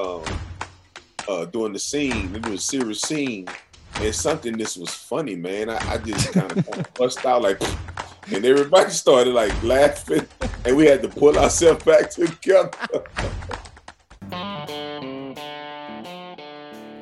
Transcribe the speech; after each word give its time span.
um, 0.00 0.22
uh, 1.28 1.44
doing 1.46 1.72
the 1.72 1.78
scene. 1.78 2.34
It 2.34 2.46
was 2.48 2.60
a 2.60 2.62
serious 2.62 3.00
scene, 3.00 3.46
and 3.96 4.14
something 4.14 4.56
this 4.56 4.76
was 4.76 4.90
funny, 4.90 5.36
man. 5.36 5.68
I, 5.68 5.76
I 5.92 5.98
just 5.98 6.32
kind 6.32 6.50
of 6.50 6.94
bust 6.94 7.24
out 7.26 7.42
like, 7.42 7.60
and 8.32 8.44
everybody 8.44 8.90
started 8.90 9.34
like 9.34 9.62
laughing, 9.62 10.26
and 10.64 10.76
we 10.76 10.86
had 10.86 11.02
to 11.02 11.08
pull 11.08 11.38
ourselves 11.38 11.84
back 11.84 12.10
together. 12.10 13.04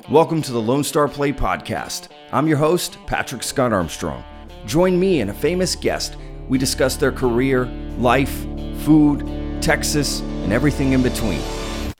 Welcome 0.09 0.41
to 0.41 0.51
the 0.51 0.61
Lone 0.61 0.83
Star 0.83 1.07
Plate 1.07 1.37
Podcast. 1.37 2.09
I'm 2.31 2.47
your 2.47 2.57
host, 2.57 2.97
Patrick 3.05 3.43
Scott 3.43 3.71
Armstrong. 3.71 4.23
Join 4.65 4.99
me 4.99 5.21
and 5.21 5.29
a 5.29 5.33
famous 5.33 5.75
guest. 5.75 6.17
We 6.47 6.57
discuss 6.57 6.95
their 6.97 7.11
career, 7.11 7.65
life, 7.97 8.45
food, 8.79 9.61
Texas, 9.61 10.21
and 10.21 10.51
everything 10.51 10.93
in 10.93 11.03
between. 11.03 11.41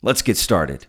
Let's 0.01 0.21
get 0.21 0.37
started. 0.37 0.85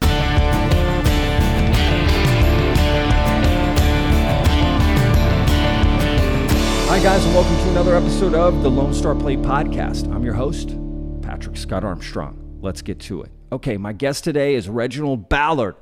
Hi, 6.86 7.02
guys, 7.02 7.24
and 7.24 7.34
welcome 7.34 7.56
to 7.56 7.70
another 7.70 7.96
episode 7.96 8.34
of 8.34 8.62
the 8.62 8.70
Lone 8.70 8.94
Star 8.94 9.16
Plate 9.16 9.40
Podcast. 9.40 10.08
I'm 10.14 10.22
your 10.22 10.34
host, 10.34 10.76
Patrick 11.22 11.56
Scott 11.56 11.82
Armstrong. 11.82 12.58
Let's 12.60 12.82
get 12.82 13.00
to 13.00 13.22
it. 13.22 13.32
Okay, 13.50 13.76
my 13.76 13.92
guest 13.92 14.22
today 14.22 14.54
is 14.54 14.68
Reginald 14.68 15.28
Ballard. 15.28 15.74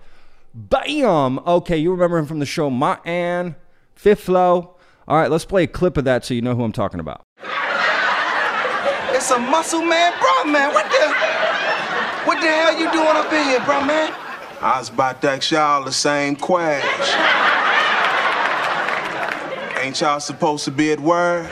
Bam! 0.54 1.38
Okay, 1.40 1.76
you 1.76 1.90
remember 1.90 2.16
him 2.16 2.24
from 2.24 2.38
the 2.38 2.46
show 2.46 2.70
My 2.70 2.98
Ann, 3.04 3.56
Fifth 3.94 4.20
Flow. 4.20 4.78
All 5.06 5.18
right, 5.18 5.30
let's 5.30 5.44
play 5.44 5.64
a 5.64 5.66
clip 5.66 5.98
of 5.98 6.04
that 6.04 6.24
so 6.24 6.32
you 6.32 6.40
know 6.40 6.54
who 6.54 6.64
I'm 6.64 6.72
talking 6.72 6.98
about. 6.98 7.24
It's 9.10 9.30
a 9.30 9.38
muscle 9.38 9.82
man, 9.82 10.12
Bruh-Man. 10.14 10.72
What 10.72 10.86
the, 10.90 11.17
what 12.28 12.42
the 12.42 12.46
hell 12.46 12.78
you 12.78 12.92
doing 12.92 13.16
up 13.16 13.32
in 13.32 13.42
here, 13.44 13.58
Bruh-Man? 13.60 14.12
I 14.60 14.78
was 14.78 14.90
about 14.90 15.22
to 15.22 15.30
ask 15.30 15.50
y'all 15.50 15.82
the 15.82 15.92
same 15.92 16.36
question. 16.36 16.86
Ain't 19.80 19.98
y'all 19.98 20.20
supposed 20.20 20.66
to 20.66 20.70
be 20.70 20.92
at 20.92 21.00
work? 21.00 21.44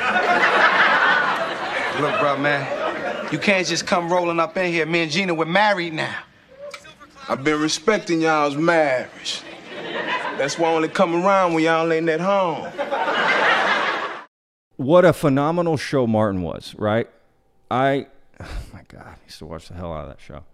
Look, 1.98 2.12
Bruh-Man, 2.20 3.32
you 3.32 3.38
can't 3.38 3.66
just 3.66 3.86
come 3.86 4.12
rolling 4.12 4.38
up 4.38 4.54
in 4.58 4.70
here. 4.70 4.84
Me 4.84 5.04
and 5.04 5.10
Gina, 5.10 5.32
we're 5.32 5.46
married 5.46 5.94
now. 5.94 6.14
I've 7.26 7.42
been 7.42 7.58
respecting 7.58 8.20
y'all's 8.20 8.56
marriage. 8.56 9.40
That's 10.36 10.58
why 10.58 10.68
I 10.68 10.74
only 10.74 10.88
come 10.88 11.14
around 11.14 11.54
when 11.54 11.64
y'all 11.64 11.90
ain't 11.90 12.10
at 12.10 12.20
home. 12.20 12.70
What 14.76 15.06
a 15.06 15.14
phenomenal 15.14 15.78
show 15.78 16.06
Martin 16.06 16.42
was, 16.42 16.74
right? 16.76 17.08
I, 17.70 18.08
oh 18.38 18.58
my 18.74 18.82
God, 18.88 19.06
I 19.06 19.14
used 19.24 19.38
to 19.38 19.46
watch 19.46 19.68
the 19.68 19.74
hell 19.74 19.94
out 19.94 20.02
of 20.02 20.08
that 20.08 20.20
show. 20.20 20.44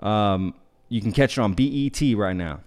Um, 0.00 0.54
you 0.88 1.00
can 1.00 1.12
catch 1.12 1.36
it 1.38 1.40
on 1.40 1.54
BET 1.54 2.00
right 2.16 2.36
now. 2.36 2.60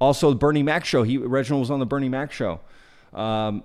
Also, 0.00 0.30
the 0.30 0.36
Bernie 0.36 0.62
Mac 0.62 0.84
show. 0.84 1.02
He 1.02 1.18
Reginald 1.18 1.60
was 1.60 1.70
on 1.70 1.78
the 1.78 1.86
Bernie 1.86 2.08
Mac 2.08 2.32
show. 2.32 2.60
Um, 3.12 3.62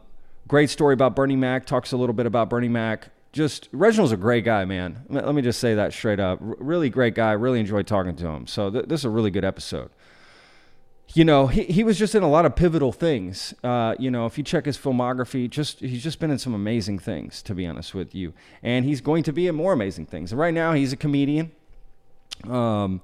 great 0.47 0.70
story 0.70 0.94
about 0.94 1.16
Bernie 1.16 1.36
Mac. 1.38 1.66
Talks 1.66 1.92
a 1.92 1.97
little 1.97 2.14
bit 2.14 2.25
about 2.25 2.50
Bernie 2.50 2.67
Mac. 2.67 3.09
Just 3.31 3.70
Reginald's 3.72 4.12
a 4.12 4.17
great 4.17 4.44
guy, 4.44 4.66
man. 4.66 5.06
Let 5.09 5.34
me 5.34 5.42
just 5.42 5.59
say 5.59 5.75
that 5.75 5.94
straight 5.94 6.20
up. 6.20 6.42
R- 6.42 6.56
really 6.59 6.89
great 6.89 7.16
guy. 7.16 7.31
Really 7.31 7.59
enjoyed 7.59 7.88
talking 7.88 8.16
to 8.17 8.28
him. 8.28 8.47
So 8.47 8.70
th- 8.70 8.86
this 8.86 9.02
is 9.02 9.06
a 9.06 9.09
really 9.09 9.31
good 9.31 9.45
episode. 9.45 9.92
You 11.14 11.23
know, 11.23 11.47
he, 11.47 11.64
he 11.64 11.84
was 11.84 11.97
just 11.97 12.16
in 12.16 12.23
a 12.23 12.30
lot 12.30 12.45
of 12.45 12.56
pivotal 12.56 12.92
things. 12.92 13.53
Uh, 13.64 13.95
you 14.00 14.12
know, 14.12 14.25
if 14.25 14.38
you 14.38 14.44
check 14.44 14.66
his 14.66 14.78
filmography, 14.78 15.50
just 15.50 15.80
he's 15.80 16.03
just 16.03 16.19
been 16.19 16.31
in 16.31 16.40
some 16.40 16.53
amazing 16.53 17.00
things, 17.00 17.42
to 17.44 17.53
be 17.53 17.66
honest 17.66 17.94
with 17.94 18.14
you. 18.14 18.34
And 18.64 18.84
he's 18.84 19.00
going 19.02 19.23
to 19.23 19.31
be 19.31 19.47
in 19.47 19.56
more 19.56 19.72
amazing 19.72 20.08
things. 20.08 20.34
right 20.34 20.53
now, 20.53 20.73
he's 20.73 20.92
a 20.92 20.97
comedian. 20.97 21.52
Um, 22.44 23.02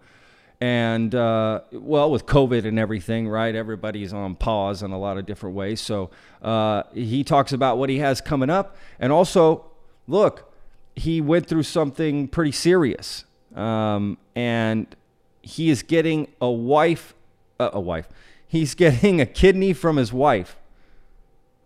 and 0.61 1.15
uh, 1.15 1.61
well, 1.71 2.11
with 2.11 2.27
COVID 2.27 2.65
and 2.65 2.77
everything, 2.77 3.27
right? 3.27 3.53
Everybody's 3.55 4.13
on 4.13 4.35
pause 4.35 4.83
in 4.83 4.91
a 4.91 4.99
lot 4.99 5.17
of 5.17 5.25
different 5.25 5.55
ways. 5.55 5.81
So 5.81 6.11
uh, 6.43 6.83
he 6.93 7.23
talks 7.23 7.51
about 7.51 7.79
what 7.79 7.89
he 7.89 7.97
has 7.97 8.21
coming 8.21 8.51
up, 8.51 8.77
and 8.99 9.11
also, 9.11 9.65
look, 10.07 10.53
he 10.95 11.19
went 11.19 11.47
through 11.47 11.63
something 11.63 12.27
pretty 12.27 12.51
serious, 12.51 13.25
um, 13.55 14.19
and 14.35 14.95
he 15.41 15.71
is 15.71 15.81
getting 15.81 16.27
a 16.39 16.51
wife, 16.51 17.15
uh, 17.59 17.71
a 17.73 17.79
wife. 17.79 18.07
He's 18.47 18.75
getting 18.75 19.19
a 19.19 19.25
kidney 19.25 19.73
from 19.73 19.97
his 19.97 20.13
wife. 20.13 20.57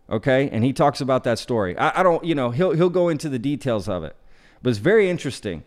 Okay, 0.10 0.50
and 0.52 0.64
he 0.64 0.72
talks 0.72 1.02
about 1.02 1.26
that 1.26 1.38
story. 1.40 1.78
I, 1.78 2.00
I 2.00 2.04
don't, 2.04 2.24
you 2.24 2.36
know, 2.36 2.52
he'll 2.52 2.72
he'll 2.72 2.90
go 2.90 3.10
into 3.10 3.28
the 3.28 3.40
details 3.40 3.90
of 3.90 4.06
it, 4.06 4.16
but 4.62 4.70
it's 4.70 4.80
very 4.80 5.10
interesting 5.10 5.64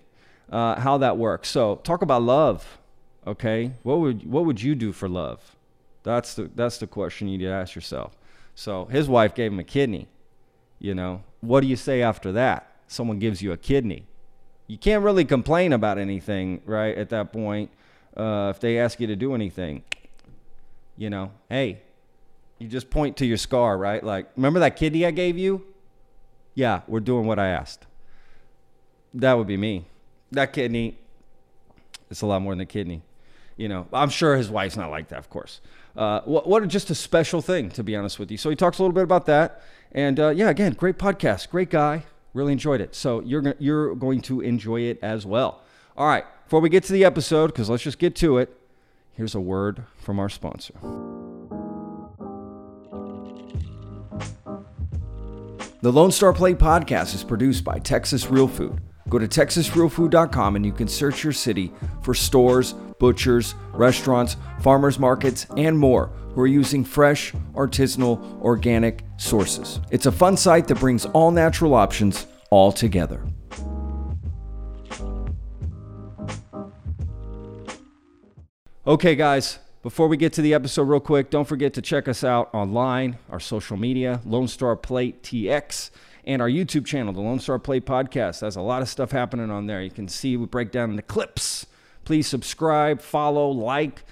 uh, 0.50 0.80
how 0.80 0.98
that 0.98 1.16
works. 1.16 1.48
So 1.48 1.76
talk 1.76 2.02
about 2.02 2.22
love 2.22 2.78
Okay, 3.28 3.72
what 3.82 4.00
would 4.00 4.30
what 4.30 4.46
would 4.46 4.62
you 4.62 4.74
do 4.74 4.90
for 4.90 5.06
love? 5.06 5.54
That's 6.02 6.32
the 6.32 6.50
that's 6.54 6.78
the 6.78 6.86
question 6.86 7.28
you 7.28 7.36
need 7.36 7.44
to 7.44 7.50
ask 7.50 7.74
yourself. 7.74 8.16
So 8.54 8.86
his 8.86 9.06
wife 9.06 9.34
gave 9.34 9.52
him 9.52 9.58
a 9.58 9.64
kidney. 9.64 10.08
You 10.78 10.94
know, 10.94 11.22
what 11.42 11.60
do 11.60 11.66
you 11.66 11.76
say 11.76 12.00
after 12.00 12.32
that? 12.32 12.72
Someone 12.86 13.18
gives 13.18 13.42
you 13.42 13.52
a 13.52 13.58
kidney. 13.58 14.06
You 14.66 14.78
can't 14.78 15.04
really 15.04 15.26
complain 15.26 15.74
about 15.74 15.98
anything, 15.98 16.62
right? 16.64 16.96
At 16.96 17.10
that 17.10 17.30
point, 17.34 17.70
uh, 18.16 18.50
if 18.54 18.60
they 18.60 18.78
ask 18.78 18.98
you 18.98 19.06
to 19.08 19.16
do 19.16 19.34
anything, 19.34 19.82
you 20.96 21.10
know, 21.10 21.30
hey, 21.50 21.82
you 22.58 22.66
just 22.66 22.88
point 22.88 23.18
to 23.18 23.26
your 23.26 23.36
scar, 23.36 23.76
right? 23.76 24.02
Like, 24.02 24.30
remember 24.36 24.60
that 24.60 24.76
kidney 24.76 25.04
I 25.04 25.10
gave 25.10 25.36
you? 25.36 25.66
Yeah, 26.54 26.80
we're 26.88 27.00
doing 27.00 27.26
what 27.26 27.38
I 27.38 27.48
asked. 27.48 27.86
That 29.12 29.34
would 29.34 29.46
be 29.46 29.58
me. 29.58 29.84
That 30.32 30.52
kidney, 30.52 30.98
it's 32.10 32.22
a 32.22 32.26
lot 32.26 32.42
more 32.42 32.52
than 32.52 32.60
a 32.60 32.66
kidney. 32.66 33.02
You 33.56 33.68
know, 33.68 33.86
I'm 33.92 34.10
sure 34.10 34.36
his 34.36 34.50
wife's 34.50 34.76
not 34.76 34.90
like 34.90 35.08
that, 35.08 35.18
of 35.18 35.30
course. 35.30 35.60
Uh, 35.96 36.20
what, 36.20 36.46
what 36.46 36.66
just 36.68 36.90
a 36.90 36.94
special 36.94 37.42
thing, 37.42 37.70
to 37.70 37.82
be 37.82 37.96
honest 37.96 38.18
with 38.18 38.30
you. 38.30 38.36
So 38.36 38.50
he 38.50 38.56
talks 38.56 38.78
a 38.78 38.82
little 38.82 38.94
bit 38.94 39.02
about 39.02 39.26
that. 39.26 39.62
And 39.90 40.20
uh, 40.20 40.28
yeah, 40.28 40.48
again, 40.48 40.74
great 40.74 40.98
podcast, 40.98 41.48
great 41.50 41.70
guy. 41.70 42.04
Really 42.34 42.52
enjoyed 42.52 42.80
it. 42.80 42.94
So 42.94 43.20
you're, 43.22 43.54
you're 43.58 43.94
going 43.94 44.20
to 44.22 44.40
enjoy 44.40 44.82
it 44.82 44.98
as 45.02 45.26
well. 45.26 45.62
All 45.96 46.06
right, 46.06 46.24
before 46.44 46.60
we 46.60 46.68
get 46.68 46.84
to 46.84 46.92
the 46.92 47.04
episode, 47.04 47.48
because 47.48 47.68
let's 47.68 47.82
just 47.82 47.98
get 47.98 48.14
to 48.16 48.38
it, 48.38 48.54
here's 49.14 49.34
a 49.34 49.40
word 49.40 49.82
from 49.98 50.20
our 50.20 50.28
sponsor. 50.28 50.74
The 55.80 55.92
Lone 55.92 56.12
Star 56.12 56.32
Plate 56.32 56.58
podcast 56.58 57.14
is 57.14 57.24
produced 57.24 57.64
by 57.64 57.78
Texas 57.78 58.30
Real 58.30 58.46
Food. 58.48 58.80
Go 59.08 59.18
to 59.18 59.26
texasrealfood.com 59.26 60.56
and 60.56 60.66
you 60.66 60.72
can 60.72 60.88
search 60.88 61.24
your 61.24 61.32
city 61.32 61.72
for 62.02 62.14
stores, 62.14 62.74
butchers, 62.98 63.54
restaurants, 63.72 64.36
farmers 64.60 64.98
markets, 64.98 65.46
and 65.56 65.78
more 65.78 66.10
who 66.34 66.42
are 66.42 66.46
using 66.46 66.84
fresh, 66.84 67.32
artisanal, 67.54 68.40
organic 68.42 69.04
sources. 69.16 69.80
It's 69.90 70.06
a 70.06 70.12
fun 70.12 70.36
site 70.36 70.68
that 70.68 70.78
brings 70.78 71.06
all 71.06 71.30
natural 71.30 71.74
options 71.74 72.26
all 72.50 72.70
together. 72.70 73.22
Okay, 78.86 79.16
guys, 79.16 79.58
before 79.82 80.08
we 80.08 80.16
get 80.16 80.32
to 80.34 80.42
the 80.42 80.54
episode, 80.54 80.84
real 80.84 81.00
quick, 81.00 81.28
don't 81.28 81.46
forget 81.46 81.74
to 81.74 81.82
check 81.82 82.08
us 82.08 82.24
out 82.24 82.48
online, 82.54 83.18
our 83.30 83.40
social 83.40 83.76
media, 83.76 84.20
Lone 84.24 84.48
Star 84.48 84.76
Plate 84.76 85.22
TX 85.22 85.90
and 86.28 86.42
our 86.42 86.48
YouTube 86.48 86.84
channel, 86.84 87.12
the 87.12 87.22
Lone 87.22 87.40
Star 87.40 87.58
Plate 87.58 87.86
Podcast. 87.86 88.40
There's 88.40 88.54
a 88.54 88.60
lot 88.60 88.82
of 88.82 88.88
stuff 88.88 89.10
happening 89.10 89.50
on 89.50 89.66
there. 89.66 89.82
You 89.82 89.90
can 89.90 90.06
see 90.06 90.36
we 90.36 90.44
break 90.46 90.70
down 90.70 90.94
the 90.94 91.02
clips. 91.02 91.66
Please 92.04 92.28
subscribe, 92.28 93.00
follow, 93.00 93.48
like. 93.50 94.04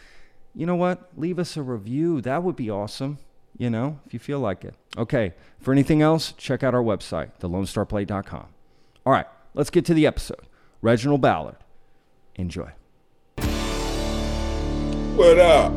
You 0.54 0.64
know 0.64 0.76
what? 0.76 1.10
Leave 1.16 1.38
us 1.38 1.58
a 1.58 1.62
review. 1.62 2.22
That 2.22 2.42
would 2.42 2.56
be 2.56 2.70
awesome, 2.70 3.18
you 3.58 3.68
know, 3.68 4.00
if 4.06 4.14
you 4.14 4.18
feel 4.18 4.40
like 4.40 4.64
it. 4.64 4.74
Okay. 4.96 5.34
For 5.60 5.72
anything 5.72 6.00
else, 6.00 6.32
check 6.32 6.62
out 6.62 6.74
our 6.74 6.82
website, 6.82 7.32
thelonestarplate.com. 7.40 8.46
All 9.04 9.12
right, 9.12 9.26
let's 9.52 9.68
get 9.68 9.84
to 9.84 9.94
the 9.94 10.06
episode. 10.06 10.40
Reginald 10.80 11.20
Ballard. 11.20 11.56
Enjoy. 12.36 12.70
What 15.16 15.38
up? 15.38 15.72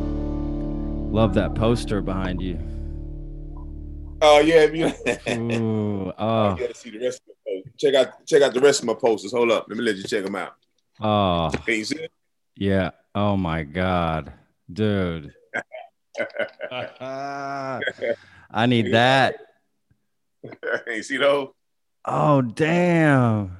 Love 1.12 1.34
that 1.34 1.54
poster 1.54 2.00
behind 2.00 2.40
you. 2.40 2.58
Oh 4.22 4.40
yeah, 4.40 4.64
you 4.66 4.86
Ooh, 5.30 6.12
oh. 6.18 6.54
gotta 6.54 6.74
see 6.74 6.90
the 6.90 6.98
rest 7.00 7.22
of 7.22 7.28
my 7.28 7.34
posts. 7.54 7.70
Check 7.78 7.94
out 7.94 8.26
check 8.26 8.42
out 8.42 8.52
the 8.54 8.60
rest 8.60 8.80
of 8.80 8.86
my 8.86 8.94
posters. 8.94 9.32
Hold 9.32 9.50
up, 9.50 9.66
let 9.68 9.78
me 9.78 9.84
let 9.84 9.96
you 9.96 10.02
check 10.04 10.24
them 10.24 10.36
out. 10.36 10.54
Oh, 11.00 11.50
Can 11.64 11.74
you 11.74 11.84
see 11.84 11.98
it? 11.98 12.12
yeah. 12.56 12.90
Oh 13.14 13.36
my 13.36 13.62
God, 13.64 14.32
dude. 14.72 15.32
I 16.70 18.66
need 18.66 18.92
that. 18.92 19.36
you 20.86 21.02
see 21.02 21.16
those? 21.16 21.48
Oh 22.04 22.42
damn, 22.42 23.58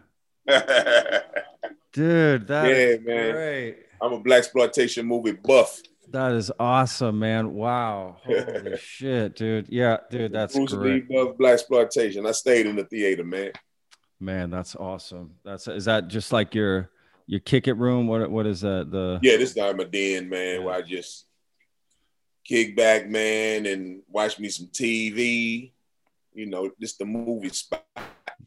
dude. 1.92 2.46
That 2.46 2.68
Yeah, 2.68 2.96
man. 3.02 3.32
great. 3.32 3.76
I'm 4.02 4.12
a 4.14 4.20
blaxploitation 4.20 5.04
movie 5.04 5.32
buff. 5.32 5.80
That 6.12 6.32
is 6.32 6.50
awesome, 6.58 7.18
man. 7.20 7.54
Wow. 7.54 8.16
Holy 8.24 8.76
shit, 8.82 9.36
dude. 9.36 9.68
Yeah, 9.68 9.98
dude, 10.10 10.32
that's 10.32 10.56
Bruce 10.56 10.72
Lee 10.72 11.00
great. 11.00 11.08
buff 11.08 11.36
blaxploitation. 11.36 12.28
I 12.28 12.32
stayed 12.32 12.66
in 12.66 12.76
the 12.76 12.84
theater, 12.84 13.24
man. 13.24 13.52
Man, 14.18 14.50
that's 14.50 14.74
awesome. 14.74 15.36
That's 15.44 15.68
is 15.68 15.84
that 15.84 16.08
just 16.08 16.32
like 16.32 16.54
your 16.54 16.90
your 17.26 17.40
kick 17.40 17.68
it 17.68 17.74
room. 17.74 18.06
What 18.08 18.28
what 18.30 18.46
is 18.46 18.60
that? 18.62 18.90
The 18.90 19.20
Yeah, 19.22 19.36
this 19.36 19.50
is 19.50 19.56
my 19.56 19.84
den, 19.84 20.28
man, 20.28 20.64
where 20.64 20.74
I 20.74 20.82
just 20.82 21.26
kick 22.44 22.76
back, 22.76 23.08
man, 23.08 23.66
and 23.66 24.02
watch 24.08 24.38
me 24.38 24.48
some 24.48 24.66
TV. 24.66 25.70
You 26.34 26.46
know, 26.46 26.70
just 26.80 26.98
the 26.98 27.04
movie 27.04 27.48
spot. 27.50 27.84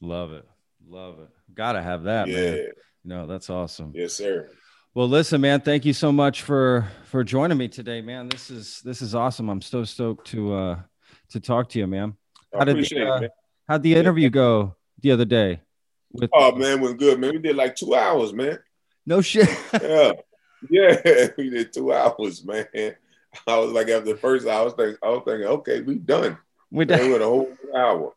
love 0.02 0.34
it, 0.34 0.48
love 0.88 1.20
it. 1.20 1.30
Gotta 1.54 1.82
have 1.82 2.04
that, 2.04 2.28
yeah, 2.28 2.52
man. 2.52 2.68
No, 3.06 3.28
that's 3.28 3.50
awesome. 3.50 3.94
yes, 3.96 4.14
sir. 4.14 4.50
Well, 4.96 5.10
listen, 5.10 5.42
man. 5.42 5.62
Thank 5.62 5.86
you 5.86 5.94
so 5.94 6.12
much 6.12 6.44
for 6.44 6.88
for 7.06 7.24
joining 7.24 7.58
me 7.58 7.68
today, 7.68 8.02
man. 8.02 8.30
This 8.30 8.52
is 8.52 8.80
this 8.82 9.02
is 9.02 9.16
awesome. 9.16 9.50
I'm 9.50 9.62
so 9.62 9.84
stoked 9.84 10.28
to 10.28 10.54
uh 10.54 10.80
to 11.30 11.40
talk 11.40 11.70
to 11.70 11.80
you, 11.80 11.88
man. 11.88 12.16
How 12.54 12.64
did 12.64 12.78
the, 12.78 13.08
uh, 13.08 13.22
it, 13.22 13.32
how'd 13.68 13.82
the 13.82 13.96
interview 13.96 14.30
go 14.30 14.76
the 15.02 15.10
other 15.10 15.26
day? 15.26 15.62
With 16.12 16.30
Oh 16.32 16.56
man, 16.56 16.80
was 16.80 16.94
good, 16.94 17.20
man. 17.20 17.32
We 17.32 17.40
did 17.40 17.56
like 17.56 17.76
two 17.76 17.96
hours, 17.96 18.34
man. 18.34 18.60
no 19.06 19.22
shit. 19.22 19.50
Yeah, 20.70 20.96
yeah, 21.04 21.28
we 21.38 21.50
did 21.50 21.74
two 21.74 21.92
hours, 21.92 22.46
man. 22.46 22.66
I 23.46 23.58
was 23.58 23.72
like, 23.74 23.90
after 23.90 24.14
the 24.14 24.18
first 24.18 24.48
hour, 24.48 24.62
I 24.62 24.64
was 24.64 24.74
thinking, 24.74 24.98
I 25.04 25.10
was 25.10 25.24
thinking, 25.26 25.46
okay, 25.48 25.82
we 25.82 25.96
done. 25.96 26.38
we 26.72 26.86
They 26.86 27.00
did. 27.00 27.12
went 27.12 27.22
a 27.22 27.26
whole 27.26 27.52
hour. 27.76 28.14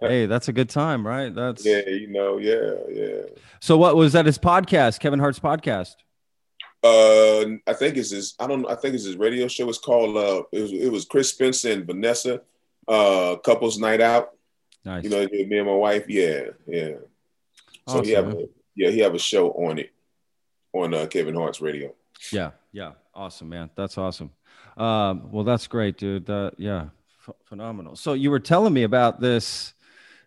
Hey, 0.00 0.26
that's 0.26 0.48
a 0.48 0.52
good 0.52 0.68
time, 0.68 1.06
right? 1.06 1.34
That's 1.34 1.64
yeah, 1.64 1.86
you 1.86 2.08
know, 2.08 2.38
yeah, 2.38 2.72
yeah. 2.90 3.22
So 3.60 3.76
what 3.76 3.96
was 3.96 4.12
that? 4.12 4.26
His 4.26 4.38
podcast, 4.38 5.00
Kevin 5.00 5.18
Hart's 5.18 5.38
podcast. 5.38 5.94
Uh, 6.82 7.58
I 7.66 7.74
think 7.74 7.96
it's 7.96 8.10
his. 8.10 8.34
I 8.40 8.46
don't. 8.46 8.66
I 8.68 8.74
think 8.74 8.94
it's 8.94 9.04
his 9.04 9.16
radio 9.16 9.46
show. 9.48 9.68
It's 9.68 9.78
called. 9.78 10.16
Uh, 10.16 10.42
it 10.52 10.60
was. 10.60 10.72
It 10.72 10.90
was 10.90 11.04
Chris 11.04 11.30
Spencer 11.30 11.72
and 11.72 11.86
Vanessa. 11.86 12.42
Uh, 12.88 13.36
couples 13.36 13.78
night 13.78 14.00
out. 14.00 14.30
Nice. 14.84 15.04
You 15.04 15.10
know, 15.10 15.28
me 15.30 15.58
and 15.58 15.66
my 15.66 15.74
wife. 15.74 16.06
Yeah, 16.08 16.46
yeah. 16.66 16.94
So 17.88 18.02
he 18.02 18.10
have. 18.10 18.28
A, 18.28 18.48
yeah, 18.74 18.90
he 18.90 19.00
have 19.00 19.14
a 19.14 19.18
show 19.18 19.50
on 19.50 19.78
it, 19.78 19.92
on 20.72 20.94
uh, 20.94 21.06
Kevin 21.06 21.34
Hart's 21.34 21.60
radio. 21.60 21.94
Yeah, 22.32 22.50
yeah, 22.72 22.92
awesome, 23.14 23.48
man. 23.48 23.70
That's 23.76 23.98
awesome. 23.98 24.30
Um, 24.76 25.30
well, 25.30 25.44
that's 25.44 25.66
great, 25.66 25.98
dude. 25.98 26.26
That 26.26 26.54
yeah, 26.58 26.86
ph- 27.24 27.36
phenomenal. 27.44 27.96
So 27.96 28.12
you 28.14 28.30
were 28.30 28.40
telling 28.40 28.72
me 28.72 28.82
about 28.84 29.20
this. 29.20 29.74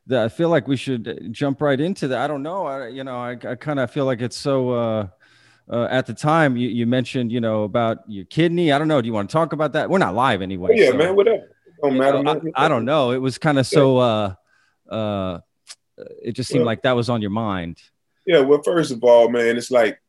That 0.07 0.23
I 0.23 0.29
feel 0.29 0.49
like 0.49 0.67
we 0.67 0.77
should 0.77 1.29
jump 1.31 1.61
right 1.61 1.79
into 1.81 2.09
that. 2.09 2.19
I 2.19 2.27
don't 2.27 2.43
know. 2.43 2.67
I 2.67 2.89
you 2.89 3.03
know 3.03 3.15
I, 3.15 3.31
I 3.31 3.55
kind 3.55 3.79
of 3.79 3.89
feel 3.89 4.05
like 4.05 4.21
it's 4.21 4.37
so. 4.37 4.69
Uh, 4.69 5.07
uh, 5.67 5.87
at 5.89 6.05
the 6.05 6.13
time, 6.13 6.55
you, 6.55 6.69
you 6.69 6.85
mentioned 6.85 7.31
you 7.31 7.41
know 7.41 7.63
about 7.63 8.07
your 8.07 8.25
kidney. 8.25 8.71
I 8.71 8.77
don't 8.77 8.87
know. 8.87 9.01
Do 9.01 9.07
you 9.07 9.13
want 9.13 9.31
to 9.31 9.33
talk 9.33 9.51
about 9.51 9.73
that? 9.73 9.89
We're 9.89 9.97
not 9.97 10.13
live 10.13 10.43
anyway. 10.43 10.69
Oh, 10.73 10.79
yeah, 10.79 10.91
so, 10.91 10.97
man. 10.97 11.15
Whatever. 11.15 11.49
Don't 11.81 11.97
matter. 11.97 12.21
know. 12.21 12.39
I, 12.55 12.65
I 12.65 12.67
don't 12.67 12.85
know. 12.85 13.11
It 13.13 13.17
was 13.17 13.39
kind 13.39 13.57
of 13.57 13.65
so. 13.65 13.97
Uh, 13.97 14.35
uh, 14.91 15.39
it 16.21 16.33
just 16.33 16.49
seemed 16.49 16.59
Well- 16.59 16.67
like 16.67 16.83
that 16.83 16.95
was 16.95 17.09
on 17.09 17.21
your 17.21 17.31
mind. 17.31 17.81
Yeah. 18.27 18.41
Well, 18.41 18.61
first 18.63 18.91
of 18.91 19.03
all, 19.03 19.29
man, 19.29 19.57
it's 19.57 19.71
like, 19.71 19.99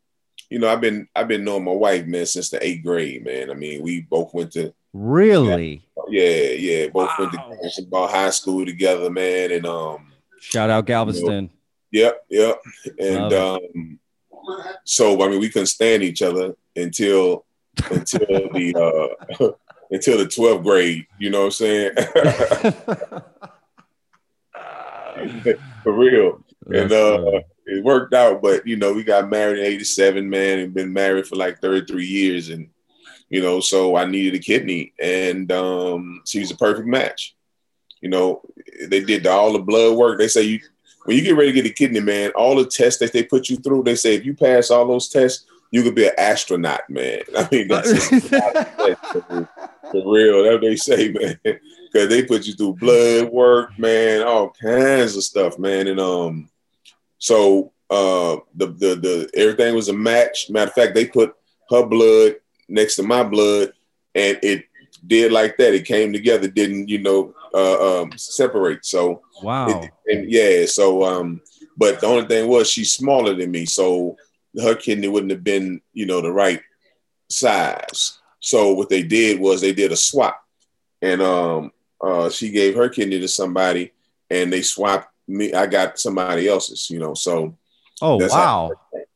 you 0.51 0.59
know, 0.59 0.69
I've 0.69 0.83
been 0.83 1.09
I've 1.17 1.29
been 1.29 1.45
knowing 1.45 1.65
my 1.65 1.73
wife, 1.73 2.05
man, 2.05 2.27
since 2.27 2.51
the 2.51 2.63
eighth 2.63 2.85
grade, 2.85 3.25
man. 3.25 3.51
I 3.51 3.55
mean, 3.55 3.83
we 3.83 4.03
both 4.03 4.35
went 4.35 4.53
to 4.53 4.75
Really? 4.99 5.87
yeah, 6.09 6.53
yeah, 6.53 6.89
both 6.89 7.11
went 7.19 7.33
to 7.33 7.87
Wow. 7.91 8.07
high 8.07 8.31
school 8.31 8.65
together, 8.65 9.11
man, 9.11 9.53
and 9.53 9.67
um. 9.67 10.13
Shout 10.41 10.71
out 10.71 10.87
Galveston. 10.87 11.51
Yep, 11.93 12.25
yep. 12.31 12.63
And 12.99 13.33
um, 13.33 13.99
so 14.85 15.23
I 15.23 15.29
mean, 15.29 15.41
we 15.41 15.51
couldn't 15.51 15.67
stand 15.67 16.03
each 16.03 16.23
other 16.23 16.55
until 16.75 17.45
until 17.91 18.27
the 18.27 19.17
uh, 19.39 19.49
until 19.91 20.19
the 20.19 20.29
twelfth 20.29 20.63
grade. 20.63 21.07
You 21.19 21.31
know 21.31 21.41
what 21.41 21.47
I'm 21.47 21.51
saying? 21.53 21.93
For 25.83 25.93
real. 25.93 26.45
And 26.67 26.93
uh, 26.93 27.19
funny. 27.19 27.45
it 27.67 27.85
worked 27.85 28.15
out, 28.15 28.43
but 28.43 28.67
you 28.67 28.77
know, 28.77 28.93
we 28.93 29.05
got 29.05 29.29
married 29.29 29.59
in 29.59 29.67
'87, 29.67 30.29
man, 30.29 30.59
and 30.59 30.75
been 30.75 30.93
married 30.93 31.27
for 31.27 31.37
like 31.37 31.61
33 31.61 32.05
years, 32.05 32.49
and 32.49 32.69
you 33.29 33.43
know, 33.43 33.61
so 33.61 33.97
I 33.97 34.05
needed 34.05 34.35
a 34.35 34.43
kidney, 34.43 34.93
and 35.01 35.51
um, 35.53 36.23
she 36.25 36.41
was 36.41 36.51
a 36.51 36.57
perfect 36.57 36.87
match. 36.87 37.35
You 38.01 38.11
know, 38.11 38.43
they 38.89 39.01
did 39.01 39.27
all 39.27 39.53
the 39.53 39.59
blood 39.59 39.97
work. 39.97 40.19
They 40.19 40.29
say 40.29 40.43
you 40.43 40.61
when 41.07 41.17
you 41.17 41.23
get 41.23 41.37
ready 41.37 41.53
to 41.53 41.63
get 41.63 41.71
a 41.71 41.75
kidney, 41.75 42.01
man, 42.01 42.31
all 42.35 42.57
the 42.57 42.67
tests 42.67 42.99
that 43.01 43.13
they 43.13 43.23
put 43.23 43.49
you 43.49 43.57
through, 43.57 43.85
they 43.85 43.95
say 43.95 44.15
if 44.15 44.25
you 44.25 44.35
pass 44.35 44.71
all 44.71 44.87
those 44.87 45.09
tests, 45.09 45.47
you 45.71 45.83
could 45.83 45.95
be 45.95 46.07
an 46.07 46.13
astronaut, 46.19 46.89
man. 46.91 47.21
I 47.37 47.49
mean, 47.51 47.69
that's 47.69 47.93
just 47.93 48.33
a 48.33 48.39
lot 48.39 48.57
of 48.57 48.77
tests, 48.77 49.53
for 49.93 50.13
real. 50.13 50.43
That's 50.43 50.55
what 50.55 50.61
they 50.63 50.77
say, 50.77 51.09
man. 51.45 51.61
Because 51.93 52.09
they 52.09 52.25
put 52.25 52.45
you 52.45 52.55
through 52.55 52.75
blood 52.75 53.31
work, 53.31 53.79
man, 53.79 54.23
all 54.23 54.51
kinds 54.51 55.17
of 55.17 55.23
stuff, 55.23 55.59
man. 55.59 55.87
And 55.87 56.01
um, 56.01 56.51
so 57.19 57.73
uh, 57.89 58.37
the 58.55 58.67
the 58.67 58.95
the 58.97 59.31
everything 59.35 59.75
was 59.75 59.89
a 59.89 59.93
match. 59.93 60.51
Matter 60.51 60.69
of 60.69 60.75
fact, 60.75 60.95
they 60.95 61.07
put 61.07 61.35
her 61.71 61.87
blood 61.87 62.35
next 62.69 62.97
to 62.97 63.03
my 63.03 63.23
blood, 63.23 63.73
and 64.15 64.39
it 64.43 64.65
did 65.07 65.33
like 65.33 65.57
that. 65.59 65.75
It 65.75 65.85
came 65.85 66.13
together, 66.13 66.49
didn't 66.49 66.89
you 66.89 66.99
know 66.99 67.35
uh, 67.55 68.03
um, 68.03 68.13
separate. 68.17 68.85
So 68.85 69.23
wow. 69.43 69.69
it- 69.69 69.91
and 70.09 70.31
yeah, 70.31 70.67
so 70.67 71.03
um, 71.05 71.41
but 71.77 72.01
the 72.01 72.07
only 72.07 72.27
thing 72.29 72.49
was 72.49 72.71
she's 72.71 72.93
smaller 72.93 73.35
than 73.35 73.51
me, 73.51 73.67
so 73.67 74.17
her 74.63 74.75
kidney 74.75 75.09
wouldn't 75.09 75.33
have 75.33 75.43
been, 75.45 75.81
you 75.93 76.07
know, 76.07 76.21
the 76.21 76.33
right 76.33 76.63
size. 77.29 78.19
So 78.41 78.73
what 78.73 78.89
they 78.89 79.03
did 79.03 79.41
was 79.41 79.61
they 79.61 79.73
did 79.73 79.93
a 79.93 79.97
swap, 79.97 80.41
and 81.03 81.21
um, 81.21 81.73
uh, 82.01 82.31
she 82.31 82.51
gave 82.51 82.77
her 82.77 82.89
kidney 82.89 83.19
to 83.21 83.29
somebody, 83.29 83.93
and 84.31 84.53
they 84.53 84.63
swapped 84.63 85.09
me. 85.27 85.53
I 85.53 85.67
got 85.67 85.99
somebody 85.99 86.49
else's, 86.49 86.89
you 86.91 86.99
know. 86.99 87.15
So 87.15 87.57
Oh 88.03 88.19
wow. 88.19 88.71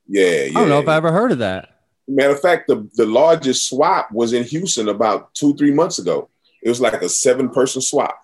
yeah, 0.08 0.44
yeah. 0.44 0.50
I 0.50 0.60
don't 0.60 0.68
know 0.68 0.80
if 0.80 0.88
I 0.88 0.96
ever 0.96 1.12
heard 1.12 1.32
of 1.32 1.38
that. 1.38 1.69
Matter 2.10 2.32
of 2.34 2.40
fact, 2.40 2.66
the, 2.68 2.88
the 2.94 3.06
largest 3.06 3.68
swap 3.68 4.10
was 4.12 4.32
in 4.32 4.44
Houston 4.44 4.88
about 4.88 5.32
two, 5.34 5.54
three 5.56 5.72
months 5.72 5.98
ago. 5.98 6.28
It 6.62 6.68
was 6.68 6.80
like 6.80 7.00
a 7.02 7.08
seven 7.08 7.48
person 7.50 7.80
swap. 7.80 8.18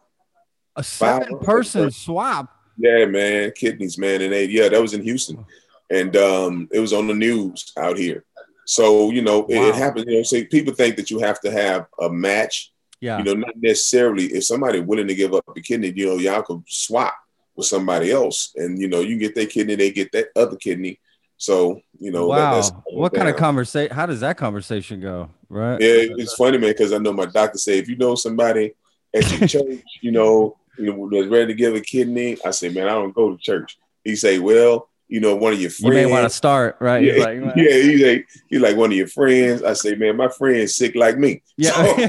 A 0.74 0.82
seven 0.82 1.38
person 1.38 1.90
swap. 1.90 2.52
Yeah, 2.76 3.06
man, 3.06 3.52
kidneys, 3.52 3.96
man, 3.96 4.20
and 4.20 4.32
they 4.32 4.44
yeah, 4.46 4.68
that 4.68 4.82
was 4.82 4.92
in 4.92 5.02
Houston, 5.02 5.44
and 5.88 6.14
um, 6.16 6.68
it 6.70 6.80
was 6.80 6.92
on 6.92 7.06
the 7.06 7.14
news 7.14 7.72
out 7.78 7.96
here. 7.96 8.24
So 8.66 9.10
you 9.10 9.22
know, 9.22 9.46
it, 9.46 9.56
Wow. 9.56 9.68
it 9.68 9.74
happens. 9.74 10.04
You 10.06 10.16
know, 10.18 10.22
say 10.22 10.44
people 10.44 10.74
think 10.74 10.96
that 10.96 11.10
you 11.10 11.18
have 11.20 11.40
to 11.40 11.50
have 11.50 11.86
a 12.00 12.10
match. 12.10 12.72
Yeah. 13.00 13.18
You 13.18 13.24
know, 13.24 13.34
not 13.34 13.54
necessarily. 13.56 14.24
If 14.26 14.44
somebody 14.44 14.80
willing 14.80 15.08
to 15.08 15.14
give 15.14 15.32
up 15.32 15.44
a 15.56 15.60
kidney, 15.60 15.92
you 15.94 16.06
know, 16.06 16.16
y'all 16.16 16.42
could 16.42 16.62
swap 16.66 17.14
with 17.54 17.66
somebody 17.66 18.10
else, 18.10 18.52
and 18.56 18.78
you 18.78 18.88
know, 18.88 19.00
you 19.00 19.16
get 19.16 19.34
their 19.34 19.46
kidney, 19.46 19.76
they 19.76 19.90
get 19.90 20.12
that 20.12 20.28
other 20.36 20.56
kidney. 20.56 20.98
So 21.36 21.80
you 21.98 22.10
know, 22.10 22.28
wow. 22.28 22.54
that's 22.54 22.70
what 22.86 23.12
kind 23.14 23.28
of 23.28 23.36
conversation? 23.36 23.94
How 23.94 24.06
does 24.06 24.20
that 24.20 24.36
conversation 24.36 25.00
go? 25.00 25.31
Right. 25.48 25.81
Yeah, 25.81 26.14
it's 26.16 26.34
funny, 26.34 26.58
man, 26.58 26.70
because 26.70 26.93
I 26.93 26.98
know 26.98 27.12
my 27.12 27.26
doctor 27.26 27.58
said 27.58 27.74
if 27.74 27.88
you 27.88 27.96
know 27.96 28.14
somebody 28.14 28.72
at 29.14 29.31
your 29.38 29.48
church, 29.48 29.82
you 30.00 30.12
know, 30.12 30.56
you 30.78 30.93
know, 30.93 31.08
that's 31.10 31.28
ready 31.28 31.46
to 31.48 31.55
give 31.55 31.74
a 31.74 31.81
kidney, 31.81 32.36
I 32.44 32.50
say, 32.50 32.69
man, 32.69 32.86
I 32.86 32.93
don't 32.93 33.14
go 33.14 33.31
to 33.31 33.38
church. 33.38 33.78
He 34.05 34.16
say, 34.16 34.38
well, 34.38 34.88
you 35.08 35.20
know, 35.20 35.36
one 35.36 35.52
of 35.52 35.60
your 35.60 35.70
friends. 35.70 35.82
You 35.82 35.90
may 35.93 36.06
want 36.06 36.24
to 36.24 36.31
start, 36.31 36.76
right? 36.81 37.02
Yeah, 37.02 37.12
He's 37.12 37.24
like, 37.24 37.40
well, 37.40 37.52
yeah, 37.56 37.82
he's 37.82 38.02
like, 38.02 38.28
he 38.48 38.58
like 38.58 38.76
one 38.76 38.90
of 38.90 38.96
your 38.96 39.06
friends. 39.06 39.62
I 39.62 39.74
say, 39.74 39.94
man, 39.94 40.16
my 40.16 40.28
friend's 40.28 40.74
sick 40.74 40.94
like 40.94 41.19
me. 41.19 41.43
Yeah. 41.56 41.70
So- 41.70 41.96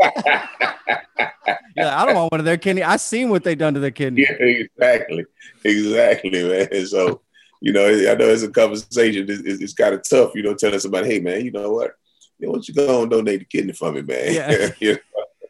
yeah. 1.75 2.01
I 2.01 2.05
don't 2.05 2.15
want 2.15 2.31
one 2.31 2.39
of 2.39 2.45
their 2.45 2.57
kidney. 2.57 2.83
I 2.83 2.97
seen 2.97 3.29
what 3.29 3.43
they 3.43 3.55
done 3.55 3.75
to 3.75 3.79
their 3.79 3.91
kidney. 3.91 4.23
yeah, 4.23 4.33
exactly, 4.33 5.25
exactly, 5.63 6.43
man. 6.43 6.85
So, 6.87 7.21
you 7.61 7.71
know, 7.73 7.85
I 7.87 8.15
know 8.15 8.29
it's 8.29 8.43
a 8.43 8.49
conversation. 8.49 9.25
It's, 9.29 9.41
it's, 9.41 9.61
it's 9.61 9.73
kind 9.73 9.93
of 9.95 10.07
tough, 10.07 10.31
you 10.35 10.43
know, 10.43 10.53
telling 10.53 10.79
somebody, 10.79 11.07
hey, 11.09 11.19
man, 11.19 11.43
you 11.45 11.51
know 11.51 11.71
what? 11.71 11.91
You 12.39 12.47
know, 12.47 12.53
what 12.53 12.67
you 12.67 12.73
go 12.73 13.01
and 13.01 13.11
donate 13.11 13.39
the 13.39 13.45
kidney 13.45 13.73
for 13.73 13.91
me, 13.91 14.01
man. 14.01 14.33
Yeah. 14.33 14.69
You 14.79 14.93
know? 14.93 14.99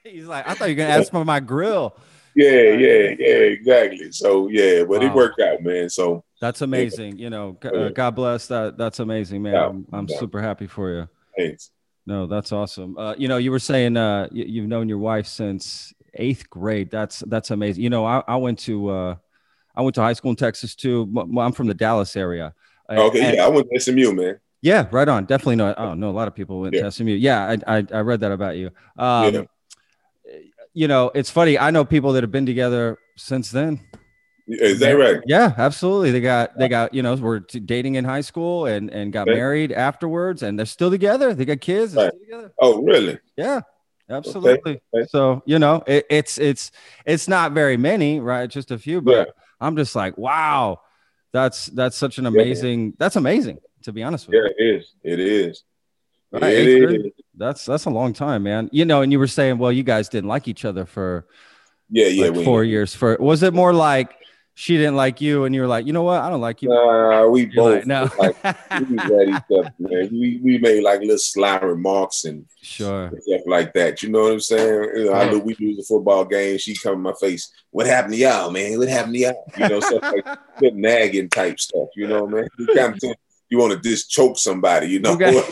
He's 0.03 0.25
like, 0.25 0.47
I 0.47 0.53
thought 0.53 0.69
you 0.69 0.75
were 0.75 0.83
gonna 0.83 0.99
ask 0.99 1.11
for 1.11 1.25
my 1.25 1.41
grill. 1.41 1.97
Yeah, 2.33 2.49
yeah, 2.51 3.15
yeah, 3.19 3.35
exactly. 3.57 4.11
So 4.11 4.47
yeah, 4.47 4.83
but 4.83 5.01
Wow. 5.01 5.07
it 5.07 5.13
worked 5.13 5.41
out, 5.41 5.61
man. 5.63 5.89
So 5.89 6.23
That's 6.39 6.61
amazing. 6.61 7.17
You 7.17 7.29
know, 7.29 7.57
uh, 7.63 7.89
God 7.89 8.11
bless 8.15 8.47
that. 8.47 8.77
That's 8.77 8.99
amazing, 8.99 9.41
man. 9.41 9.53
Yeah. 9.55 9.65
I'm, 9.67 9.85
I'm 9.91 10.07
Yeah. 10.07 10.17
super 10.19 10.41
happy 10.41 10.67
for 10.67 10.91
you. 10.91 11.09
thanks. 11.37 11.71
No, 12.05 12.25
that's 12.25 12.53
awesome. 12.53 12.97
Uh, 12.97 13.15
you 13.17 13.27
know, 13.27 13.35
you 13.35 13.51
were 13.51 13.59
saying 13.59 13.97
uh, 13.97 14.29
you, 14.31 14.45
you've 14.45 14.67
known 14.67 14.87
your 14.87 14.97
wife 14.99 15.27
since 15.27 15.93
eighth 16.13 16.49
grade. 16.49 16.89
That's 16.89 17.19
that's 17.27 17.51
amazing. 17.51 17.83
You 17.83 17.89
know, 17.89 18.05
I, 18.05 18.23
I 18.27 18.37
went 18.37 18.59
to 18.59 18.87
uh, 18.89 19.15
I 19.77 19.81
went 19.81 19.95
to 19.95 20.01
high 20.01 20.13
school 20.13 20.31
in 20.31 20.35
Texas 20.35 20.75
too. 20.75 21.09
I'm 21.39 21.53
from 21.53 21.67
the 21.67 21.73
Dallas 21.73 22.15
area. 22.17 22.53
Okay, 22.89 23.21
and- 23.23 23.35
yeah, 23.37 23.45
I 23.45 23.47
went 23.47 23.67
to 23.71 23.79
SMU, 23.79 24.11
man. 24.13 24.39
yeah, 24.61 24.87
right 24.91 25.07
on. 25.07 25.25
Definitely 25.25 25.57
know. 25.57 25.73
Oh 25.77 25.93
no, 25.93 26.09
a 26.09 26.11
lot 26.11 26.27
of 26.27 26.35
people 26.35 26.59
went 26.61 26.73
Yeah. 26.73 26.83
to 26.83 26.91
SMU. 26.91 27.11
Yeah, 27.13 27.55
I, 27.67 27.77
I 27.77 27.85
I 27.93 27.99
read 28.01 28.19
that 28.21 28.31
about 28.31 28.57
you. 28.57 28.71
Um, 28.97 29.33
Yeah. 29.33 29.41
You 30.73 30.87
know, 30.87 31.09
it's 31.15 31.31
funny. 31.31 31.57
I 31.57 31.71
know 31.71 31.83
people 31.85 32.13
that 32.13 32.23
have 32.23 32.31
been 32.31 32.45
together 32.45 32.99
since 33.15 33.49
then. 33.49 33.79
Is 34.47 34.79
that 34.79 34.91
right? 34.91 35.19
Yeah, 35.25 35.53
absolutely. 35.57 36.11
They 36.11 36.21
got 36.21 36.57
they 36.57 36.67
got 36.67 36.93
you 36.93 37.01
know 37.01 37.15
were 37.15 37.39
dating 37.39 37.95
in 37.95 38.05
high 38.05 38.21
school 38.21 38.65
and 38.67 38.89
and 38.91 39.11
got 39.11 39.27
Okay. 39.27 39.37
married 39.37 39.71
afterwards, 39.71 40.43
and 40.43 40.57
they're 40.57 40.65
still 40.67 40.89
together. 40.91 41.33
They 41.33 41.45
got 41.45 41.61
kids. 41.61 41.95
Right. 41.95 42.13
Oh, 42.61 42.81
really? 42.83 43.17
Yeah, 43.35 43.61
absolutely. 44.09 44.79
okay. 44.95 45.07
So 45.09 45.41
you 45.45 45.57
know, 45.59 45.83
it, 45.87 46.05
it's 46.09 46.37
it's 46.37 46.71
it's 47.05 47.27
not 47.27 47.53
very 47.53 47.75
many, 47.77 48.19
right? 48.19 48.47
Just 48.49 48.71
a 48.71 48.77
few, 48.77 49.01
but. 49.01 49.33
I'm 49.59 49.75
just 49.75 49.95
like, 49.95 50.17
wow, 50.17 50.81
that's 51.33 51.67
that's 51.67 51.95
such 51.97 52.17
an 52.17 52.25
amazing. 52.25 52.93
That's 52.97 53.15
amazing. 53.15 53.59
To 53.83 53.93
be 53.93 54.03
honest 54.03 54.27
with 54.27 54.35
Yeah, 54.35 54.41
you, 54.57 54.65
Yeah, 54.65 54.73
it 54.73 54.75
is. 54.79 54.93
It 55.03 55.19
is. 55.19 55.63
Right, 56.31 56.43
It 56.43 56.67
is. 57.05 57.11
that's 57.35 57.65
that's 57.65 57.85
a 57.85 57.89
long 57.89 58.13
time, 58.13 58.43
man. 58.43 58.69
You 58.71 58.85
know, 58.85 59.01
and 59.01 59.11
you 59.11 59.19
were 59.19 59.27
saying, 59.27 59.57
well, 59.59 59.71
you 59.71 59.83
guys 59.83 60.09
didn't 60.09 60.27
like 60.27 60.47
each 60.47 60.65
other 60.65 60.85
for 60.85 61.25
Yeah, 61.89 62.07
yeah. 62.07 62.29
like 62.29 62.43
four 62.43 62.63
years. 62.63 62.93
For 62.93 63.15
was 63.19 63.43
it 63.43 63.53
more 63.53 63.73
like 63.73 64.13
she 64.59 64.75
didn't 64.75 64.95
like 64.95 65.21
you, 65.21 65.45
and 65.45 65.53
you 65.53 65.61
were 65.61 65.67
like, 65.67 65.85
you 65.85 65.93
know 65.93 66.01
what, 66.01 66.19
I 66.19 66.31
don't 66.31 66.41
like 66.41 66.63
you. 66.63 66.69
Nah, 66.69 67.27
we 67.27 67.41
You're 67.41 67.53
both 67.53 67.75
like, 67.75 67.85
no. 67.85 68.09
like 68.17 68.89
we 68.89 68.95
was 68.95 69.29
each 69.29 69.59
other, 69.59 69.73
man. 69.77 70.09
We 70.11 70.41
we 70.43 70.57
made 70.57 70.81
like 70.81 71.01
little 71.01 71.19
sly 71.19 71.57
remarks 71.59 72.25
and 72.25 72.43
sure. 72.63 73.11
stuff 73.21 73.41
like 73.45 73.73
that. 73.73 74.01
You 74.01 74.09
know 74.09 74.23
what 74.23 74.31
I'm 74.31 74.39
saying? 74.39 74.89
You 74.95 75.05
know, 75.05 75.13
I 75.13 75.29
know 75.29 75.37
we 75.37 75.55
lose 75.59 75.77
a 75.77 75.83
football 75.83 76.25
game. 76.25 76.57
She 76.57 76.75
come 76.75 76.95
in 76.95 77.01
my 77.01 77.13
face. 77.21 77.51
What 77.69 77.85
happened 77.85 78.15
to 78.15 78.19
y'all, 78.19 78.49
man? 78.49 78.79
What 78.79 78.87
happened 78.87 79.13
to 79.13 79.19
y'all? 79.19 79.45
You 79.59 79.69
know, 79.69 79.79
stuff 79.79 80.01
like 80.01 80.25
nagging 80.73 81.29
type 81.29 81.59
stuff. 81.59 81.89
You 81.95 82.07
know, 82.07 82.25
man. 82.25 82.47
You 82.57 82.65
kind 82.65 82.95
of 82.95 83.15
you 83.49 83.59
want 83.59 83.73
to 83.73 83.89
just 83.89 84.09
choke 84.09 84.39
somebody, 84.39 84.87
you 84.87 84.99
know, 84.99 85.13
Okay. 85.13 85.43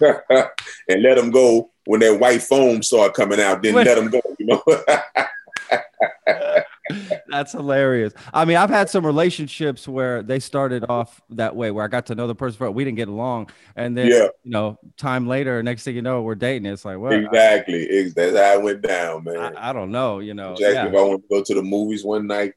and 0.88 1.02
let 1.02 1.16
them 1.16 1.30
go 1.30 1.70
when 1.84 2.00
that 2.00 2.18
white 2.18 2.42
foam 2.42 2.82
start 2.82 3.12
coming 3.12 3.38
out. 3.38 3.62
Then 3.62 3.74
let 3.74 3.96
them 3.96 4.08
go. 4.08 4.22
You 4.38 4.46
know. 4.46 4.62
That's 7.36 7.52
hilarious. 7.52 8.14
I 8.32 8.44
mean, 8.44 8.56
I've 8.56 8.70
had 8.70 8.88
some 8.88 9.04
relationships 9.04 9.86
where 9.86 10.22
they 10.22 10.38
started 10.38 10.84
off 10.88 11.20
that 11.30 11.54
way, 11.54 11.70
where 11.70 11.84
I 11.84 11.88
got 11.88 12.06
to 12.06 12.14
know 12.14 12.26
the 12.26 12.34
person, 12.34 12.56
but 12.58 12.72
we 12.72 12.84
didn't 12.84 12.96
get 12.96 13.08
along, 13.08 13.50
and 13.76 13.96
then 13.96 14.08
yeah, 14.08 14.28
you 14.42 14.50
know, 14.50 14.78
time 14.96 15.26
later, 15.26 15.62
next 15.62 15.82
thing 15.84 15.94
you 15.94 16.02
know, 16.02 16.22
we're 16.22 16.34
dating. 16.34 16.66
It's 16.66 16.84
like, 16.84 16.98
well, 16.98 17.12
I- 17.12 17.16
exactly. 17.16 17.88
Ex- 17.90 18.14
That's 18.14 18.36
how 18.36 18.54
it 18.54 18.62
went 18.62 18.82
down, 18.82 19.24
man. 19.24 19.56
I, 19.56 19.70
I 19.70 19.72
don't 19.72 19.90
know, 19.90 20.20
you 20.20 20.34
know. 20.34 20.54
Jack, 20.56 20.74
yeah. 20.74 20.86
if 20.86 20.94
I 20.94 21.02
want 21.02 21.22
to 21.22 21.28
go 21.28 21.42
to 21.42 21.54
the 21.54 21.62
movies 21.62 22.04
one 22.04 22.26
night, 22.26 22.54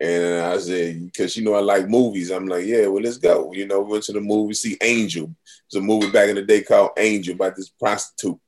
and 0.00 0.42
I 0.42 0.56
said, 0.58 1.06
because 1.06 1.36
you 1.36 1.44
know 1.44 1.54
I 1.54 1.60
like 1.60 1.88
movies, 1.88 2.30
I'm 2.30 2.46
like, 2.46 2.64
yeah, 2.64 2.86
well, 2.86 3.02
let's 3.02 3.18
go. 3.18 3.52
You 3.52 3.66
know, 3.66 3.80
we 3.80 3.92
went 3.92 4.04
to 4.04 4.12
the 4.12 4.20
movie, 4.20 4.54
see 4.54 4.76
Angel. 4.80 5.34
It's 5.66 5.76
a 5.76 5.80
movie 5.80 6.10
back 6.10 6.28
in 6.28 6.36
the 6.36 6.42
day 6.42 6.62
called 6.62 6.92
Angel 6.96 7.34
about 7.34 7.56
this 7.56 7.68
prostitute. 7.68 8.38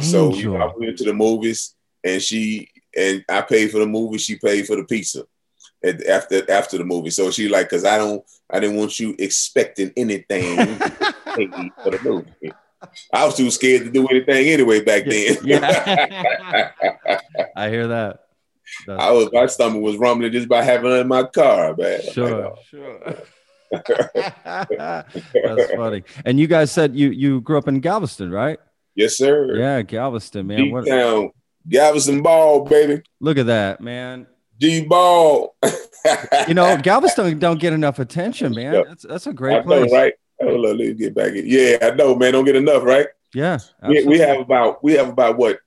So 0.00 0.32
you 0.32 0.52
know, 0.52 0.58
I 0.58 0.72
went 0.76 0.96
to 0.98 1.04
the 1.04 1.12
movies, 1.14 1.74
and 2.04 2.22
she 2.22 2.68
and 2.96 3.24
I 3.28 3.42
paid 3.42 3.70
for 3.70 3.78
the 3.78 3.86
movie. 3.86 4.18
She 4.18 4.36
paid 4.36 4.66
for 4.66 4.76
the 4.76 4.84
pizza 4.84 5.24
at, 5.84 6.04
after 6.06 6.50
after 6.50 6.78
the 6.78 6.84
movie. 6.84 7.10
So 7.10 7.30
she 7.30 7.48
like, 7.48 7.68
because 7.68 7.84
I 7.84 7.98
don't, 7.98 8.24
I 8.50 8.60
didn't 8.60 8.76
want 8.76 8.98
you 8.98 9.14
expecting 9.18 9.92
anything 9.96 10.56
for 10.78 11.90
the 11.90 12.00
movie. 12.02 12.52
I 13.12 13.24
was 13.24 13.36
too 13.36 13.50
scared 13.50 13.84
to 13.84 13.90
do 13.90 14.06
anything 14.08 14.48
anyway 14.48 14.82
back 14.82 15.04
then. 15.06 15.38
Yeah. 15.44 16.70
I 17.56 17.68
hear 17.70 17.88
that. 17.88 18.20
That's- 18.86 19.06
I 19.08 19.12
was 19.12 19.30
my 19.32 19.46
stomach 19.46 19.80
was 19.82 19.96
rumbling 19.96 20.32
just 20.32 20.48
by 20.48 20.62
having 20.62 20.90
it 20.90 20.96
in 20.96 21.08
my 21.08 21.22
car, 21.24 21.74
man. 21.76 22.00
Sure, 22.12 22.44
like, 22.50 22.64
sure. 22.68 23.00
Oh. 23.06 23.16
That's 24.44 25.72
funny. 25.74 26.04
And 26.24 26.38
you 26.38 26.46
guys 26.46 26.70
said 26.70 26.94
you 26.94 27.10
you 27.10 27.40
grew 27.40 27.58
up 27.58 27.68
in 27.68 27.80
Galveston, 27.80 28.30
right? 28.30 28.58
yes, 28.94 29.16
sir. 29.16 29.56
Yeah, 29.56 29.82
Galveston, 29.82 30.46
man. 30.46 30.58
Deep 30.58 30.72
What, 30.72 30.86
town, 30.86 31.30
Galveston 31.68 32.22
Ball, 32.22 32.64
baby. 32.64 33.02
look 33.20 33.38
at 33.38 33.46
that, 33.46 33.80
man. 33.80 34.26
G 34.60 34.84
Ball. 34.84 35.54
You 36.48 36.54
know, 36.54 36.76
Galveston 36.76 37.38
don't 37.38 37.58
get 37.60 37.72
enough 37.72 37.98
attention, 37.98 38.54
man. 38.54 38.72
Yeah. 38.74 38.82
That's 38.86 39.02
that's 39.04 39.26
a 39.26 39.30
I 39.30 39.32
great 39.32 39.66
know, 39.66 39.80
place. 39.80 39.92
right? 39.92 40.14
Hold 40.40 40.54
on, 40.66 40.78
let 40.78 40.86
me 40.88 40.94
get 40.94 41.14
back 41.14 41.32
in. 41.34 41.44
Yeah, 41.46 41.78
I 41.82 41.90
know, 41.90 42.14
man. 42.14 42.32
Don't 42.32 42.44
get 42.44 42.56
enough, 42.56 42.82
right? 42.84 43.06
Yeah, 43.34 43.58
We, 43.86 44.04
we 44.04 44.18
have 44.18 44.38
about 44.38 44.82
we 44.84 44.92
have 44.94 45.08
about 45.08 45.36
what 45.36 45.58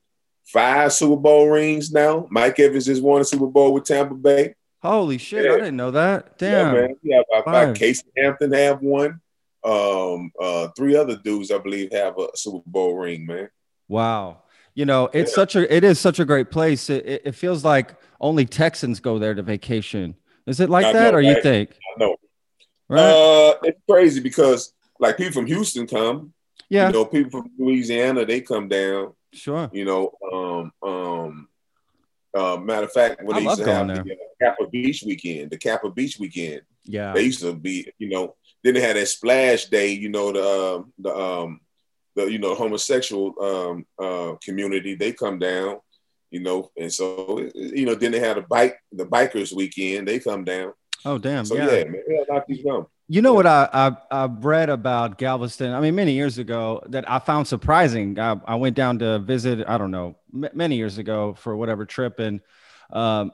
five 0.45 0.91
Super 0.93 1.17
Bowl 1.17 1.49
rings 1.49 1.91
now. 1.91 2.27
Mike 2.31 2.59
Evans 2.59 2.85
just 2.85 3.03
won 3.03 3.21
a 3.21 3.25
Super 3.25 3.47
Bowl 3.47 3.73
with 3.73 3.83
Tampa 3.83 4.15
Bay. 4.15 4.55
Holy 4.81 5.17
shit, 5.17 5.43
Yeah. 5.45 5.51
I 5.51 5.55
didn't 5.57 5.75
know 5.75 5.91
that. 5.91 6.35
Yeah, 6.39 6.49
Damn. 6.63 6.73
man. 6.75 6.95
We 7.03 7.11
have 7.11 7.25
about 7.31 7.45
Five. 7.45 7.67
five. 7.69 7.75
Casey 7.75 8.05
Hampton 8.17 8.53
have 8.53 8.81
one. 8.81 9.19
Um, 9.63 10.31
uh, 10.41 10.69
three 10.77 10.95
other 10.95 11.17
dudes 11.17 11.51
I 11.51 11.57
believe 11.57 11.91
have 11.91 12.17
a 12.17 12.29
Super 12.35 12.63
Bowl 12.65 12.95
ring, 12.95 13.25
man. 13.25 13.49
Wow. 13.89 14.43
You 14.79 14.85
know, 14.85 15.09
it's 15.11 15.31
Yeah. 15.31 15.35
such 15.35 15.55
a 15.57 15.75
it 15.75 15.83
is 15.83 15.99
such 15.99 16.19
a 16.19 16.25
great 16.25 16.51
place. 16.51 16.89
It, 16.89 17.05
it, 17.05 17.21
it 17.25 17.31
feels 17.33 17.65
like 17.65 17.95
only 18.21 18.45
Texans 18.45 19.01
go 19.01 19.19
there 19.19 19.33
to 19.33 19.43
vacation. 19.43 20.15
Is 20.47 20.61
it 20.61 20.69
like 20.69 20.85
I 20.85 20.93
that, 20.93 21.11
know, 21.11 21.17
or 21.17 21.21
you 21.21 21.41
think? 21.41 21.71
Know. 21.97 22.15
Right? 22.87 23.01
Uh, 23.01 23.55
it's 23.63 23.81
crazy 23.89 24.21
because 24.21 24.73
like 24.97 25.17
people 25.17 25.33
from 25.33 25.47
Houston 25.47 25.85
come, 25.85 26.31
yeah, 26.69 26.87
you 26.87 26.93
know, 26.93 27.03
people 27.03 27.41
from 27.41 27.51
Louisiana 27.59 28.23
they 28.23 28.39
come 28.39 28.69
down. 28.69 29.11
sure. 29.33 29.69
You 29.73 29.83
know, 29.83 30.13
um, 30.31 30.71
um, 30.81 31.49
uh, 32.33 32.55
matter 32.55 32.85
of 32.85 32.93
fact, 32.93 33.21
when 33.21 33.35
I 33.35 33.39
they 33.39 33.45
used 33.47 33.57
to 33.57 33.65
have 33.73 33.87
going 33.87 34.03
the 34.05 34.13
uh, 34.13 34.15
Kappa 34.41 34.67
Beach 34.69 35.03
weekend, 35.05 35.51
the 35.51 35.57
Kappa 35.57 35.89
Beach 35.89 36.17
weekend, 36.19 36.61
Yeah. 36.85 37.11
they 37.11 37.23
used 37.23 37.41
to 37.41 37.53
be, 37.53 37.91
you 37.97 38.07
know, 38.07 38.37
then 38.63 38.75
they 38.75 38.79
had 38.79 38.95
that 38.95 39.09
splash 39.09 39.65
day, 39.65 39.91
you 39.91 40.07
know, 40.07 40.31
the 40.31 40.41
um, 40.41 40.93
the 40.99 41.13
um, 41.13 41.59
the 42.19 42.31
you 42.31 42.39
know 42.39 42.55
homosexual 42.55 43.33
um, 43.41 43.85
uh, 44.03 44.35
community 44.43 44.95
they 44.95 45.11
come 45.13 45.39
down, 45.39 45.77
you 46.31 46.39
know, 46.41 46.69
and 46.77 46.91
so 46.91 47.47
you 47.53 47.85
know 47.85 47.95
then 47.95 48.11
they 48.11 48.19
had 48.19 48.37
a 48.37 48.41
bike 48.41 48.77
the 48.91 49.05
bikers 49.05 49.53
weekend 49.55 50.07
they 50.07 50.19
come 50.19 50.43
down. 50.43 50.73
Oh, 51.05 51.17
damn. 51.17 51.45
So 51.45 51.55
yeah. 51.55 51.71
yeah, 51.71 51.83
man, 51.85 52.03
yeah, 52.07 52.39
these. 52.47 52.59
You 53.11 53.21
know 53.21 53.31
Yeah. 53.31 53.35
what 53.37 53.47
I, 53.47 53.69
I 53.73 53.97
I 54.11 54.25
read 54.25 54.69
about 54.69 55.17
Galveston? 55.17 55.73
I 55.73 55.79
mean, 55.79 55.95
many 55.95 56.11
years 56.11 56.37
ago 56.37 56.83
that 56.89 57.09
I 57.09 57.19
found 57.19 57.47
surprising. 57.47 58.19
I, 58.19 58.39
I 58.45 58.55
went 58.55 58.75
down 58.75 58.99
to 58.99 59.19
visit. 59.19 59.65
I 59.67 59.77
don't 59.77 59.91
know, 59.91 60.17
m- 60.33 60.49
many 60.53 60.75
years 60.75 60.97
ago 60.97 61.35
for 61.35 61.55
whatever 61.55 61.85
trip, 61.85 62.19
and 62.19 62.41
um, 62.91 63.31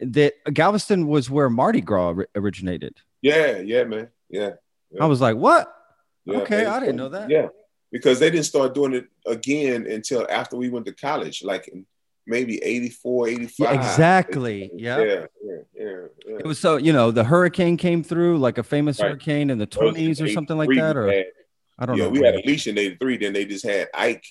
that 0.00 0.34
Galveston 0.52 1.06
was 1.08 1.30
where 1.30 1.48
Mardi 1.50 1.80
Gras 1.80 2.08
ori- 2.10 2.26
originated. 2.36 2.94
Yeah, 3.22 3.58
yeah, 3.58 3.84
man, 3.84 4.08
yeah. 4.28 4.50
Yeah. 4.90 5.02
I 5.02 5.06
was 5.06 5.20
like, 5.20 5.36
what? 5.36 5.74
Okay, 6.28 6.64
I 6.66 6.78
didn't 6.78 6.96
know 6.96 7.08
that. 7.08 7.30
Yeah, 7.30 7.48
because 7.92 8.18
they 8.20 8.30
didn't 8.30 8.46
start 8.46 8.74
doing 8.74 8.94
it 8.94 9.06
again 9.26 9.86
until 9.86 10.26
after 10.30 10.56
we 10.56 10.68
went 10.68 10.86
to 10.86 10.92
college, 10.92 11.42
like 11.42 11.68
in 11.68 11.86
maybe 12.26 12.62
84, 12.62 13.28
85. 13.28 13.58
Yeah, 13.58 13.72
exactly. 13.74 14.70
Yeah. 14.74 14.98
Yeah, 14.98 15.04
yeah, 15.04 15.24
yeah. 15.74 15.84
yeah. 16.26 16.36
It 16.38 16.46
was 16.46 16.58
so 16.58 16.76
you 16.76 16.92
know 16.92 17.10
the 17.10 17.24
hurricane 17.24 17.76
came 17.76 18.02
through 18.02 18.38
like 18.38 18.58
a 18.58 18.62
famous 18.62 19.00
Right. 19.00 19.08
hurricane 19.10 19.50
in 19.50 19.58
the 19.58 19.66
That 19.66 19.76
was 19.80 19.88
in 19.88 19.94
twenties 19.94 20.20
or 20.20 20.28
something 20.28 20.56
like 20.58 20.68
that, 20.76 20.96
or 20.96 21.08
had- 21.10 21.26
I 21.78 21.86
don't 21.86 21.96
yeah, 21.96 22.04
know. 22.04 22.10
we 22.10 22.22
had 22.22 22.34
Alicia 22.34 22.70
in 22.70 22.78
83, 22.78 23.16
then 23.18 23.32
they 23.32 23.44
just 23.44 23.64
had 23.64 23.86
Ike, 23.94 24.24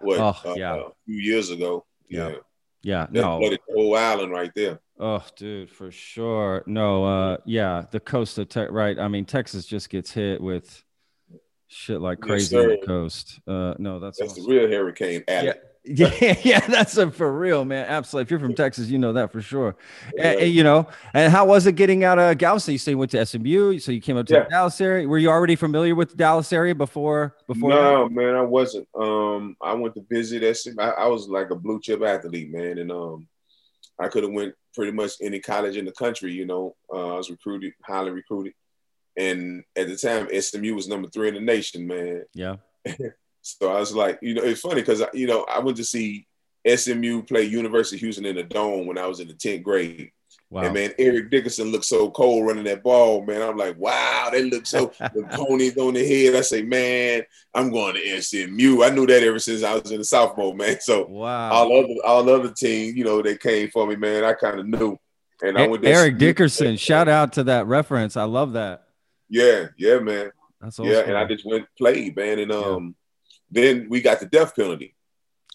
what, 0.00 0.18
Oh, 0.20 0.50
uh, 0.50 0.54
yeah. 0.56 0.76
a 0.76 0.82
few 1.06 1.16
years 1.16 1.50
ago. 1.50 1.84
Yeah. 2.08 2.28
Yeah. 2.28 2.36
yeah, 2.82 3.06
no. 3.10 3.38
flooded 3.40 3.58
the 3.66 3.74
whole 3.74 3.96
island 3.96 4.30
right 4.30 4.52
there. 4.54 4.78
Oh, 5.00 5.20
dude, 5.36 5.70
for 5.70 5.90
sure. 5.90 6.62
No, 6.66 7.04
uh, 7.04 7.36
yeah, 7.44 7.84
the 7.90 7.98
coast 8.00 8.38
of 8.38 8.48
Texas, 8.48 8.72
right? 8.72 8.96
I 8.98 9.08
mean, 9.08 9.24
Texas 9.24 9.66
just 9.66 9.90
gets 9.90 10.12
hit 10.12 10.40
with 10.40 10.84
shit 11.68 12.00
like 12.00 12.18
Yes, 12.22 12.26
crazy 12.26 12.56
on 12.58 12.68
the 12.68 12.78
coast. 12.86 13.40
Uh, 13.46 13.74
no, 13.78 13.98
that's, 14.00 14.18
That's 14.18 14.34
the 14.34 14.40
awesome. 14.40 14.52
real 14.52 14.68
Hurricane 14.68 15.22
Alley. 15.28 15.52
yeah, 15.84 16.34
yeah, 16.42 16.60
that's 16.68 16.96
a 16.96 17.10
for 17.10 17.32
real, 17.32 17.64
man. 17.64 17.86
Absolutely. 17.88 18.22
If 18.24 18.30
you're 18.30 18.40
from 18.40 18.54
Texas, 18.54 18.88
you 18.88 18.98
know 18.98 19.12
that 19.14 19.30
for 19.32 19.40
sure. 19.40 19.76
Yeah. 20.16 20.30
And, 20.32 20.40
and, 20.40 20.52
you 20.52 20.62
know, 20.64 20.86
and 21.14 21.32
how 21.32 21.46
was 21.46 21.66
it 21.66 21.72
getting 21.72 22.04
out 22.04 22.18
of 22.18 22.36
Galveston? 22.38 22.72
You 22.72 22.78
say 22.78 22.92
you 22.92 22.98
went 22.98 23.10
to 23.12 23.24
SMU, 23.24 23.78
so 23.78 23.92
you 23.92 24.00
came 24.00 24.16
up 24.16 24.26
to 24.26 24.34
Yeah. 24.34 24.44
the 24.44 24.50
Dallas 24.50 24.80
area. 24.80 25.06
Were 25.08 25.18
you 25.18 25.28
already 25.30 25.56
familiar 25.56 25.94
with 25.94 26.10
the 26.10 26.16
Dallas 26.16 26.52
area 26.52 26.74
before? 26.74 27.36
Before? 27.46 27.70
that? 27.70 27.76
no, 27.76 28.08
man, 28.08 28.34
I 28.34 28.42
wasn't. 28.42 28.88
Um, 28.98 29.56
I 29.62 29.72
went 29.74 29.94
to 29.94 30.04
visit. 30.10 30.42
SM. 30.56 30.78
I, 30.78 30.90
I 30.90 31.06
was 31.06 31.28
like 31.28 31.50
a 31.50 31.54
blue 31.56 31.80
chip 31.80 32.02
athlete, 32.02 32.50
man, 32.50 32.78
and 32.78 32.90
um, 32.92 33.28
I 33.98 34.08
could 34.08 34.24
have 34.24 34.32
went 34.32 34.54
pretty 34.74 34.92
much 34.92 35.12
any 35.22 35.40
college 35.40 35.76
in 35.76 35.84
the 35.84 35.92
country. 35.92 36.32
You 36.32 36.44
know, 36.46 36.76
uh, 36.92 37.14
I 37.14 37.16
was 37.16 37.30
recruited, 37.30 37.72
highly 37.82 38.10
recruited, 38.10 38.52
and 39.18 39.64
at 39.76 39.88
the 39.88 39.96
time, 39.96 40.28
SMU 40.40 40.74
was 40.74 40.88
number 40.88 41.08
three 41.08 41.28
in 41.28 41.34
the 41.34 41.40
nation, 41.40 41.86
man. 41.86 42.24
Yeah. 42.34 42.56
So 43.40 43.72
I 43.72 43.80
was 43.80 43.94
like, 43.94 44.18
you 44.20 44.34
know, 44.34 44.42
it's 44.42 44.60
funny 44.60 44.82
because 44.82 45.02
you 45.14 45.26
know 45.26 45.46
I 45.50 45.60
went 45.60 45.78
to 45.78 45.84
see 45.84 46.26
SMU 46.66 47.22
play 47.22 47.44
University 47.44 47.96
of 47.96 48.00
Houston 48.00 48.26
in 48.26 48.36
the 48.36 48.42
dome 48.42 48.86
when 48.86 48.98
I 48.98 49.06
was 49.06 49.20
in 49.20 49.28
the 49.28 49.32
tenth 49.32 49.62
grade. 49.62 50.10
Wow. 50.50 50.62
And 50.62 50.74
man, 50.74 50.92
Eric 50.98 51.30
Dickerson 51.30 51.70
looked 51.72 51.84
so 51.84 52.10
cold 52.10 52.46
running 52.46 52.64
that 52.64 52.82
ball, 52.82 53.24
man. 53.24 53.42
I'm 53.42 53.56
like, 53.56 53.78
wow, 53.78 54.28
they 54.32 54.44
look 54.44 54.66
so 54.66 54.92
the 55.00 55.26
ponies 55.30 55.76
on 55.78 55.94
the 55.94 56.06
head. 56.06 56.34
I 56.34 56.40
say, 56.40 56.62
man, 56.62 57.22
I'm 57.54 57.70
going 57.70 57.94
to 57.94 58.22
SMU. 58.22 58.82
I 58.82 58.90
knew 58.90 59.06
that 59.06 59.22
ever 59.22 59.38
since 59.38 59.62
I 59.62 59.74
was 59.74 59.90
in 59.90 59.98
the 59.98 60.04
sophomore, 60.04 60.54
man. 60.54 60.80
So 60.80 61.06
wow. 61.06 61.50
all 61.50 61.78
other 61.78 61.94
all 62.04 62.28
other 62.28 62.52
teams, 62.52 62.96
you 62.96 63.04
know, 63.04 63.22
they 63.22 63.36
came 63.36 63.70
for 63.70 63.86
me, 63.86 63.96
man. 63.96 64.24
I 64.24 64.34
kind 64.34 64.60
of 64.60 64.66
knew. 64.66 64.98
And 65.42 65.56
I 65.56 65.68
went 65.68 65.84
Eric 65.84 66.18
Dickerson, 66.18 66.76
shout 66.76 67.08
out 67.08 67.34
to 67.34 67.44
that 67.44 67.66
reference. 67.66 68.16
I 68.16 68.24
love 68.24 68.54
that. 68.54 68.87
Yeah, 69.28 69.66
yeah, 69.76 69.98
man. 69.98 70.30
That's 70.60 70.78
Yeah, 70.78 71.00
and 71.00 71.16
I 71.16 71.24
just 71.24 71.46
went 71.46 71.66
played, 71.76 72.16
man. 72.16 72.38
And 72.38 72.52
um, 72.52 72.94
then 73.50 73.86
we 73.88 74.00
got 74.00 74.20
the 74.20 74.26
death 74.26 74.54
penalty 74.56 74.94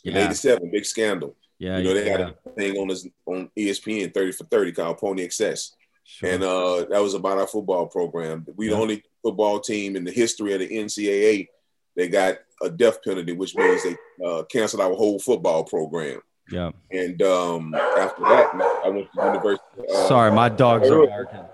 in 0.03 0.13
yeah, 0.13 0.25
'87, 0.25 0.71
big 0.71 0.85
scandal. 0.85 1.35
yeah, 1.59 1.77
you 1.77 1.83
know, 1.85 1.93
they 1.93 2.05
yeah, 2.05 2.17
got 2.17 2.35
a 2.45 2.49
thing 2.51 2.77
on 2.77 2.87
this 2.87 3.07
on 3.25 3.49
ESPN 3.57 4.13
30 4.13 4.31
for 4.33 4.45
30 4.45 4.71
called 4.71 4.97
Pony 4.97 5.23
Excess. 5.23 5.75
sure. 6.03 6.29
And 6.29 6.43
uh, 6.43 6.85
that 6.89 7.01
was 7.01 7.13
about 7.13 7.37
our 7.37 7.47
football 7.47 7.87
program. 7.87 8.45
We 8.55 8.69
the 8.69 8.75
only 8.75 9.03
football 9.21 9.59
team 9.59 9.95
in 9.95 10.03
the 10.03 10.11
history 10.11 10.53
of 10.53 10.59
the 10.59 10.69
NCAA 10.69 11.47
that 11.95 12.11
got 12.11 12.37
a 12.61 12.69
death 12.69 13.03
penalty, 13.03 13.33
which 13.33 13.55
means 13.55 13.83
they 13.83 13.95
uh, 14.25 14.43
canceled 14.43 14.81
our 14.81 14.93
whole 14.93 15.19
football 15.19 15.63
program. 15.63 16.21
yeah. 16.49 16.71
And 16.91 17.21
um, 17.21 17.75
after 17.75 18.21
that, 18.23 18.49
I 18.85 18.89
went 18.89 19.11
to 19.11 19.15
the 19.15 19.25
University. 19.25 19.63
Uh, 19.93 20.07
Sorry, 20.07 20.31
my 20.31 20.49
dogs 20.49 20.89
are 20.89 21.05
barking. 21.05 21.45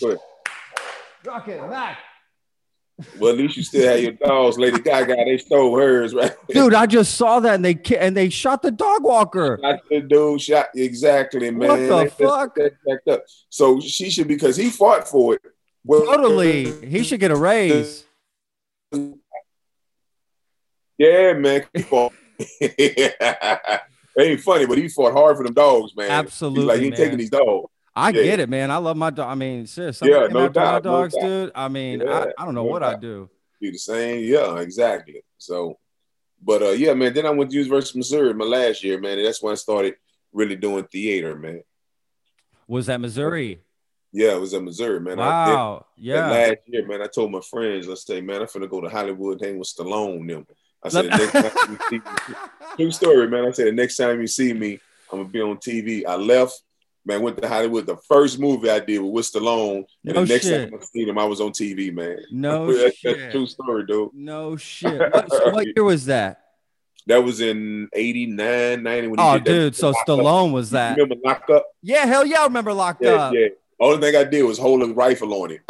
Good. 0.00 0.18
Rocket, 1.26 1.68
Mac. 1.68 1.98
Well, 3.18 3.32
at 3.32 3.38
least 3.38 3.58
you 3.58 3.62
still 3.62 3.86
have 3.90 4.00
your 4.00 4.12
dogs. 4.12 4.56
Lady 4.58 4.80
Gaga, 4.80 5.16
they 5.16 5.36
stole 5.36 5.76
hers, 5.78 6.14
right? 6.14 6.32
Dude, 6.48 6.72
I 6.72 6.86
just 6.86 7.14
saw 7.16 7.40
that 7.40 7.56
and 7.56 7.64
they 7.64 7.78
and 7.98 8.16
they 8.16 8.30
shot 8.30 8.62
the 8.62 8.70
dog 8.70 9.02
walker. 9.04 9.58
Shot 9.62 9.80
the 9.90 10.00
dude, 10.00 10.40
shot 10.40 10.68
exactly, 10.74 11.50
man. 11.50 11.68
What 11.68 11.76
the 11.76 11.86
They- 11.88 12.04
they- 12.04 12.08
fuck? 12.24 12.54
they 12.54 12.70
backed 12.86 13.08
up. 13.08 13.24
So 13.50 13.80
she 13.80 14.08
should 14.08 14.28
because 14.28 14.56
he 14.56 14.70
fought 14.70 15.06
for 15.06 15.34
it. 15.34 15.42
Well, 15.84 16.06
Totally. 16.06 16.70
He 16.86 17.02
should 17.04 17.20
get 17.20 17.30
a 17.30 17.36
raise. 17.36 18.04
Yeah, 20.98 21.32
man. 21.34 21.64
It 24.18 24.22
ain't 24.30 24.40
funny, 24.40 24.64
but 24.64 24.78
he 24.78 24.88
fought 24.88 25.12
hard 25.12 25.36
for 25.36 25.44
them 25.44 25.52
dogs, 25.52 25.94
man. 25.94 26.10
Absolutely, 26.10 26.60
He's 26.62 26.68
like, 26.68 26.78
he 26.80 26.86
ain't 26.86 26.92
man. 26.98 27.04
taking 27.04 27.18
these 27.18 27.28
dogs. 27.30 27.70
I 27.98 28.10
Yeah. 28.10 28.22
get 28.22 28.40
it, 28.40 28.48
man. 28.50 28.70
I 28.70 28.76
love 28.76 28.96
my 28.96 29.08
dog. 29.10 29.28
I 29.30 29.34
mean, 29.34 29.66
serious. 29.66 30.00
Yeah, 30.04 30.22
Yeah, 30.22 30.26
no 30.28 30.40
my 30.42 30.48
doubt, 30.48 30.84
no 30.84 30.90
dogs, 30.90 31.14
doubt. 31.14 31.22
dude. 31.22 31.52
I 31.54 31.68
mean, 31.68 32.00
Yeah, 32.00 32.12
I, 32.38 32.42
I 32.42 32.44
don't 32.44 32.54
know 32.54 32.64
no 32.64 32.70
what 32.70 32.80
doubt. 32.80 32.94
I'd 32.96 33.00
do. 33.00 33.30
Be 33.60 33.70
the 33.70 33.78
same. 33.78 34.22
Yeah, 34.24 34.58
exactly. 34.58 35.22
So, 35.38 35.78
but 36.42 36.62
uh, 36.62 36.68
yeah, 36.70 36.92
man. 36.92 37.14
Then 37.14 37.24
I 37.26 37.30
went 37.30 37.50
to 37.50 37.56
University 37.56 37.96
of 37.96 38.00
Missouri 38.00 38.34
my 38.34 38.44
last 38.44 38.84
year, 38.84 39.00
man. 39.00 39.22
That's 39.22 39.42
when 39.42 39.52
I 39.52 39.56
started 39.56 39.94
really 40.32 40.56
doing 40.56 40.84
theater, 40.84 41.34
man. 41.36 41.62
Was 42.68 42.86
that 42.86 43.00
Missouri? 43.00 43.62
Yeah, 44.12 44.34
it 44.34 44.40
was 44.40 44.52
in 44.52 44.64
Missouri, 44.64 45.00
man. 45.00 45.18
I 45.18 45.26
Wow. 45.28 45.86
did, 45.96 46.04
Yeah. 46.04 46.30
last 46.30 46.56
year, 46.66 46.86
man, 46.86 47.02
I 47.02 47.06
told 47.06 47.30
my 47.32 47.40
friends, 47.40 47.86
let's 47.88 48.06
say, 48.06 48.20
man, 48.20 48.40
I'm 48.42 48.46
finna 48.46 48.68
go 48.68 48.80
to 48.80 48.88
Hollywood, 48.88 49.40
hang 49.42 49.58
with 49.58 49.68
Stallone. 49.68 50.28
Them. 50.28 50.46
I 50.82 50.88
said, 50.88 51.04
the 51.06 51.08
next 51.08 51.32
time 51.32 51.52
you 51.70 51.78
see 51.88 51.96
me, 51.96 52.34
true 52.76 52.90
story, 52.92 53.28
man. 53.28 53.44
I 53.46 53.50
said, 53.52 53.66
the 53.68 53.72
next 53.72 53.96
time 53.96 54.20
you 54.20 54.26
see 54.26 54.52
me, 54.52 54.78
I'm 55.10 55.18
gonna 55.20 55.28
be 55.30 55.40
on 55.40 55.56
TV. 55.58 56.04
I 56.06 56.16
left, 56.16 56.60
man, 57.06 57.22
went 57.22 57.40
to 57.40 57.48
Hollywood. 57.48 57.86
The 57.86 57.96
first 58.08 58.38
movie 58.38 58.68
I 58.70 58.80
did 58.80 58.98
was 58.98 59.10
with 59.34 59.42
Stallone, 59.44 59.84
and 60.04 60.14
No 60.14 60.24
the 60.24 60.34
next 60.34 60.46
shit. 60.46 60.70
time 60.70 60.78
I 60.80 60.84
see 60.84 61.04
him, 61.08 61.18
I 61.18 61.24
was 61.24 61.40
on 61.40 61.52
TV, 61.52 61.92
man. 61.94 62.18
No 62.30 62.66
that's, 62.72 62.82
that's 62.82 62.96
shit. 63.20 63.30
true 63.32 63.46
story, 63.46 63.84
dude. 63.86 64.10
No 64.14 64.56
shit. 64.56 64.98
What, 65.12 65.30
so 65.30 65.50
what 65.50 65.66
year 65.76 65.84
was 65.84 66.06
that? 66.06 66.42
That 67.06 67.22
was 67.22 67.40
in 67.40 67.88
89, 67.94 68.82
90 68.82 69.06
when 69.08 69.18
he 69.20 69.24
Oh, 69.24 69.34
did 69.34 69.44
that. 69.44 69.50
dude. 69.50 69.76
So 69.76 69.90
Locked 69.90 70.08
Up. 70.10 70.18
Stallone 70.18 70.52
was 70.52 70.70
You 70.72 70.76
that. 70.78 70.96
Remember 70.98 71.14
Locked 71.24 71.50
Up? 71.50 71.66
Yeah. 71.80 72.04
Hell 72.04 72.26
yeah. 72.26 72.40
I 72.40 72.44
remember 72.44 72.72
Locked 72.72 73.04
Yeah, 73.04 73.10
Up. 73.14 73.32
yeah. 73.34 73.46
Only 73.78 73.98
thing 74.00 74.16
I 74.20 74.24
did 74.24 74.42
was 74.42 74.58
hold 74.58 74.82
a 74.82 74.86
rifle 74.92 75.32
on 75.34 75.50
him. 75.50 75.60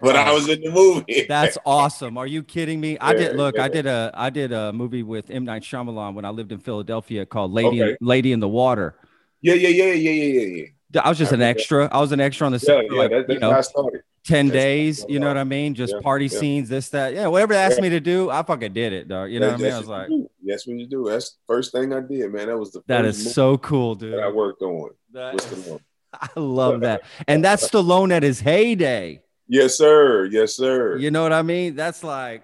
but 0.00 0.16
I 0.16 0.32
was 0.32 0.48
in 0.48 0.60
the 0.62 0.70
movie. 0.70 1.26
That's 1.28 1.58
awesome. 1.66 2.16
Are 2.18 2.26
you 2.26 2.42
kidding 2.42 2.80
me? 2.80 2.98
I 2.98 3.12
Yeah, 3.12 3.18
did 3.18 3.36
look, 3.36 3.58
I 3.58 3.68
did 3.68 3.86
a 3.86 4.10
I 4.14 4.30
did 4.30 4.50
a 4.52 4.72
movie 4.72 5.02
with 5.02 5.30
M. 5.30 5.44
Night 5.44 5.62
Shyamalan 5.62 6.14
when 6.14 6.24
I 6.24 6.30
lived 6.30 6.52
in 6.52 6.58
Philadelphia 6.58 7.26
called 7.26 7.52
Lady 7.52 7.82
Okay. 7.82 7.96
Lady 8.00 8.32
in 8.32 8.40
the 8.40 8.48
Water. 8.48 8.96
Yeah, 9.42 9.54
yeah, 9.54 9.68
yeah, 9.68 9.84
yeah, 9.92 10.10
yeah, 10.10 10.40
yeah, 10.40 10.64
yeah. 10.94 11.00
I 11.02 11.08
was 11.08 11.18
just 11.18 11.32
I 11.32 11.34
an 11.34 11.40
that. 11.40 11.48
extra. 11.56 11.88
I 11.92 12.00
was 12.00 12.12
an 12.12 12.20
extra 12.20 12.46
on 12.46 12.52
the 12.52 12.58
set 12.58 12.86
for 12.88 12.94
yeah, 12.94 12.98
like, 13.00 13.10
that, 13.10 13.16
you 13.20 13.26
that's 13.26 13.40
know, 13.40 13.50
how 13.50 13.58
I 13.58 13.60
started. 13.62 14.02
10 14.24 14.46
That's- 14.48 14.62
days, 14.64 15.04
you 15.08 15.18
know 15.18 15.26
what 15.26 15.36
I 15.36 15.42
mean? 15.42 15.74
Just 15.74 15.94
Yeah, 15.94 16.00
party 16.00 16.26
yeah. 16.26 16.38
scenes, 16.38 16.68
this, 16.68 16.90
that. 16.90 17.12
Yeah, 17.12 17.26
whatever 17.26 17.54
they 17.54 17.60
asked 17.60 17.78
Yeah. 17.78 17.82
me 17.82 17.90
to 17.90 17.98
do, 18.00 18.30
I 18.30 18.44
fucking 18.44 18.72
did 18.72 18.92
it, 18.92 19.08
dog. 19.08 19.32
You 19.32 19.40
know 19.40 19.48
what 19.50 19.60
I 19.60 19.62
mean? 19.64 19.72
I 19.72 19.78
was 19.78 19.88
like, 19.88 20.08
do. 20.08 20.30
That's 20.44 20.64
what 20.66 20.76
you 20.76 20.86
do. 20.86 21.06
That's 21.08 21.30
the 21.30 21.38
first 21.48 21.72
thing 21.72 21.92
I 21.92 22.00
did, 22.00 22.32
man. 22.32 22.46
That 22.46 22.56
was 22.56 22.70
the 22.70 22.82
that 22.86 23.04
first 23.04 23.18
is 23.18 23.34
so 23.34 23.58
cool, 23.58 23.96
dude. 23.96 24.20
I 24.20 24.28
worked 24.28 24.62
on. 24.62 24.90
That 25.12 25.34
is-? 25.34 25.72
I 26.12 26.28
love 26.36 26.80
that. 26.82 27.02
And 27.26 27.44
that's 27.44 27.68
Stallone 27.68 28.12
at 28.12 28.22
his 28.22 28.38
heyday. 28.38 29.22
Yes, 29.48 29.76
sir. 29.76 30.26
Yes, 30.26 30.54
sir. 30.54 30.98
You 30.98 31.10
know 31.10 31.22
what 31.24 31.32
I 31.32 31.42
mean? 31.42 31.74
That's 31.74 32.04
like, 32.04 32.42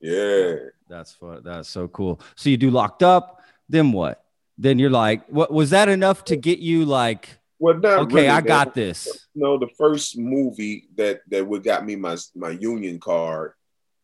Yeah. 0.00 0.54
that's 0.88 1.12
fun. 1.12 1.40
That's 1.44 1.68
so 1.68 1.88
cool. 1.88 2.20
So 2.36 2.50
you 2.50 2.56
do 2.56 2.70
locked 2.70 3.02
up, 3.02 3.40
then 3.68 3.90
what? 3.92 4.23
Then 4.56 4.78
you're 4.78 4.90
like, 4.90 5.26
what 5.28 5.52
was 5.52 5.70
that 5.70 5.88
enough 5.88 6.24
to 6.26 6.36
get 6.36 6.58
you 6.60 6.84
like, 6.84 7.38
Well, 7.58 7.78
not 7.78 7.98
okay, 8.00 8.14
really, 8.14 8.28
I 8.28 8.34
man. 8.34 8.44
got 8.44 8.74
this. 8.74 9.26
No, 9.34 9.58
the 9.58 9.68
first 9.76 10.16
movie 10.16 10.88
that 10.96 11.20
that 11.30 11.46
would 11.46 11.64
got 11.64 11.84
me 11.84 11.96
my 11.96 12.16
my 12.36 12.50
union 12.50 13.00
card 13.00 13.52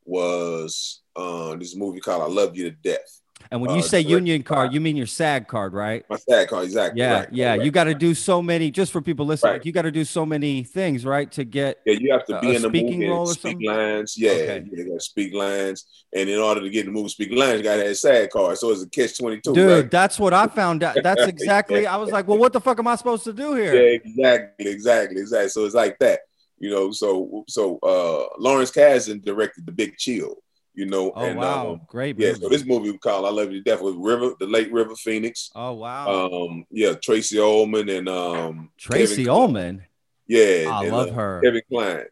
was 0.05 1.03
uh, 1.15 1.55
this 1.57 1.77
movie 1.77 2.01
called 2.01 2.23
I 2.23 2.27
Love 2.27 2.57
You 2.57 2.71
to 2.71 2.77
Death. 2.77 3.20
And 3.51 3.61
when 3.61 3.71
you 3.71 3.79
Uh, 3.79 3.83
say 3.83 4.03
direct- 4.03 4.11
union 4.11 4.43
card, 4.43 4.73
you 4.73 4.81
mean 4.81 4.97
your 4.97 5.07
SAG 5.07 5.49
card, 5.49 5.73
right? 5.73 6.05
My 6.09 6.17
SAG 6.17 6.49
card, 6.49 6.65
exactly. 6.65 7.01
Yeah, 7.01 7.13
right, 7.21 7.29
yeah. 7.33 7.51
right. 7.51 7.63
You 7.65 7.71
got 7.73 7.85
to 7.85 7.95
do 7.95 8.15
so 8.15 8.41
many, 8.41 8.71
just 8.71 8.93
for 8.93 9.01
people 9.01 9.27
listening, 9.27 9.51
Right. 9.53 9.57
like 9.61 9.67
you 9.67 9.73
got 9.73 9.83
to 9.83 9.91
do 9.91 10.05
so 10.05 10.25
many 10.25 10.63
things, 10.63 11.05
right? 11.05 11.31
To 11.33 11.45
get, 11.45 11.79
Yeah, 11.85 11.95
you 11.99 12.13
have 12.13 12.25
to 12.27 12.39
a- 12.39 12.41
be 12.41 12.55
in 12.55 12.63
the 12.63 12.69
speaking 12.69 13.01
movie 13.01 13.09
role 13.11 13.23
or 13.29 13.33
speak 13.33 13.43
something? 13.53 13.67
lines. 13.67 14.15
Yeah, 14.17 14.31
Okay. 14.33 14.65
you 14.71 14.85
got 14.85 14.95
to 14.95 15.01
speak 15.01 15.35
lines, 15.35 15.85
and 16.15 16.29
in 16.29 16.39
order 16.39 16.61
to 16.61 16.71
get 16.71 16.81
in 16.87 16.87
the 16.87 16.93
movie, 16.93 17.09
speak 17.09 17.33
lines, 17.33 17.59
you 17.59 17.65
got 17.65 17.77
to 17.77 17.83
have 17.83 17.91
a 17.91 17.95
SAG 17.95 18.31
card. 18.31 18.57
So 18.59 18.71
it's 18.71 18.83
a 18.83 18.89
catch 18.89 19.19
twenty 19.19 19.41
two, 19.41 19.53
dude, 19.55 19.69
right? 19.69 19.91
that's 19.91 20.21
what 20.21 20.33
I 20.33 20.47
found 20.47 20.83
out. 20.85 20.97
That's 21.03 21.27
exactly, 21.27 21.87
I 21.87 21.97
was 21.97 22.11
like, 22.11 22.29
well, 22.29 22.39
what 22.39 22.53
the 22.53 22.61
fuck 22.61 22.79
am 22.79 22.87
I 22.87 22.95
supposed 22.97 23.25
to 23.25 23.33
do 23.33 23.55
here? 23.55 23.75
Yeah, 23.75 23.99
exactly, 23.99 24.67
exactly, 24.71 25.21
exactly. 25.21 25.49
So 25.49 25.65
it's 25.65 25.75
like 25.75 25.99
that, 25.99 26.21
you 26.61 26.71
know. 26.71 26.93
So 26.93 27.45
so 27.49 27.79
uh 27.83 28.27
Lawrence 28.39 28.71
Kasdan 28.71 29.25
directed 29.25 29.67
The 29.67 29.73
Big 29.73 29.97
Chill, 29.97 30.37
you 30.81 30.87
know. 30.87 31.13
Oh, 31.15 31.25
and, 31.25 31.39
wow. 31.39 31.73
um, 31.73 31.81
Great 31.87 32.19
yeah, 32.19 32.29
movie. 32.31 32.41
so 32.41 32.49
this 32.49 32.65
movie 32.65 32.91
we 32.91 32.99
call 32.99 33.27
I 33.27 33.31
Love 33.31 33.53
You 33.53 33.63
to 33.63 33.71
Death 33.71 33.83
with 33.83 33.95
River, 33.97 34.33
the 34.41 34.47
late 34.47 34.73
River 34.73 34.97
Phoenix. 34.97 35.51
oh, 35.55 35.75
wow. 35.75 36.09
Um, 36.33 36.65
yeah, 36.71 36.95
Tracey 36.95 37.39
Ullman 37.39 37.89
and 37.89 38.09
um 38.09 38.71
Tracy 38.79 39.25
Kevin- 39.25 39.31
Ullman. 39.31 39.83
Yeah, 40.27 40.71
I 40.73 40.85
and, 40.85 40.93
love 40.97 41.09
uh, 41.09 41.13
her. 41.13 41.41
Kevin 41.45 41.63
Kline. 41.71 42.05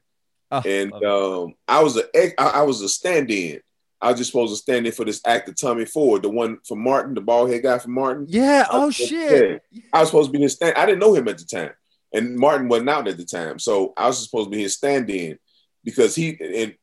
Oh, 0.51 0.63
And 0.65 0.93
um, 1.05 1.55
I 1.67 1.83
was 1.83 1.97
a 1.99 2.05
I, 2.41 2.61
I 2.61 2.63
was 2.63 2.81
a 2.83 2.89
stand-in. 2.89 3.61
I 4.01 4.11
was 4.11 4.19
just 4.19 4.31
supposed 4.31 4.53
to 4.53 4.57
stand 4.57 4.87
in 4.87 4.93
for 4.93 5.05
this 5.05 5.21
actor 5.27 5.53
Tommy 5.53 5.85
Ford, 5.85 6.23
the 6.23 6.29
one 6.29 6.59
from 6.67 6.83
Martin, 6.83 7.15
the 7.15 7.21
bald 7.21 7.51
head 7.51 7.63
guy 7.65 7.79
from 7.79 7.93
Martin. 7.95 8.27
yeah. 8.29 8.65
Oh, 8.71 8.91
shit. 8.91 9.63
yeah. 9.73 9.81
I 9.93 10.01
was 10.01 10.09
supposed 10.09 10.29
to 10.33 10.39
be 10.39 10.43
his 10.43 10.55
stand. 10.55 10.77
I 10.77 10.87
didn't 10.87 11.01
know 11.01 11.15
him 11.15 11.27
at 11.29 11.39
the 11.39 11.45
time, 11.45 11.73
and 12.13 12.37
Martin 12.37 12.69
wasn't 12.69 12.91
out 12.91 13.09
at 13.09 13.17
the 13.17 13.25
time, 13.25 13.59
so 13.59 13.93
I 13.97 14.07
was 14.07 14.23
supposed 14.23 14.47
to 14.47 14.57
be 14.57 14.63
his 14.63 14.75
stand-in 14.75 15.39
because 15.85 16.15
he 16.15 16.39
and 16.41 16.75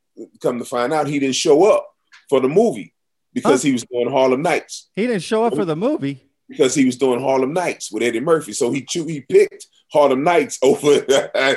come 0.42 0.60
to 0.60 0.66
find 0.66 0.94
out 0.94 1.08
he 1.08 1.20
didn't 1.20 1.36
show 1.36 1.64
up 1.72 1.88
for 2.30 2.40
the 2.40 2.48
movie 2.50 2.94
because 3.34 3.62
he 3.62 3.72
was 3.72 3.84
doing 3.84 4.10
Harlem 4.10 4.42
Nights 4.42 4.90
He 4.96 5.08
didn't 5.08 5.24
show 5.24 5.44
up 5.46 5.56
for 5.56 5.66
the 5.66 5.76
movie. 5.76 6.30
because 6.48 6.74
he 6.76 6.86
was 6.86 6.96
doing 6.98 7.20
Harlem 7.20 7.54
Nights 7.54 7.92
with 7.92 8.04
Eddie 8.04 8.20
Murphy. 8.20 8.54
So 8.54 8.72
he 8.72 8.86
he 8.92 9.22
picked 9.22 9.68
Harlem 9.92 10.24
Nights 10.24 10.58
over. 10.64 11.06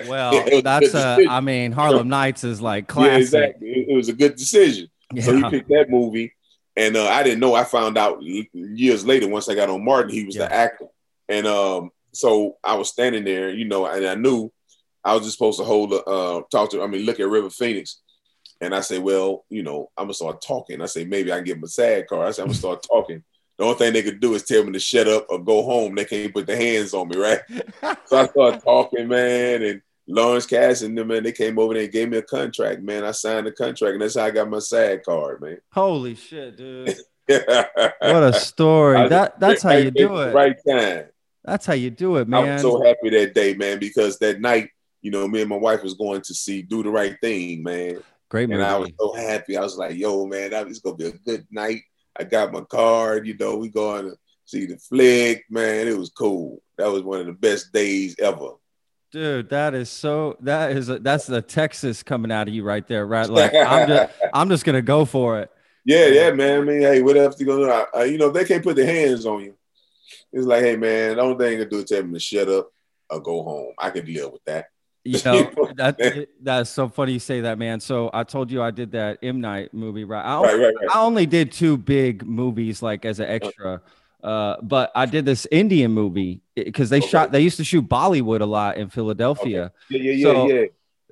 Well, 0.08 0.32
that's 0.62 0.88
a, 0.88 1.16
decision. 1.16 1.28
I 1.30 1.40
mean, 1.40 1.72
Harlem 1.72 2.08
Nights 2.08 2.44
is 2.44 2.60
like 2.60 2.84
yeah, 2.84 2.94
classic. 2.94 3.20
exactly. 3.22 3.68
It, 3.68 3.88
it 3.90 3.94
was 3.94 4.08
a 4.08 4.12
good 4.12 4.36
decision. 4.36 4.88
So 5.20 5.34
he 5.36 5.42
picked 5.50 5.68
that 5.70 5.88
movie, 5.88 6.34
and 6.76 6.94
uh, 6.96 7.06
I 7.08 7.22
didn't 7.22 7.40
know. 7.40 7.54
I 7.54 7.64
found 7.64 7.96
out 7.96 8.22
years 8.22 9.06
later 9.06 9.26
once 9.28 9.48
I 9.48 9.54
got 9.54 9.70
on 9.70 9.84
Martin, 9.84 10.12
he 10.12 10.24
was 10.24 10.36
Yeah. 10.36 10.48
the 10.48 10.52
actor, 10.54 10.86
and 11.28 11.46
um, 11.46 11.90
so 12.12 12.56
I 12.62 12.74
was 12.76 12.88
standing 12.90 13.24
there, 13.24 13.50
you 13.50 13.64
know, 13.64 13.86
and 13.86 14.04
I 14.06 14.14
knew 14.16 14.52
I 15.04 15.14
was 15.14 15.22
just 15.24 15.38
supposed 15.38 15.58
to 15.60 15.64
hold, 15.64 15.92
a, 15.94 16.02
uh, 16.04 16.42
talk 16.50 16.70
to, 16.72 16.82
I 16.82 16.86
mean, 16.86 17.06
look 17.06 17.20
at 17.20 17.28
River 17.28 17.48
Phoenix, 17.48 18.00
and 18.60 18.74
I 18.74 18.80
say, 18.80 18.98
well, 18.98 19.44
you 19.48 19.62
know, 19.62 19.90
I'm 19.96 20.04
gonna 20.04 20.14
start 20.14 20.42
talking. 20.42 20.80
I 20.82 20.86
say 20.86 21.04
maybe 21.04 21.32
I 21.32 21.36
can 21.36 21.44
give 21.44 21.56
him 21.58 21.64
a 21.64 21.68
SAG 21.68 22.06
card. 22.08 22.28
I 22.28 22.30
say 22.32 22.42
I'm 22.42 22.48
gonna 22.48 22.58
start 22.58 22.82
talking. 22.82 23.22
The 23.56 23.64
only 23.64 23.76
thing 23.76 23.92
they 23.92 24.02
could 24.02 24.20
do 24.20 24.34
is 24.34 24.44
tell 24.44 24.64
me 24.64 24.72
to 24.72 24.78
shut 24.78 25.08
up 25.08 25.26
or 25.28 25.38
go 25.38 25.62
home. 25.62 25.94
They 25.94 26.04
can't 26.04 26.32
put 26.32 26.46
their 26.46 26.56
hands 26.56 26.94
on 26.94 27.08
me, 27.08 27.16
right? 27.16 27.40
So 28.06 28.18
I 28.18 28.26
started 28.26 28.60
talking, 28.64 29.08
man, 29.08 29.62
and 29.62 29.82
Lawrence 30.06 30.46
Kasdan 30.46 30.94
them, 30.94 31.08
man, 31.08 31.22
they 31.22 31.32
came 31.32 31.58
over 31.58 31.74
there 31.74 31.82
and 31.82 31.92
gave 31.92 32.08
me 32.08 32.18
a 32.18 32.22
contract, 32.22 32.82
man. 32.82 33.04
I 33.04 33.10
signed 33.10 33.46
the 33.46 33.52
contract, 33.52 33.94
and 33.94 34.02
that's 34.02 34.16
how 34.16 34.24
I 34.24 34.30
got 34.30 34.48
my 34.48 34.60
SAG 34.60 35.02
card, 35.04 35.40
man. 35.40 35.58
Holy 35.72 36.14
shit, 36.14 36.56
dude. 36.56 36.96
what 37.26 38.22
a 38.22 38.32
story. 38.32 39.08
That 39.08 39.38
that's 39.38 39.62
how 39.62 39.72
you 39.72 39.90
do 39.90 40.16
it. 40.16 40.34
Right 40.34 40.56
time. 40.66 41.06
That's 41.44 41.66
how 41.66 41.74
you 41.74 41.90
do 41.90 42.16
it, 42.16 42.28
man. 42.28 42.48
I 42.48 42.52
was 42.54 42.62
so 42.62 42.82
happy 42.82 43.10
that 43.10 43.34
day, 43.34 43.54
man, 43.54 43.78
because 43.78 44.18
that 44.18 44.40
night, 44.40 44.70
you 45.02 45.10
know, 45.10 45.26
me 45.28 45.40
and 45.40 45.50
my 45.50 45.56
wife 45.56 45.82
was 45.82 45.94
going 45.94 46.22
to 46.22 46.34
see 46.34 46.62
Do 46.62 46.82
the 46.82 46.90
Right 46.90 47.16
Thing, 47.20 47.62
man. 47.62 48.02
Great 48.28 48.48
movie. 48.48 48.62
And 48.62 48.70
I 48.70 48.78
was 48.78 48.90
so 48.98 49.14
happy. 49.14 49.56
I 49.56 49.62
was 49.62 49.76
like, 49.76 49.96
yo, 49.96 50.26
man, 50.26 50.50
that 50.50 50.66
was 50.66 50.80
gonna 50.80 50.96
be 50.96 51.06
a 51.06 51.12
good 51.12 51.46
night. 51.50 51.82
I 52.18 52.24
got 52.24 52.52
my 52.52 52.62
card, 52.62 53.26
you 53.26 53.36
know, 53.38 53.56
we 53.56 53.68
going 53.68 54.10
to 54.10 54.16
see 54.44 54.66
the 54.66 54.76
flick, 54.76 55.44
man. 55.50 55.86
It 55.86 55.96
was 55.96 56.10
cool. 56.10 56.60
That 56.76 56.90
was 56.90 57.02
one 57.02 57.20
of 57.20 57.26
the 57.26 57.32
best 57.32 57.72
days 57.72 58.16
ever. 58.18 58.50
Dude, 59.10 59.48
that 59.50 59.74
is 59.74 59.88
so 59.88 60.36
that 60.40 60.72
is 60.72 60.90
a, 60.90 60.98
that's 60.98 61.26
the 61.26 61.40
Texas 61.40 62.02
coming 62.02 62.30
out 62.30 62.48
of 62.48 62.52
you 62.52 62.62
right 62.62 62.86
there, 62.86 63.06
right? 63.06 63.28
Like 63.28 63.54
I'm 63.54 63.88
just 63.88 64.12
I'm 64.34 64.48
just 64.50 64.64
gonna 64.66 64.82
go 64.82 65.06
for 65.06 65.40
it. 65.40 65.50
Yeah, 65.86 66.06
yeah, 66.08 66.30
man. 66.32 66.60
I 66.60 66.64
mean, 66.64 66.80
hey, 66.82 67.00
what 67.00 67.16
else 67.16 67.40
you 67.40 67.46
gonna 67.46 67.64
do? 67.64 67.70
I, 67.70 67.86
I, 67.94 68.04
you 68.04 68.18
know, 68.18 68.30
they 68.30 68.44
can't 68.44 68.62
put 68.62 68.76
their 68.76 68.84
hands 68.84 69.24
on 69.24 69.44
you. 69.44 69.54
It's 70.32 70.44
like, 70.44 70.62
hey, 70.62 70.76
man, 70.76 71.16
the 71.16 71.22
only 71.22 71.38
thing 71.42 71.52
you 71.52 71.58
can 71.60 71.68
do 71.70 71.78
is 71.78 71.84
tell 71.86 72.02
them 72.02 72.12
to 72.12 72.20
shut 72.20 72.48
up 72.48 72.70
or 73.08 73.20
go 73.20 73.42
home. 73.42 73.72
I 73.78 73.88
can 73.88 74.04
deal 74.04 74.30
with 74.30 74.44
that. 74.44 74.66
You 75.08 75.18
know, 75.24 75.50
that 75.76 76.28
that's 76.42 76.70
so 76.70 76.88
funny 76.88 77.12
you 77.14 77.18
say 77.18 77.40
that, 77.42 77.58
man. 77.58 77.80
So 77.80 78.10
I 78.12 78.24
told 78.24 78.50
you 78.50 78.62
I 78.62 78.70
did 78.70 78.92
that 78.92 79.18
M 79.22 79.40
Night 79.40 79.72
movie, 79.72 80.04
right? 80.04 80.22
I, 80.24 80.40
Right, 80.42 80.52
right, 80.58 80.74
right. 80.74 80.88
I 80.94 81.00
only 81.00 81.26
did 81.26 81.52
two 81.52 81.76
big 81.76 82.26
movies 82.26 82.82
like 82.82 83.04
as 83.04 83.18
an 83.20 83.26
extra. 83.28 83.80
Uh, 84.22 84.56
but 84.62 84.90
I 84.96 85.06
did 85.06 85.24
this 85.24 85.46
Indian 85.50 85.92
movie 85.92 86.40
because 86.56 86.90
they 86.90 86.98
Okay. 86.98 87.06
shot 87.08 87.32
they 87.32 87.40
used 87.40 87.56
to 87.58 87.64
shoot 87.64 87.88
Bollywood 87.88 88.40
a 88.40 88.46
lot 88.46 88.76
in 88.76 88.90
Philadelphia. 88.90 89.72
Yeah, 89.88 90.00
yeah, 90.00 90.12
yeah, 90.12 90.22
So- 90.24 90.48
yeah. 90.50 90.64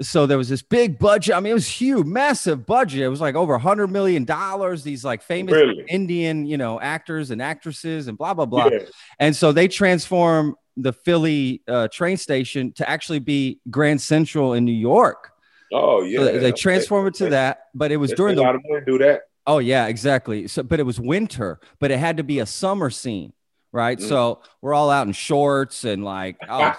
so 0.03 0.27
there 0.27 0.37
was 0.37 0.49
this 0.49 0.61
big 0.61 0.99
budget. 0.99 1.35
I 1.37 1.41
mean, 1.41 1.53
it 1.53 1.55
was 1.55 1.69
huge, 1.69 2.05
massive 2.05 2.67
budget. 2.67 3.01
It 3.01 3.09
was 3.09 3.21
like 3.21 3.35
over 3.37 3.55
a 3.55 3.59
hundred 3.59 3.87
million 3.93 4.25
dollars. 4.25 4.83
These 4.83 5.05
like 5.05 5.23
famous 5.23 5.55
Really? 5.55 5.85
Indian, 5.89 6.45
you 6.47 6.59
know, 6.59 6.79
actors 6.81 7.31
and 7.31 7.41
actresses 7.41 8.09
and 8.09 8.19
blah 8.19 8.35
blah 8.35 8.45
blah. 8.47 8.69
yeah. 8.71 8.81
And 9.19 9.35
so 9.35 9.53
they 9.53 9.69
transform 9.69 10.57
the 10.77 10.93
Philly 10.93 11.63
uh, 11.67 11.89
train 11.89 12.17
station 12.17 12.73
to 12.73 12.89
actually 12.89 13.19
be 13.19 13.61
Grand 13.71 14.01
Central 14.01 14.55
in 14.55 14.65
New 14.65 14.73
York. 14.73 15.33
Oh 15.73 16.03
yeah. 16.03 16.19
So 16.19 16.25
they, 16.25 16.39
they 16.39 16.53
transform 16.53 17.07
it 17.07 17.15
to 17.15 17.31
that, 17.31 17.65
but 17.75 17.91
it 17.91 17.97
was 17.97 18.11
There's 18.11 18.19
during 18.19 18.37
the 18.37 18.45
of 18.45 18.87
do 18.87 18.99
that. 18.99 19.23
Oh 19.47 19.59
yeah, 19.59 19.87
exactly. 19.87 20.49
So, 20.49 20.63
but 20.63 20.81
it 20.81 20.85
was 20.85 21.01
winter, 21.01 21.61
but 21.79 21.91
it 21.91 21.99
had 21.99 22.17
to 22.17 22.25
be 22.25 22.41
a 22.41 22.47
summer 22.47 22.91
scene, 22.91 23.33
right? 23.73 23.99
Mm. 23.99 24.09
So 24.09 24.43
we're 24.61 24.75
all 24.75 24.91
out 24.91 25.07
in 25.07 25.13
shorts 25.13 25.85
and 25.85 26.05
like, 26.05 26.37
oh, 26.49 26.75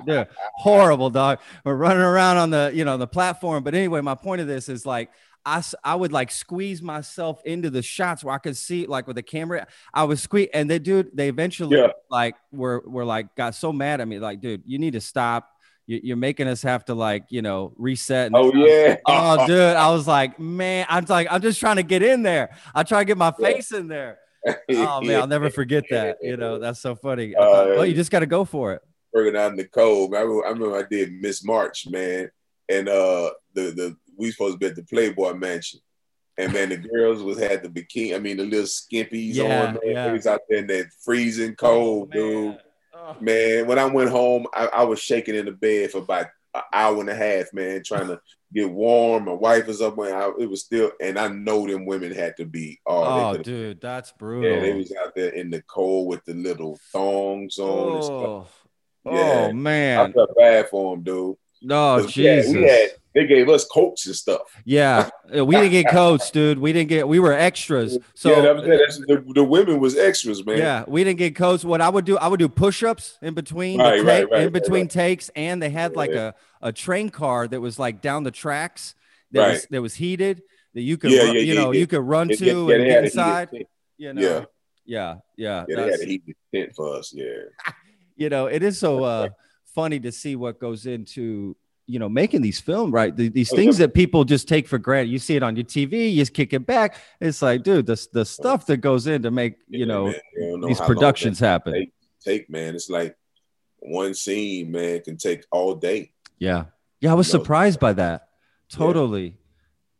dude, 0.06 0.28
horrible, 0.56 1.10
dog. 1.10 1.38
We're 1.64 1.74
running 1.74 2.02
around 2.02 2.38
on 2.38 2.50
the, 2.50 2.70
you 2.74 2.84
know, 2.84 2.96
the 2.96 3.06
platform. 3.06 3.62
But 3.62 3.74
anyway, 3.74 4.00
my 4.00 4.14
point 4.14 4.40
of 4.40 4.46
this 4.46 4.68
is 4.68 4.86
like, 4.86 5.10
I, 5.44 5.62
I 5.82 5.94
would 5.94 6.12
like 6.12 6.30
squeeze 6.30 6.82
myself 6.82 7.42
into 7.44 7.68
the 7.70 7.82
shots 7.82 8.22
where 8.22 8.34
I 8.34 8.38
could 8.38 8.56
see 8.56 8.86
like 8.86 9.06
with 9.06 9.16
the 9.16 9.22
camera. 9.22 9.66
I 9.92 10.04
was 10.04 10.22
squeeze, 10.22 10.48
and 10.54 10.70
they 10.70 10.78
dude, 10.78 11.10
they 11.14 11.28
eventually 11.28 11.76
Yeah. 11.78 11.88
like 12.10 12.36
were 12.52 12.82
were 12.86 13.04
like 13.04 13.34
got 13.36 13.54
so 13.54 13.72
mad 13.72 14.00
at 14.00 14.06
me, 14.08 14.18
like, 14.18 14.40
dude, 14.40 14.62
you 14.66 14.78
need 14.78 14.92
to 14.92 15.00
stop. 15.00 15.48
You, 15.88 16.00
you're 16.02 16.16
making 16.16 16.46
us 16.46 16.62
have 16.62 16.84
to 16.84 16.94
like, 16.94 17.24
you 17.30 17.42
know, 17.42 17.72
reset. 17.76 18.26
And 18.28 18.36
Oh 18.36 18.46
was- 18.52 18.54
yeah. 18.56 18.96
Oh, 19.06 19.46
dude, 19.48 19.58
I 19.60 19.90
was 19.90 20.06
like, 20.06 20.38
man, 20.38 20.86
I'm 20.88 21.04
like, 21.08 21.26
I'm 21.28 21.42
just 21.42 21.58
trying 21.58 21.76
to 21.76 21.82
get 21.82 22.04
in 22.04 22.22
there. 22.22 22.54
I 22.72 22.84
try 22.84 23.00
to 23.00 23.04
get 23.04 23.18
my 23.18 23.32
face 23.32 23.72
in 23.72 23.88
there. 23.88 24.18
Oh 24.70 25.00
man, 25.00 25.20
I'll 25.20 25.26
never 25.28 25.50
forget 25.50 25.84
that. 25.90 26.18
You 26.22 26.36
know, 26.36 26.58
that's 26.58 26.80
so 26.80 26.94
funny. 26.96 27.34
Uh, 27.34 27.42
thought, 27.44 27.68
well, 27.76 27.86
you 27.86 27.94
just 27.94 28.10
got 28.10 28.20
to 28.20 28.26
go 28.26 28.44
for 28.44 28.72
it. 28.74 28.82
working 29.12 29.36
out 29.36 29.50
in 29.52 29.56
the 29.56 29.64
cold. 29.68 30.10
man. 30.12 30.20
I 30.20 30.22
remember, 30.24 30.46
I 30.46 30.50
remember 30.50 30.76
I 30.78 30.82
did 30.88 31.12
Miss 31.12 31.44
March, 31.44 31.86
man, 31.88 32.28
and 32.68 32.88
uh, 32.88 33.30
the 33.54 33.62
the 33.70 33.96
we 34.22 34.30
supposed 34.30 34.54
to 34.54 34.58
be 34.58 34.66
at 34.66 34.76
the 34.76 34.84
Playboy 34.84 35.34
Mansion, 35.34 35.80
and 36.38 36.52
man, 36.52 36.70
the 36.70 36.76
girls 36.78 37.22
was 37.22 37.38
had 37.38 37.62
the 37.62 37.68
bikini. 37.68 38.14
I 38.14 38.18
mean, 38.18 38.38
the 38.38 38.44
little 38.44 38.64
skimpies 38.66 39.34
Yeah, 39.34 39.66
on. 39.68 39.74
Man. 39.74 39.78
yeah. 39.84 40.06
They 40.06 40.12
was 40.12 40.26
out 40.26 40.40
there 40.48 40.58
in 40.60 40.66
that 40.68 40.86
freezing 41.04 41.54
cold, 41.56 42.10
oh, 42.10 42.16
dude. 42.16 42.44
Man. 42.48 42.58
Oh. 42.94 43.16
Man, 43.20 43.66
when 43.66 43.78
I 43.78 43.84
went 43.86 44.10
home, 44.10 44.46
I, 44.54 44.66
I 44.68 44.82
was 44.84 45.00
shaking 45.00 45.34
in 45.34 45.46
the 45.46 45.52
bed 45.52 45.90
for 45.90 45.98
about 45.98 46.26
an 46.54 46.62
hour 46.72 47.00
and 47.00 47.08
a 47.10 47.14
half, 47.14 47.52
man, 47.52 47.82
trying 47.82 48.06
to 48.08 48.20
get 48.54 48.70
warm. 48.70 49.24
My 49.24 49.32
wife 49.32 49.66
was 49.66 49.80
up 49.82 49.96
when 49.96 50.12
I, 50.14 50.30
it 50.38 50.48
was 50.48 50.60
still, 50.62 50.92
and 51.00 51.18
I 51.18 51.26
know 51.28 51.66
them 51.66 51.84
women 51.86 52.12
had 52.14 52.36
to 52.36 52.44
be. 52.44 52.78
Oh, 52.86 53.30
Oh, 53.30 53.36
dude, 53.38 53.80
that's 53.80 54.12
brutal. 54.12 54.50
yeah, 54.52 54.60
they 54.60 54.74
was 54.74 54.92
out 55.02 55.14
there 55.16 55.30
in 55.30 55.50
the 55.50 55.62
cold 55.62 56.08
with 56.08 56.24
the 56.26 56.34
little 56.34 56.78
thongs 56.92 57.58
on 57.58 57.94
and 57.96 58.04
stuff. 58.04 58.14
oh, 58.14 58.46
Yeah. 59.06 59.46
oh 59.48 59.52
man 59.52 59.98
I 60.10 60.12
felt 60.12 60.36
bad 60.36 60.68
for 60.68 60.94
them, 60.94 61.02
dude. 61.02 61.36
No, 61.62 61.96
'Cause 61.98 62.16
we 62.16 62.24
had- 62.24 62.42
Jesus. 62.44 62.54
we 62.54 62.62
had, 62.62 62.90
they 63.14 63.26
gave 63.26 63.48
us 63.48 63.64
coats 63.66 64.06
and 64.06 64.14
stuff. 64.16 64.40
yeah, 64.64 65.10
we 65.30 65.54
didn't 65.56 65.70
get 65.72 65.88
coats, 65.90 66.30
dude. 66.30 66.58
We 66.58 66.72
didn't 66.72 66.88
get. 66.88 67.06
We 67.06 67.18
were 67.20 67.32
extras. 67.32 67.98
So 68.14 68.30
yeah, 68.30 68.40
that 68.40 68.64
that's, 68.66 68.98
the, 68.98 69.24
the 69.34 69.44
women 69.44 69.80
was 69.80 69.96
extras, 69.96 70.44
man. 70.44 70.58
Yeah, 70.58 70.84
we 70.86 71.04
didn't 71.04 71.18
get 71.18 71.36
coats. 71.36 71.64
What 71.64 71.80
I 71.80 71.88
would 71.88 72.04
do, 72.04 72.16
I 72.18 72.28
would 72.28 72.38
do 72.40 72.48
push-ups 72.48 73.18
in 73.22 73.34
between 73.34 73.78
the 73.78 73.84
Right, 73.84 73.96
take- 73.98 74.06
right, 74.06 74.30
right, 74.30 74.42
in 74.44 74.52
between 74.52 74.88
takes, 74.88 75.30
and 75.36 75.62
they 75.62 75.70
had 75.70 75.94
like 75.96 76.10
Yeah. 76.10 76.32
a, 76.62 76.68
a 76.68 76.72
train 76.72 77.10
car 77.10 77.46
that 77.48 77.60
was 77.60 77.78
like 77.78 78.00
down 78.00 78.22
the 78.22 78.30
tracks 78.30 78.94
that 79.32 79.50
was 79.52 79.66
that 79.70 79.82
was 79.82 79.94
heated 79.94 80.42
that 80.74 80.80
you 80.82 80.96
could 80.96 81.10
Yeah, 81.10 81.24
run, 81.24 81.36
you 81.36 81.54
know 81.54 81.72
you 81.72 81.86
could 81.86 82.00
run 82.00 82.28
to 82.28 82.34
and 82.34 82.68
get 82.68 82.80
had 82.80 82.80
a 82.80 82.84
heated 82.86 83.04
inside. 83.04 83.48
You 83.98 84.12
know, 84.14 84.22
Yeah. 84.22 84.44
yeah, 84.84 85.14
yeah. 85.36 85.36
Yeah, 85.36 85.64
they 85.68 85.74
that's- 85.74 86.00
had 86.00 86.08
a 86.08 86.10
heated 86.10 86.36
tent 86.54 86.72
for 86.74 86.94
us. 86.96 87.12
Yeah, 87.14 87.24
you 88.16 88.28
know, 88.30 88.46
it 88.46 88.62
is 88.62 88.78
so 88.78 89.04
uh, 89.04 89.28
funny 89.74 90.00
to 90.00 90.10
see 90.12 90.34
what 90.36 90.58
goes 90.58 90.86
into 90.86 91.56
you 91.92 91.98
know 91.98 92.08
making 92.08 92.40
these 92.42 92.60
film 92.60 92.90
right 92.90 93.14
The- 93.14 93.28
these 93.28 93.52
Oh, 93.52 93.56
things 93.56 93.78
yeah. 93.78 93.86
that 93.86 93.94
people 93.94 94.24
just 94.24 94.48
take 94.48 94.66
for 94.66 94.78
granted 94.78 95.10
you 95.10 95.18
see 95.18 95.36
it 95.36 95.42
on 95.42 95.54
your 95.56 95.64
tv 95.64 96.10
you 96.10 96.16
just 96.22 96.32
kick 96.32 96.52
it 96.54 96.64
back 96.66 96.96
it's 97.20 97.42
like 97.42 97.62
dude 97.62 97.86
the, 97.86 98.06
the 98.12 98.24
stuff 98.24 98.66
that 98.66 98.78
goes 98.78 99.06
in 99.06 99.22
to 99.22 99.30
make 99.30 99.54
you 99.68 99.80
Yeah, 99.80 99.84
know 99.86 100.14
you 100.36 100.58
know 100.58 100.66
these 100.68 100.80
productions 100.80 101.38
happen 101.38 101.72
Take, 101.74 101.92
take, 102.24 102.50
man. 102.50 102.74
It's 102.74 102.88
like 102.88 103.16
one 103.80 104.14
scene, 104.14 104.70
man, 104.70 105.00
can 105.00 105.16
take 105.16 105.44
all 105.50 105.74
day. 105.74 106.12
Yeah. 106.38 106.66
Yeah, 107.00 107.10
I 107.10 107.14
was 107.14 107.26
No. 107.32 107.38
surprised 107.40 107.80
by 107.80 107.92
that. 107.94 108.28
Totally. 108.70 109.36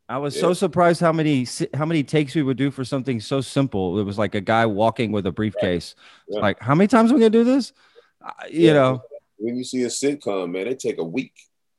I 0.08 0.18
was 0.18 0.38
so 0.38 0.52
surprised 0.52 1.00
how 1.00 1.12
many 1.12 1.46
how 1.74 1.84
many 1.84 2.04
takes 2.04 2.34
we 2.34 2.42
would 2.42 2.56
do 2.56 2.70
for 2.70 2.84
something 2.84 3.18
so 3.20 3.40
simple. 3.40 3.98
It 3.98 4.04
was 4.04 4.18
like 4.18 4.34
a 4.36 4.40
guy 4.40 4.66
walking 4.66 5.10
with 5.10 5.26
a 5.26 5.32
briefcase. 5.32 5.94
Yeah. 6.28 6.40
Like, 6.40 6.60
how 6.60 6.74
many 6.76 6.86
times 6.86 7.10
are 7.10 7.14
we 7.14 7.20
gonna 7.20 7.30
do 7.30 7.44
this? 7.44 7.72
Uh, 8.24 8.30
you 8.50 8.66
Yeah. 8.68 8.72
know, 8.74 9.02
When 9.38 9.56
you 9.56 9.64
see 9.64 9.82
a 9.82 9.88
sitcom, 9.88 10.52
man, 10.52 10.66
they 10.66 10.74
take 10.76 10.98
a 10.98 11.04
week 11.04 11.32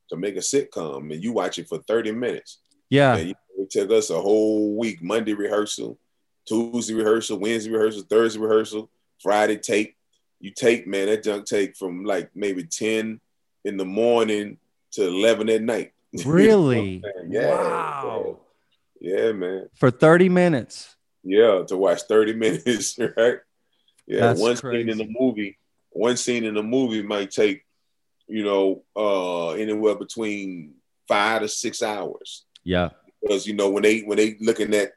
to 0.09 0.17
make 0.17 0.35
a 0.35 0.39
sitcom, 0.39 1.11
and 1.13 1.23
you 1.23 1.31
watch 1.33 1.59
it 1.59 1.67
for 1.67 1.79
thirty 1.79 2.11
minutes. 2.11 2.59
yeah, 2.89 3.17
you, 3.17 3.35
it 3.57 3.69
took 3.69 3.91
us 3.91 4.09
a 4.09 4.19
whole 4.21 4.75
week: 4.75 5.01
Monday 5.01 5.33
rehearsal, 5.33 5.97
Tuesday 6.47 6.93
rehearsal, 6.93 7.39
Wednesday 7.39 7.71
rehearsal, 7.71 8.03
Thursday 8.09 8.39
rehearsal, 8.39 8.89
Friday 9.21 9.57
tape. 9.57 9.95
You 10.39 10.51
take, 10.51 10.85
man, 10.87 11.07
that 11.07 11.23
junk 11.23 11.45
take 11.45 11.77
from 11.77 12.03
like 12.03 12.29
maybe 12.35 12.63
ten 12.63 13.21
in 13.63 13.77
the 13.77 13.85
morning 13.85 14.57
to 14.91 15.07
eleven 15.07 15.49
at 15.49 15.61
night. 15.61 15.91
You 16.13 16.23
know 16.25 16.29
what 16.29 16.35
I'm 16.35 16.35
really. 16.35 17.03
yeah, 17.29 17.49
wow. 17.49 18.39
yeah, 19.01 19.31
man. 19.31 19.67
For 19.73 19.89
30 19.89 20.29
minutes. 20.29 20.95
Yeah, 21.23 21.63
to 21.67 21.75
watch 21.75 22.03
30 22.03 22.33
minutes, 22.45 22.99
right? 22.99 23.39
Yeah, 24.05 24.19
That's 24.19 24.39
one 24.39 24.55
scene 24.55 24.89
in 24.89 24.99
the 24.99 25.07
movie, 25.09 25.57
one 25.89 26.15
scene 26.17 26.43
in 26.43 26.53
the 26.53 26.61
movie 26.61 27.01
might 27.01 27.31
take, 27.31 27.63
you 28.27 28.43
know, 28.43 28.83
uh 28.95 29.51
anywhere 29.51 29.95
between 29.95 30.73
five 31.07 31.41
to 31.41 31.47
six 31.47 31.81
hours. 31.83 32.45
Yeah. 32.63 32.89
Because 33.21 33.45
you 33.47 33.53
know, 33.55 33.69
when 33.69 33.83
they 33.83 34.01
when 34.01 34.17
they 34.17 34.37
looking 34.39 34.73
at 34.73 34.91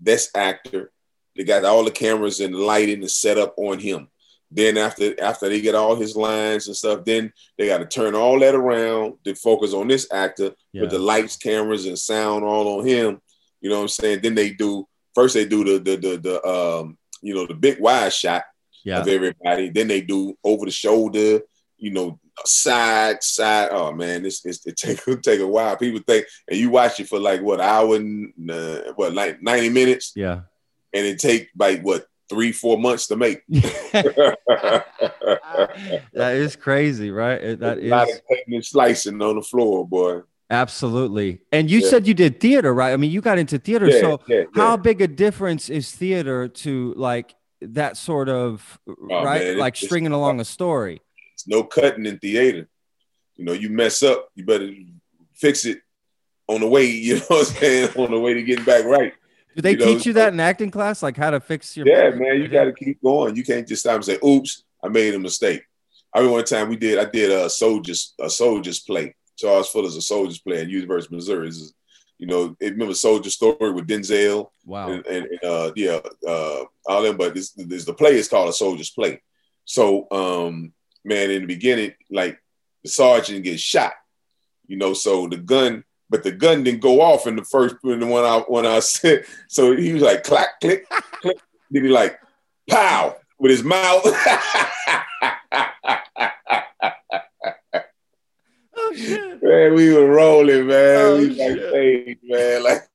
this 0.00 0.30
actor, 0.34 0.92
they 1.36 1.44
got 1.44 1.64
all 1.64 1.84
the 1.84 1.90
cameras 1.90 2.40
and 2.40 2.54
lighting 2.54 3.00
and 3.00 3.10
set 3.10 3.38
up 3.38 3.54
on 3.56 3.78
him. 3.78 4.08
Then 4.50 4.76
after 4.76 5.18
after 5.20 5.48
they 5.48 5.60
get 5.60 5.74
all 5.74 5.96
his 5.96 6.14
lines 6.14 6.66
and 6.66 6.76
stuff, 6.76 7.04
then 7.04 7.32
they 7.56 7.68
got 7.68 7.78
to 7.78 7.86
turn 7.86 8.14
all 8.14 8.38
that 8.40 8.54
around 8.54 9.14
to 9.24 9.34
focus 9.34 9.72
on 9.72 9.88
this 9.88 10.06
actor 10.12 10.52
Yeah. 10.72 10.82
with 10.82 10.90
the 10.90 10.98
lights, 10.98 11.36
cameras, 11.36 11.86
and 11.86 11.98
sound 11.98 12.44
all 12.44 12.78
on 12.80 12.86
him. 12.86 13.20
You 13.60 13.70
know 13.70 13.76
what 13.76 13.82
I'm 13.82 13.88
saying? 13.88 14.20
Then 14.22 14.34
they 14.34 14.50
do 14.50 14.86
first 15.14 15.34
they 15.34 15.46
do 15.46 15.64
the 15.64 15.78
the 15.78 15.96
the, 15.96 16.16
the 16.18 16.46
um 16.46 16.98
you 17.22 17.34
know 17.34 17.46
the 17.46 17.54
big 17.54 17.80
wide 17.80 18.12
shot 18.12 18.44
Yeah. 18.84 19.00
of 19.00 19.08
everybody. 19.08 19.70
Then 19.70 19.88
they 19.88 20.02
do 20.02 20.36
over 20.44 20.66
the 20.66 20.70
shoulder, 20.72 21.40
you 21.78 21.90
know, 21.92 22.18
side 22.44 23.22
side. 23.22 23.68
Oh 23.72 23.92
man, 23.92 24.22
this 24.22 24.44
it's, 24.44 24.64
it 24.66 24.76
take 24.76 25.00
it 25.06 25.22
take 25.22 25.40
a 25.40 25.46
while. 25.46 25.76
People 25.76 26.00
think, 26.06 26.26
and 26.48 26.58
you 26.58 26.70
watch 26.70 27.00
it 27.00 27.08
for 27.08 27.18
like 27.18 27.42
what 27.42 27.60
hour 27.60 27.96
and 27.96 28.32
uh, 28.50 28.92
what 28.96 29.14
like 29.14 29.42
ninety 29.42 29.68
minutes, 29.68 30.12
Yeah. 30.16 30.42
and 30.92 31.06
it 31.06 31.18
take 31.18 31.48
like 31.58 31.82
what 31.82 32.06
three 32.28 32.52
four 32.52 32.78
months 32.78 33.06
to 33.08 33.16
make. 33.16 33.42
that 33.48 34.36
is 36.34 36.56
crazy, 36.56 37.10
right? 37.10 37.58
That 37.58 37.78
a 37.78 37.88
lot 37.88 38.08
is 38.08 38.16
of 38.16 38.22
cutting 38.28 38.54
and 38.54 38.64
slicing 38.64 39.20
on 39.22 39.36
the 39.36 39.42
floor, 39.42 39.86
boy. 39.86 40.20
absolutely. 40.50 41.40
And 41.52 41.70
you 41.70 41.80
Yeah. 41.80 41.88
said 41.88 42.06
you 42.06 42.14
did 42.14 42.40
theater, 42.40 42.74
right? 42.74 42.92
I 42.92 42.96
mean, 42.96 43.10
you 43.10 43.20
got 43.20 43.38
into 43.38 43.58
theater. 43.58 43.88
Yeah, 43.88 44.00
so 44.00 44.20
yeah, 44.28 44.42
how 44.54 44.76
big 44.76 45.00
a 45.00 45.08
difference 45.08 45.68
is 45.70 45.90
theater 45.92 46.48
to 46.48 46.94
like 46.96 47.34
that 47.62 47.96
sort 47.96 48.28
of 48.28 48.78
right 48.86 49.42
man, 49.42 49.58
like 49.58 49.76
stringing 49.76 50.12
along 50.12 50.40
a 50.40 50.44
story 50.44 51.00
No 51.46 51.64
cutting 51.64 52.06
in 52.06 52.18
theater. 52.18 52.68
You 53.36 53.44
know, 53.44 53.52
you 53.52 53.70
mess 53.70 54.02
up, 54.02 54.28
you 54.34 54.44
better 54.44 54.70
fix 55.34 55.64
it 55.64 55.80
on 56.46 56.60
the 56.60 56.68
way. 56.68 56.86
You 56.90 57.16
know 57.16 57.24
what 57.28 57.48
I'm 57.48 57.54
saying? 57.54 57.90
on 57.96 58.10
the 58.10 58.20
way 58.20 58.34
to 58.34 58.42
getting 58.42 58.64
back 58.64 58.84
right. 58.84 59.12
do 59.56 59.62
they 59.62 59.72
You 59.72 59.76
know, 59.78 59.84
teach 59.86 60.06
you 60.06 60.12
that 60.14 60.32
in 60.32 60.40
acting 60.40 60.70
class 60.70 61.02
like 61.02 61.16
how 61.16 61.30
to 61.30 61.40
fix 61.40 61.76
your 61.76 61.86
Yeah, 61.86 62.10
man, 62.10 62.40
you 62.40 62.48
got 62.48 62.64
to 62.64 62.72
keep 62.72 63.02
going. 63.02 63.36
You 63.36 63.44
can't 63.44 63.66
just 63.66 63.82
stop 63.82 63.96
and 63.96 64.04
say, 64.04 64.18
"Oops, 64.24 64.64
I 64.82 64.88
made 64.88 65.14
a 65.14 65.18
mistake." 65.18 65.62
I 66.14 66.18
remember 66.18 66.36
one 66.36 66.44
time 66.44 66.68
we 66.68 66.76
did. 66.76 66.98
I 66.98 67.06
did 67.06 67.30
a 67.30 67.48
soldiers 67.48 68.14
a 68.20 68.28
soldiers 68.28 68.80
play. 68.80 69.14
Charles 69.36 69.70
Fuller's 69.70 69.96
a 69.96 70.02
soldiers 70.02 70.38
play 70.38 70.60
at 70.60 70.68
University 70.68 71.14
of 71.14 71.16
Missouri. 71.16 71.48
Is, 71.48 71.74
you 72.18 72.26
know, 72.26 72.54
remember 72.60 72.94
Soldier 72.94 73.30
Story 73.30 73.72
with 73.72 73.88
Denzel 73.88 74.50
wow 74.64 74.92
and, 74.92 75.04
and, 75.06 75.26
and, 75.26 75.44
uh, 75.44 75.72
yeah, 75.74 75.98
uh, 76.26 76.64
all 76.86 77.02
them. 77.02 77.16
But 77.16 77.34
this, 77.34 77.50
this 77.52 77.84
the 77.84 77.94
play 77.94 78.16
is 78.16 78.28
called 78.28 78.48
a 78.48 78.52
soldiers 78.52 78.90
play. 78.90 79.22
So, 79.64 80.06
um, 80.10 80.72
man, 81.04 81.30
in 81.30 81.42
the 81.42 81.46
beginning, 81.46 81.92
like 82.10 82.40
the 82.82 82.90
sergeant 82.90 83.44
gets 83.44 83.60
shot, 83.60 83.92
you 84.66 84.76
know, 84.76 84.94
so 84.94 85.26
the 85.26 85.36
gun, 85.36 85.84
but 86.10 86.22
the 86.22 86.32
gun 86.32 86.62
didn't 86.62 86.80
go 86.80 87.00
off 87.00 87.26
in 87.26 87.36
the 87.36 87.44
first 87.44 87.76
in 87.84 88.00
the 88.00 88.06
one 88.06 88.24
I 88.24 88.38
when 88.40 88.66
I 88.66 88.78
said. 88.80 89.24
So 89.48 89.76
he 89.76 89.92
was 89.92 90.02
like 90.02 90.24
clack 90.24 90.60
click 90.60 90.88
click. 90.88 91.38
Then 91.70 91.84
he 91.84 91.90
like 91.90 92.18
pow 92.68 93.16
with 93.38 93.50
his 93.50 93.64
mouth. 93.64 94.02
oh 98.76 98.92
shit 98.94 99.32
man, 99.42 99.74
we 99.74 99.92
were 99.92 100.06
rolling, 100.06 100.66
man. 100.66 100.98
Oh, 100.98 101.16
we 101.18 101.30
like 101.30 101.58
shit. 101.58 101.68
stage, 101.68 102.18
man. 102.24 102.62
Like 102.62 102.88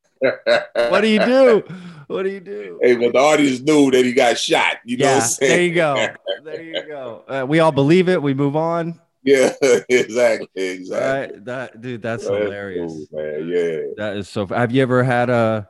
what 0.89 1.01
do 1.01 1.07
you 1.07 1.23
do 1.23 1.63
what 2.07 2.23
do 2.23 2.29
you 2.29 2.39
do 2.39 2.79
Hey, 2.81 2.95
but 2.95 3.13
the 3.13 3.19
audience 3.19 3.61
knew 3.61 3.91
that 3.91 4.03
he 4.05 4.13
got 4.13 4.37
shot. 4.37 4.77
You 4.85 4.97
know 4.97 5.05
what 5.05 5.11
yeah 5.11 5.23
I'm 5.23 5.29
saying? 5.29 5.51
there 5.51 5.61
you 5.63 5.75
go 5.75 6.15
there 6.43 6.61
you 6.63 6.87
go 6.87 7.23
uh, 7.27 7.45
we 7.47 7.59
all 7.59 7.71
believe 7.71 8.09
it 8.09 8.21
we 8.21 8.33
move 8.33 8.55
on 8.55 8.99
Yeah, 9.23 9.51
exactly, 9.89 10.47
exactly. 10.55 11.35
right 11.35 11.45
that 11.45 11.81
dude 11.81 12.01
that's 12.01 12.23
hilarious 12.23 12.93
cool, 12.93 13.07
man. 13.21 13.49
Yeah. 13.49 13.79
that 13.97 14.17
is 14.17 14.29
so 14.29 14.45
have 14.47 14.71
you 14.71 14.81
ever 14.81 15.03
had 15.03 15.29
a 15.29 15.67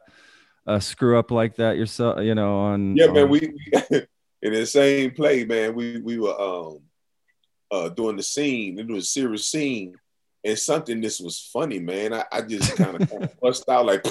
a 0.68 0.80
screw 0.80 1.18
up 1.18 1.32
like 1.32 1.56
that 1.56 1.78
yourself 1.78 2.22
you 2.22 2.36
know 2.36 2.58
on 2.60 2.96
Yeah, 2.96 3.08
man. 3.08 3.30
We, 3.30 3.40
we 3.40 4.02
in 4.44 4.54
the 4.54 4.66
same 4.66 5.12
play, 5.12 5.46
man. 5.46 5.74
We 5.74 5.98
we 6.02 6.20
were 6.20 6.40
um 6.40 6.82
uh 7.72 7.90
doing 7.90 8.18
the 8.18 8.24
scene. 8.24 8.78
It 8.78 8.88
was 8.88 9.06
a 9.06 9.08
serious 9.08 9.48
scene, 9.48 9.96
and 10.44 10.60
something 10.60 11.02
this 11.02 11.20
was 11.20 11.40
funny, 11.52 11.80
man. 11.80 12.14
I, 12.14 12.26
I 12.32 12.42
just 12.42 12.76
kind 12.76 13.02
of 13.02 13.10
kind 13.10 13.24
of 13.24 13.40
bust 13.42 13.68
out 13.70 13.86
like, 13.88 14.06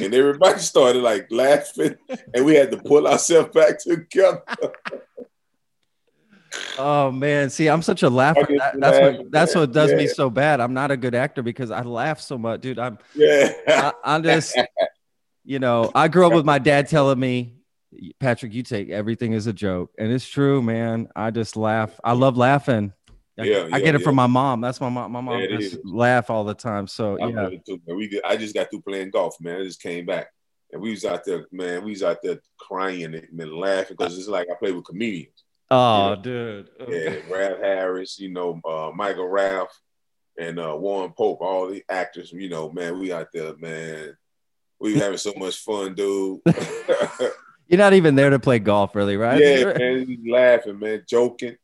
and 0.00 0.14
everybody 0.14 0.58
started 0.58 1.02
like 1.02 1.28
laughing, 1.30 1.96
and 2.34 2.44
we 2.44 2.54
had 2.54 2.70
to 2.70 2.78
pull 2.78 3.06
ourselves 3.06 3.50
back 3.54 3.78
together. 3.78 4.42
Oh 6.78 7.10
man, 7.10 7.50
see, 7.50 7.68
I'm 7.68 7.82
such 7.82 8.02
a 8.02 8.10
laugher. 8.10 8.46
That, 8.58 8.78
that's 8.78 8.98
what 9.00 9.30
that's 9.30 9.54
what 9.54 9.72
does 9.72 9.90
yeah. 9.90 9.96
me 9.96 10.06
so 10.06 10.30
bad. 10.30 10.60
I'm 10.60 10.74
not 10.74 10.90
a 10.90 10.96
good 10.96 11.14
actor 11.14 11.42
because 11.42 11.70
I 11.70 11.82
laugh 11.82 12.20
so 12.20 12.36
much, 12.38 12.60
dude. 12.60 12.78
I'm 12.78 12.98
yeah. 13.14 13.52
I, 13.68 13.92
I'm 14.04 14.22
just, 14.22 14.58
you 15.44 15.58
know, 15.58 15.90
I 15.94 16.08
grew 16.08 16.26
up 16.26 16.32
with 16.32 16.44
my 16.44 16.58
dad 16.58 16.88
telling 16.88 17.18
me, 17.18 17.54
Patrick, 18.20 18.52
you 18.52 18.62
take 18.62 18.90
everything 18.90 19.34
as 19.34 19.46
a 19.46 19.52
joke, 19.52 19.92
and 19.98 20.12
it's 20.12 20.26
true, 20.26 20.62
man. 20.62 21.08
I 21.16 21.30
just 21.30 21.56
laugh. 21.56 21.98
I 22.04 22.12
love 22.12 22.36
laughing. 22.36 22.92
I, 23.38 23.44
yeah, 23.44 23.56
I 23.72 23.78
yeah, 23.78 23.78
get 23.78 23.94
it 23.94 24.00
yeah. 24.00 24.04
from 24.04 24.16
my 24.16 24.26
mom. 24.26 24.60
That's 24.60 24.80
my 24.80 24.88
mom. 24.88 25.12
My 25.12 25.20
mom 25.20 25.40
Yeah, 25.40 25.56
just 25.56 25.78
laugh 25.84 26.28
all 26.28 26.44
the 26.44 26.54
time. 26.54 26.86
So 26.86 27.18
I 27.20 27.28
yeah, 27.28 27.58
too. 27.66 27.80
We 27.86 28.08
get, 28.08 28.24
I 28.24 28.36
just 28.36 28.54
got 28.54 28.70
through 28.70 28.82
playing 28.82 29.10
golf, 29.10 29.36
man. 29.40 29.60
I 29.60 29.64
just 29.64 29.80
came 29.80 30.04
back. 30.04 30.28
And 30.70 30.80
we 30.80 30.90
was 30.90 31.04
out 31.04 31.24
there, 31.24 31.46
man. 31.52 31.84
We 31.84 31.90
was 31.90 32.02
out 32.02 32.18
there 32.22 32.40
crying 32.58 33.14
and, 33.14 33.52
laughing 33.52 33.96
because 33.98 34.18
it's 34.18 34.28
like 34.28 34.48
I 34.50 34.54
play 34.54 34.72
with 34.72 34.84
comedians. 34.84 35.44
oh, 35.70 36.10
Yeah. 36.10 36.16
dude. 36.22 36.70
Yeah, 36.88 37.16
Ralph 37.30 37.60
Harris, 37.60 38.18
you 38.18 38.30
know, 38.30 38.60
uh, 38.64 38.90
Michael 38.94 39.28
Ralph, 39.28 39.78
and 40.38 40.58
uh, 40.58 40.74
Warren 40.78 41.12
Pope, 41.12 41.40
all 41.40 41.68
the 41.68 41.84
actors. 41.88 42.32
You 42.32 42.48
know, 42.48 42.70
man, 42.70 42.98
we 42.98 43.12
out 43.12 43.28
there, 43.32 43.54
man. 43.56 44.16
We 44.80 44.98
having 44.98 45.18
so 45.18 45.32
much 45.36 45.58
fun, 45.58 45.94
dude. 45.94 46.40
You're 47.68 47.78
not 47.78 47.94
even 47.94 48.14
there 48.14 48.30
to 48.30 48.38
play 48.38 48.58
golf, 48.58 48.94
really, 48.94 49.16
right? 49.16 49.40
yeah, 49.40 49.72
man, 49.72 50.24
laughing, 50.26 50.78
man, 50.78 51.02
joking. 51.08 51.56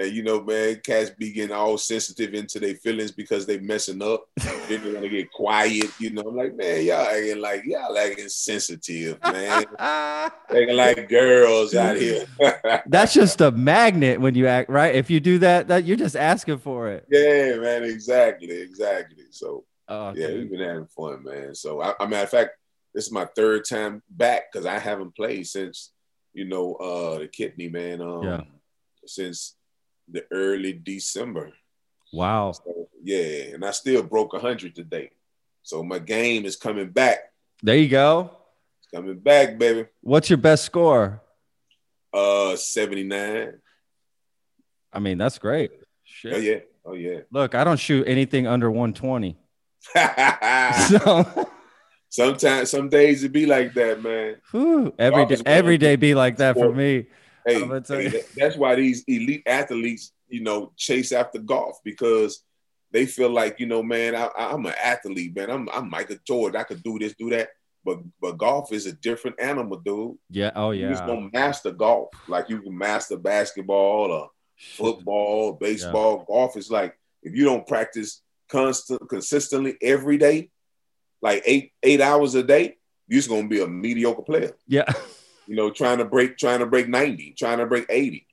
And 0.00 0.12
you 0.12 0.22
know, 0.22 0.40
man, 0.42 0.80
cats 0.84 1.10
be 1.10 1.32
getting 1.32 1.54
all 1.56 1.76
sensitive 1.76 2.32
into 2.32 2.60
their 2.60 2.76
feelings 2.76 3.10
because 3.10 3.46
they 3.46 3.58
messing 3.58 4.00
up. 4.00 4.26
then 4.36 4.80
they 4.82 4.92
want 4.92 5.02
to 5.02 5.08
get 5.08 5.32
quiet, 5.32 5.90
you 5.98 6.10
know. 6.10 6.22
I'm 6.22 6.36
like, 6.36 6.54
man, 6.54 6.84
y'all 6.84 7.06
acting 7.06 7.40
like 7.40 7.62
y'all 7.64 7.98
acting 7.98 8.28
sensitive, 8.28 9.18
man. 9.24 9.64
acting 9.78 10.76
like 10.76 11.08
girls 11.08 11.74
out 11.74 11.96
here. 11.96 12.24
That's 12.86 13.12
just 13.12 13.40
a 13.40 13.50
magnet 13.50 14.20
when 14.20 14.36
you 14.36 14.46
act 14.46 14.70
right. 14.70 14.94
If 14.94 15.10
you 15.10 15.18
do 15.18 15.38
that, 15.40 15.66
that 15.68 15.84
you're 15.84 15.96
just 15.96 16.14
asking 16.16 16.58
for 16.58 16.88
it. 16.90 17.04
yeah, 17.10 17.56
man, 17.56 17.82
exactly, 17.82 18.50
exactly. 18.52 19.24
So 19.30 19.64
Oh, 19.90 20.12
yeah, 20.14 20.26
dude. 20.28 20.38
we've 20.38 20.50
been 20.50 20.68
having 20.68 20.86
fun, 20.86 21.24
man. 21.24 21.54
So 21.54 21.80
I, 21.80 21.94
I 21.98 22.06
matter 22.06 22.24
of 22.24 22.30
fact, 22.30 22.50
this 22.94 23.06
is 23.06 23.12
my 23.12 23.24
third 23.34 23.64
time 23.64 24.02
back 24.10 24.52
because 24.52 24.64
I 24.66 24.78
haven't 24.78 25.16
played 25.16 25.46
since 25.46 25.92
you 26.34 26.44
know 26.44 26.74
uh 26.74 27.18
the 27.18 27.26
kidney, 27.26 27.68
man. 27.68 28.00
Um, 28.02 28.22
Yeah. 28.22 28.42
since 29.06 29.56
the 30.10 30.24
early 30.30 30.72
December. 30.72 31.52
wow. 32.12 32.52
So, 32.52 32.88
yeah, 33.02 33.54
and 33.54 33.64
I 33.64 33.70
still 33.72 34.02
broke 34.02 34.36
hundred 34.36 34.74
today. 34.74 35.10
So 35.62 35.82
my 35.82 35.98
game 35.98 36.44
is 36.44 36.56
coming 36.56 36.90
back. 36.90 37.18
There 37.62 37.76
you 37.76 37.88
go. 37.88 38.30
It's 38.80 38.88
coming 38.94 39.18
back, 39.18 39.58
baby. 39.58 39.86
What's 40.00 40.30
your 40.30 40.38
best 40.38 40.64
score? 40.64 41.20
Uh, 42.12 42.56
seventy 42.56 43.04
nine. 43.04 43.58
I 44.92 44.98
mean, 45.00 45.18
that's 45.18 45.38
great. 45.38 45.70
Shit. 46.04 46.34
Oh 46.34 46.38
yeah. 46.38 46.58
Oh 46.84 46.94
yeah. 46.94 47.20
Look, 47.30 47.54
I 47.54 47.64
don't 47.64 47.78
shoot 47.78 48.04
anything 48.08 48.46
under 48.46 48.70
120. 48.70 49.36
So 50.88 51.48
Sometimes, 52.10 52.70
some 52.70 52.88
days 52.88 53.22
it 53.22 53.32
be 53.32 53.44
like 53.44 53.74
that, 53.74 54.02
man. 54.02 54.36
whew, 54.50 54.94
every 54.98 55.26
day, 55.26 55.36
every 55.44 55.76
day 55.76 55.96
be 55.96 56.14
like 56.14 56.38
that 56.38 56.56
for 56.56 56.72
me. 56.72 57.06
Hey, 57.48 57.60
gonna 57.60 57.82
hey, 57.88 58.22
that's 58.36 58.56
why 58.56 58.74
these 58.74 59.04
elite 59.06 59.42
athletes, 59.46 60.12
you 60.28 60.40
know, 60.40 60.72
chase 60.76 61.12
after 61.12 61.38
golf 61.38 61.78
because 61.84 62.44
they 62.90 63.06
feel 63.06 63.30
like, 63.30 63.58
you 63.60 63.66
know, 63.66 63.82
man, 63.82 64.14
I, 64.14 64.28
I'm 64.36 64.66
an 64.66 64.74
athlete, 64.82 65.34
man. 65.34 65.50
I'm, 65.50 65.68
I'm 65.70 65.90
Michael 65.90 66.16
Jordan. 66.26 66.60
I 66.60 66.64
could 66.64 66.82
do 66.82 66.98
this, 66.98 67.14
do 67.14 67.30
that. 67.30 67.48
But 67.84 68.00
but 68.20 68.36
golf 68.36 68.72
is 68.72 68.86
a 68.86 68.92
different 68.92 69.40
animal, 69.40 69.78
dude. 69.78 70.18
Yeah. 70.30 70.50
Oh 70.54 70.72
yeah. 70.72 70.84
You 70.84 70.90
just 70.90 71.04
yeah. 71.04 71.06
don't 71.06 71.32
master 71.32 71.70
golf 71.70 72.08
like 72.26 72.50
you 72.50 72.60
can 72.60 72.76
master 72.76 73.16
basketball 73.16 74.12
or 74.12 74.30
football, 74.56 75.52
baseball. 75.52 76.24
Golf 76.26 76.56
is 76.56 76.70
like 76.70 76.98
if 77.22 77.34
you 77.34 77.44
don't 77.44 77.66
practice 77.66 78.22
constant, 78.48 79.08
consistently 79.08 79.76
every 79.80 80.18
day, 80.18 80.50
like 81.22 81.42
eight 81.46 81.72
eight 81.82 82.00
hours 82.00 82.34
a 82.34 82.42
day, 82.42 82.76
you're 83.06 83.18
just 83.18 83.28
gonna 83.28 83.48
be 83.48 83.62
a 83.62 83.66
mediocre 83.66 84.22
player 84.22 84.52
Yeah. 84.66 84.84
you 85.48 85.56
know, 85.56 85.70
trying 85.70 85.98
to 85.98 86.04
break, 86.04 86.36
trying 86.36 86.58
to 86.60 86.66
break 86.66 86.88
90, 86.88 87.32
trying 87.36 87.58
to 87.58 87.66
break 87.66 87.86
80. 87.88 88.26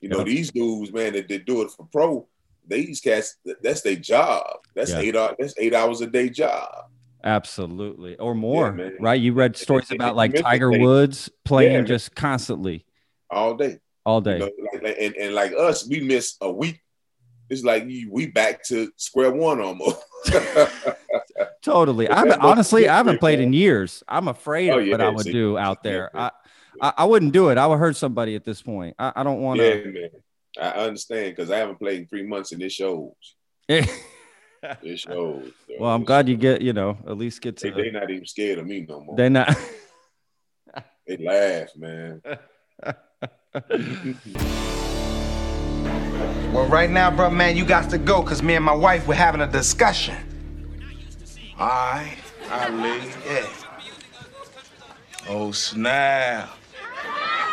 You 0.00 0.08
know, 0.08 0.18
Yeah. 0.18 0.24
these 0.24 0.50
dudes, 0.50 0.92
man, 0.92 1.12
that 1.14 1.28
they 1.28 1.38
do 1.38 1.62
it 1.62 1.70
for 1.70 1.86
pro, 1.92 2.26
these 2.66 3.00
cats, 3.00 3.36
that's 3.62 3.82
their 3.82 3.94
job. 3.96 4.44
That's 4.74 4.90
Yeah. 4.90 4.98
eight 4.98 5.16
hours, 5.16 5.36
that's 5.38 5.54
eight 5.58 5.74
hours 5.74 6.00
a 6.00 6.06
day 6.08 6.28
job. 6.28 6.86
Absolutely. 7.22 8.16
Or 8.16 8.34
more. 8.34 8.72
man. 8.72 8.96
right? 8.98 9.20
You 9.20 9.32
read 9.32 9.56
stories 9.56 9.90
about 9.92 10.16
like 10.16 10.34
Tiger 10.34 10.70
Woods 10.70 11.30
playing 11.44 11.72
Yeah. 11.72 11.82
just 11.82 12.14
constantly 12.16 12.84
all 13.30 13.54
day. 13.54 13.78
all 14.04 14.18
You 14.18 14.24
day. 14.24 14.38
know, 14.38 14.50
like, 14.82 14.96
and, 14.98 15.14
and 15.16 15.34
like 15.34 15.52
us, 15.56 15.86
we 15.86 16.00
miss 16.00 16.36
a 16.40 16.50
week. 16.50 16.80
It's 17.50 17.62
like 17.62 17.84
we 17.84 18.26
back 18.26 18.64
to 18.68 18.90
square 18.96 19.30
one 19.30 19.60
almost. 19.60 20.02
Totally. 21.62 22.08
I 22.10 22.22
honestly 22.40 22.88
I 22.88 22.96
haven't 22.96 23.18
played 23.18 23.40
in 23.40 23.52
years. 23.52 24.02
I'm 24.08 24.28
afraid 24.28 24.70
Oh, 24.70 24.78
of 24.78 24.88
what 24.88 25.00
I 25.00 25.08
would 25.10 25.26
do 25.26 25.58
out 25.58 25.82
there. 25.82 26.10
yeah. 26.14 26.20
I, 26.26 26.30
I 26.80 26.92
I 26.98 27.04
wouldn't 27.04 27.32
do 27.32 27.48
it. 27.50 27.58
I 27.58 27.66
would 27.66 27.78
hurt 27.78 27.96
somebody 27.96 28.34
at 28.36 28.44
this 28.44 28.62
point. 28.62 28.94
I, 28.98 29.12
I 29.16 29.22
don't 29.22 29.40
want 29.40 29.60
yeah, 29.60 29.74
to. 29.74 29.92
man. 29.92 30.10
I 30.60 30.68
understand 30.86 31.36
because 31.36 31.50
I 31.50 31.58
haven't 31.58 31.78
played 31.78 32.00
in 32.00 32.06
three 32.06 32.24
months 32.26 32.52
and 32.52 32.60
it 32.62 32.72
shows. 32.72 33.12
well, 33.68 33.84
It 34.82 34.98
shows. 34.98 35.52
Well, 35.78 35.90
I'm 35.90 36.02
It 36.02 36.06
glad 36.06 36.28
you 36.28 36.36
get 36.36 36.60
you 36.62 36.72
know 36.72 36.98
at 37.06 37.16
least 37.16 37.40
get 37.40 37.56
They, 37.56 37.70
to. 37.70 37.76
they 37.76 37.90
not 37.90 38.10
even 38.10 38.26
scared 38.26 38.58
of 38.58 38.66
me 38.66 38.84
no 38.88 39.00
more. 39.00 39.16
They're 39.16 39.30
not. 39.30 39.56
They 41.06 41.16
laugh, 41.16 41.70
man. 41.76 42.22
Well, 46.52 46.66
right 46.66 46.90
now, 46.90 47.10
Bruh-Man, 47.10 47.56
you 47.56 47.64
got 47.64 47.90
to 47.90 47.98
go, 47.98 48.22
cause 48.22 48.42
me 48.42 48.54
and 48.56 48.64
my 48.64 48.74
wife 48.74 49.06
were 49.06 49.14
having 49.14 49.40
a 49.40 49.46
discussion. 49.46 50.16
All 51.58 51.68
right, 51.68 52.16
I 52.50 52.68
leave. 52.70 53.16
Yeah. 53.26 53.46
Oh 55.28 55.52
snap! 55.52 56.50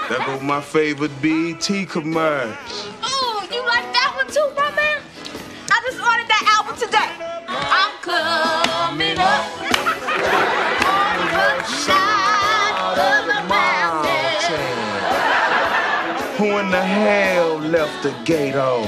There 0.10 0.20
go 0.20 0.40
my 0.40 0.62
favorite 0.62 1.12
BET 1.22 1.68
commercial. 1.90 2.94
Oh, 3.04 3.46
you 3.52 3.60
like 3.66 3.92
that 3.92 4.14
one 4.16 4.28
too, 4.28 4.50
my 4.56 4.72
man? 4.74 5.02
I 5.70 5.82
just 5.84 6.00
ordered 6.00 6.30
that 6.32 6.48
album 6.56 6.80
today. 6.80 7.12
I'm 7.50 7.92
coming 8.00 9.20
up 9.20 9.44
on 10.88 11.28
the 11.28 11.60
side 11.68 12.96
of 12.96 13.28
the 13.28 13.44
mountain. 13.52 14.72
Who 16.38 16.58
in 16.60 16.72
the 16.72 16.82
hell 16.82 17.60
left 17.60 18.02
the 18.04 18.12
gate 18.24 18.56
open? 18.56 18.88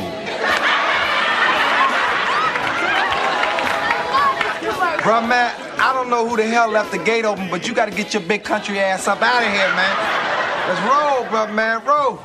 Bruh-Man, 5.03 5.53
I 5.79 5.91
don't 5.93 6.09
know 6.09 6.25
who 6.25 6.37
the 6.37 6.45
hell 6.45 6.69
left 6.69 6.91
the 6.91 6.97
gate 6.97 7.25
open, 7.25 7.49
but 7.49 7.67
you 7.67 7.73
gotta 7.73 7.91
get 7.91 8.13
your 8.13 8.23
big 8.23 8.45
country 8.45 8.79
ass 8.79 9.05
up 9.09 9.21
out 9.21 9.43
of 9.43 9.51
here, 9.51 9.67
man. 9.75 10.28
Let's 10.69 10.81
roll, 10.81 11.25
Bruh-Man, 11.31 11.83
roll. 11.83 12.19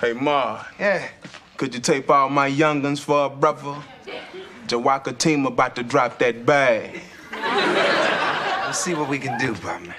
Hey, 0.00 0.12
Ma. 0.12 0.64
Yeah. 0.78 1.08
Could 1.56 1.74
you 1.74 1.80
tape 1.80 2.08
all 2.08 2.28
my 2.28 2.46
young'uns 2.46 3.00
for 3.00 3.26
a 3.26 3.28
brother? 3.28 3.74
Jawaka 4.68 5.18
team 5.18 5.46
about 5.46 5.74
to 5.74 5.82
drop 5.82 6.20
that 6.20 6.46
bag. 6.46 7.00
Let's 7.32 8.78
see 8.78 8.94
what 8.94 9.08
we 9.08 9.18
can 9.18 9.36
do, 9.36 9.52
Bruh-Man. 9.54 9.96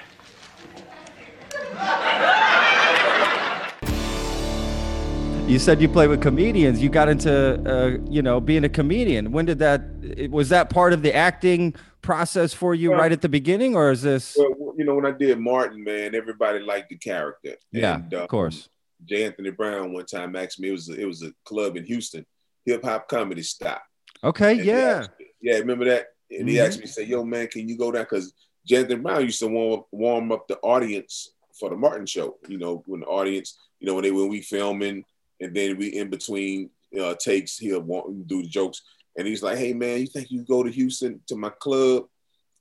You 5.46 5.58
said 5.58 5.82
you 5.82 5.88
played 5.90 6.08
with 6.08 6.22
comedians. 6.22 6.82
You 6.82 6.88
got 6.88 7.10
into 7.10 7.60
uh, 7.70 7.98
you 8.08 8.22
know 8.22 8.40
being 8.40 8.64
a 8.64 8.70
comedian. 8.70 9.30
When 9.30 9.44
did 9.44 9.58
that? 9.58 9.82
Was 10.30 10.48
that 10.48 10.70
part 10.70 10.94
of 10.94 11.02
the 11.02 11.14
acting 11.14 11.74
process 12.08 12.52
for 12.52 12.74
you 12.74 12.90
Well- 12.90 13.00
right 13.00 13.10
at 13.12 13.22
the 13.22 13.28
beginning, 13.28 13.74
or 13.74 13.90
is 13.90 14.02
this? 14.02 14.36
Well, 14.38 14.74
you 14.76 14.84
know, 14.84 14.94
when 14.94 15.06
I 15.06 15.10
did 15.12 15.38
Martin, 15.40 15.82
man, 15.82 16.14
everybody 16.14 16.58
liked 16.60 16.90
the 16.90 16.96
character. 16.96 17.56
Yeah, 17.72 17.96
And, 17.96 18.12
uh, 18.14 18.22
of 18.24 18.28
course. 18.28 18.68
J. 19.06 19.24
Anthony 19.24 19.50
Brown 19.50 19.92
one 19.92 20.04
time 20.06 20.36
asked 20.36 20.60
me, 20.60 20.68
it 20.68 20.72
was 20.72 20.88
a, 20.90 21.00
it 21.00 21.06
was 21.06 21.22
a 21.22 21.32
club 21.44 21.76
in 21.76 21.84
Houston, 21.84 22.24
hip 22.66 22.84
hop 22.84 23.08
comedy 23.08 23.42
stop. 23.42 23.82
Okay, 24.22 24.52
And 24.58 24.64
yeah. 24.64 25.06
me- 25.18 25.26
yeah, 25.40 25.58
remember 25.58 25.86
that? 25.86 26.08
And 26.30 26.48
he 26.48 26.56
Mhm. 26.56 26.66
asked 26.66 26.80
me, 26.80 26.86
say, 26.86 27.04
yo, 27.04 27.24
man, 27.24 27.46
can 27.48 27.68
you 27.68 27.76
go 27.76 27.90
down? 27.90 28.02
Because 28.04 28.32
J. 28.66 28.76
Anthony 28.78 29.00
Brown 29.00 29.24
used 29.24 29.40
to 29.40 29.46
warm 29.48 29.80
up, 29.80 29.86
warm 29.90 30.32
up 30.32 30.46
the 30.48 30.58
audience 30.58 31.32
for 31.58 31.70
the 31.70 31.76
Martin 31.76 32.06
show. 32.06 32.38
You 32.48 32.58
know, 32.58 32.82
when 32.86 33.00
the 33.00 33.06
audience, 33.06 33.58
you 33.80 33.86
know, 33.86 33.94
when 33.94 34.04
they 34.04 34.10
when 34.10 34.28
we 34.28 34.40
filming 34.40 35.04
and 35.40 35.54
then 35.54 35.76
we 35.78 35.88
in 35.88 36.08
between 36.10 36.70
uh, 36.98 37.14
takes, 37.14 37.58
he'll 37.58 37.80
want 37.80 38.26
do 38.28 38.42
the 38.42 38.48
jokes. 38.48 38.82
And 39.16 39.26
he's 39.26 39.42
like, 39.42 39.58
hey 39.58 39.72
man, 39.72 40.00
you 40.00 40.06
think 40.06 40.30
you 40.30 40.42
go 40.42 40.62
to 40.62 40.70
Houston 40.70 41.20
to 41.28 41.36
my 41.36 41.50
club 41.50 42.04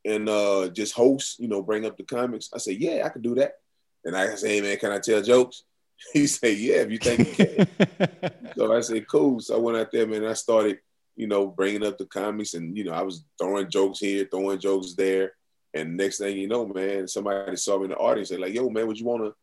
and 0.06 0.30
uh, 0.30 0.70
just 0.70 0.94
host, 0.94 1.40
you 1.40 1.48
know, 1.48 1.62
bring 1.62 1.86
up 1.86 1.98
the 1.98 2.04
comics? 2.04 2.50
I 2.54 2.58
say, 2.58 2.74
yeah, 2.74 3.04
I 3.06 3.10
can 3.10 3.22
do 3.22 3.36
that. 3.36 3.54
And 4.06 4.16
I 4.16 4.36
say, 4.36 4.56
hey 4.56 4.62
man, 4.62 4.78
can 4.78 4.92
I 4.92 5.00
tell 5.00 5.22
jokes? 5.22 5.64
He 6.12 6.28
said, 6.28 6.58
yeah, 6.58 6.78
if 6.78 6.92
you 6.92 6.98
think 6.98 7.20
you 7.20 7.46
can. 7.46 8.32
So 8.58 8.76
I 8.76 8.82
said, 8.82 9.08
cool. 9.08 9.40
So 9.40 9.56
I 9.56 9.60
went 9.60 9.78
out 9.78 9.92
there, 9.92 10.06
man. 10.06 10.24
And 10.24 10.30
I 10.30 10.34
started 10.34 10.80
you 11.16 11.28
know, 11.28 11.48
bringing 11.48 11.86
up 11.86 11.98
the 11.98 12.06
comics, 12.06 12.54
and 12.54 12.76
you 12.78 12.84
know, 12.84 12.94
I 12.94 13.02
was 13.02 13.24
throwing 13.40 13.70
jokes 13.70 14.00
here, 14.00 14.28
throwing 14.30 14.60
jokes 14.60 14.94
there, 14.96 15.34
and 15.74 15.96
next 15.96 16.18
thing 16.18 16.38
you 16.38 16.48
know, 16.48 16.66
man, 16.66 17.08
somebody 17.08 17.56
saw 17.56 17.78
me 17.78 17.86
in 17.86 17.92
the 17.92 17.98
audience. 17.98 18.30
They're 18.30 18.40
like, 18.40 18.54
"Yo, 18.54 18.70
man, 18.70 18.88
would 18.88 19.00
you 19.00 19.06
want 19.06 19.24
to, 19.24 19.36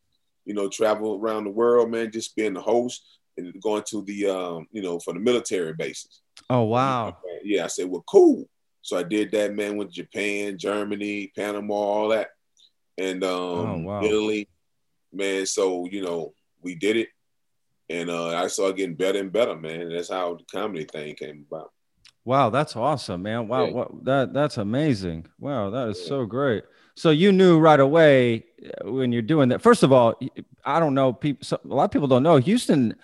you 0.44 0.55
know, 0.55 0.68
travel 0.68 1.16
around 1.16 1.44
the 1.44 1.51
world, 1.51 1.90
man? 1.90 2.11
Just 2.11 2.35
being 2.35 2.55
the 2.55 2.61
host 2.61 3.05
and 3.37 3.61
going 3.62 3.85
to 3.88 4.03
the, 4.03 4.27
um, 4.27 4.66
you 4.73 4.83
know, 4.83 4.99
for 4.99 5.14
the 5.14 5.20
military 5.20 5.75
bases." 5.75 6.23
Oh 6.51 6.63
wow. 6.65 7.17
Yeah, 7.45 7.65
I 7.65 7.69
said, 7.69 7.89
"Well, 7.89 8.05
cool." 8.07 8.49
So 8.83 8.99
I 8.99 9.03
did 9.03 9.31
that, 9.33 9.55
man. 9.55 9.77
Went 9.77 9.93
to 9.95 10.03
Japan, 10.03 10.59
Germany, 10.59 11.33
Panama, 11.37 11.75
all 11.75 12.09
that, 12.09 12.29
and 12.99 13.23
um, 13.23 13.31
Oh, 13.31 13.77
wow. 13.85 14.03
Italy, 14.05 14.49
man. 15.13 15.47
So 15.47 15.87
you 15.87 16.03
know, 16.03 16.35
we 16.61 16.75
did 16.75 16.97
it, 16.97 17.09
and 17.89 18.11
uh, 18.11 18.37
I 18.37 18.49
started 18.49 18.77
getting 18.77 18.97
better 18.97 19.21
and 19.21 19.33
better, 19.33 19.57
man. 19.57 19.81
And 19.83 19.93
that's 19.95 20.11
how 20.11 20.35
the 20.35 20.45
comedy 20.53 20.85
thing 20.85 21.15
came 21.15 21.47
about. 21.51 21.71
Wow, 22.25 22.51
that's 22.51 22.77
awesome, 22.77 23.23
man. 23.23 23.49
Wow, 23.49 23.67
Yeah. 23.67 23.73
what 23.73 24.05
that 24.05 24.33
that's 24.35 24.59
amazing. 24.59 25.27
Wow, 25.39 25.71
that 25.71 25.89
is 25.89 26.01
Yeah. 26.03 26.09
so 26.09 26.27
great. 26.27 26.65
So 26.97 27.11
you 27.11 27.33
knew 27.33 27.59
right 27.59 27.81
away 27.81 28.45
uh, 28.63 28.91
when 28.91 29.13
you're 29.13 29.23
doing 29.23 29.49
that. 29.51 29.63
First 29.63 29.83
of 29.83 29.93
all, 29.93 30.19
I 30.65 30.81
don't 30.81 30.95
know 30.95 31.13
people. 31.13 31.45
So, 31.45 31.59
a 31.65 31.69
lot 31.69 31.85
of 31.85 31.91
people 31.93 32.09
don't 32.09 32.23
know 32.23 32.37
Houston. 32.37 32.97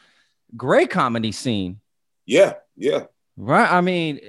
Great 0.57 0.91
comedy 0.91 1.33
scene, 1.33 1.81
Yeah, 2.27 2.55
yeah. 2.77 3.05
Right? 3.37 3.70
I 3.70 3.81
mean, 3.81 4.20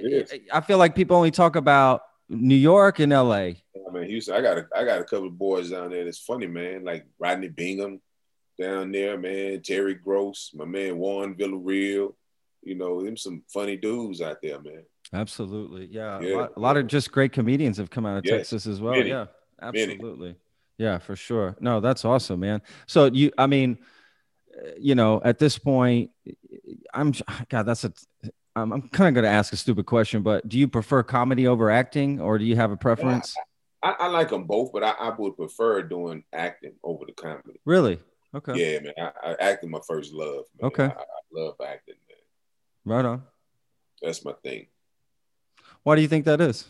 I 0.52 0.60
feel 0.60 0.78
like 0.78 0.94
people 0.94 1.16
only 1.16 1.30
talk 1.30 1.56
about 1.56 2.02
New 2.28 2.54
York 2.54 2.98
and 2.98 3.12
L.A. 3.12 3.62
I 3.76 3.90
mean, 3.92 4.04
Houston. 4.08 4.34
I 4.34 4.40
got 4.42 4.58
a, 4.58 4.68
I 4.76 4.84
got 4.84 5.00
a 5.00 5.04
couple 5.04 5.28
of 5.28 5.38
boys 5.38 5.70
down 5.70 5.90
there. 5.90 6.04
That's 6.04 6.18
funny, 6.18 6.46
man. 6.46 6.84
Like 6.84 7.06
Rodney 7.18 7.48
Bingham 7.48 8.00
down 8.58 8.92
there, 8.92 9.16
man. 9.18 9.62
Terry 9.62 9.94
Gross, 9.94 10.50
my 10.54 10.64
man 10.64 10.98
Juan 10.98 11.34
Villarreal. 11.34 12.14
You 12.62 12.74
know, 12.74 13.02
them 13.02 13.16
some 13.16 13.42
funny 13.48 13.76
dudes 13.76 14.20
out 14.20 14.38
there, 14.42 14.60
man. 14.60 14.82
Absolutely, 15.12 15.86
yeah. 15.86 16.20
Yeah. 16.20 16.34
A, 16.34 16.36
lot, 16.36 16.52
a 16.56 16.60
lot 16.60 16.76
of 16.76 16.86
just 16.86 17.12
great 17.12 17.32
comedians 17.32 17.78
have 17.78 17.88
come 17.88 18.04
out 18.04 18.18
of 18.18 18.26
Yes, 18.26 18.50
Texas 18.50 18.66
as 18.66 18.80
well. 18.80 18.92
many, 18.94 19.08
yeah, 19.08 19.26
many. 19.62 19.92
absolutely. 19.92 20.36
Yeah, 20.76 20.98
for 20.98 21.16
sure. 21.16 21.56
No, 21.60 21.80
that's 21.80 22.04
awesome, 22.04 22.40
man. 22.40 22.60
So 22.86 23.06
you, 23.06 23.32
I 23.38 23.46
mean, 23.46 23.78
uh, 24.54 24.70
you 24.78 24.94
know, 24.94 25.20
at 25.24 25.38
this 25.38 25.56
point, 25.58 26.10
I'm 26.92 27.12
God. 27.48 27.62
That's 27.62 27.84
a. 27.84 27.92
I'm, 28.62 28.72
I'm 28.72 28.88
kind 28.88 29.08
of 29.08 29.14
going 29.14 29.30
to 29.30 29.36
ask 29.36 29.52
a 29.52 29.56
stupid 29.56 29.86
question, 29.86 30.22
but 30.22 30.48
do 30.48 30.58
you 30.58 30.68
prefer 30.68 31.02
comedy 31.02 31.46
over 31.46 31.70
acting, 31.70 32.20
or 32.20 32.38
do 32.38 32.44
you 32.44 32.56
have 32.56 32.70
a 32.70 32.76
preference? 32.76 33.34
I, 33.82 33.94
I 33.98 34.06
like 34.08 34.30
them 34.30 34.44
both, 34.44 34.72
but 34.72 34.82
I, 34.82 34.90
I 34.90 35.14
would 35.16 35.36
prefer 35.36 35.82
doing 35.82 36.24
acting 36.32 36.74
over 36.82 37.04
the 37.06 37.12
comedy. 37.12 37.60
Really? 37.64 38.00
Okay. 38.34 38.52
Yeah, 38.56 38.80
man. 38.80 38.92
I, 38.98 39.30
I 39.30 39.36
acting 39.40 39.70
my 39.70 39.80
first 39.86 40.12
love. 40.12 40.44
Man. 40.60 40.68
Okay. 40.68 40.84
I, 40.84 41.04
love 41.32 41.54
acting, 41.64 41.94
man. 42.08 42.96
Right 42.96 43.04
on. 43.04 43.22
That's 44.02 44.24
my 44.24 44.32
thing. 44.42 44.66
Why 45.82 45.96
do 45.96 46.02
you 46.02 46.08
think 46.08 46.24
that 46.24 46.40
is? 46.40 46.66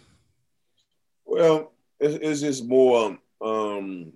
Well, 1.24 1.72
it's, 2.00 2.14
it's 2.14 2.40
just 2.40 2.66
more. 2.66 3.18
Um, 3.40 4.12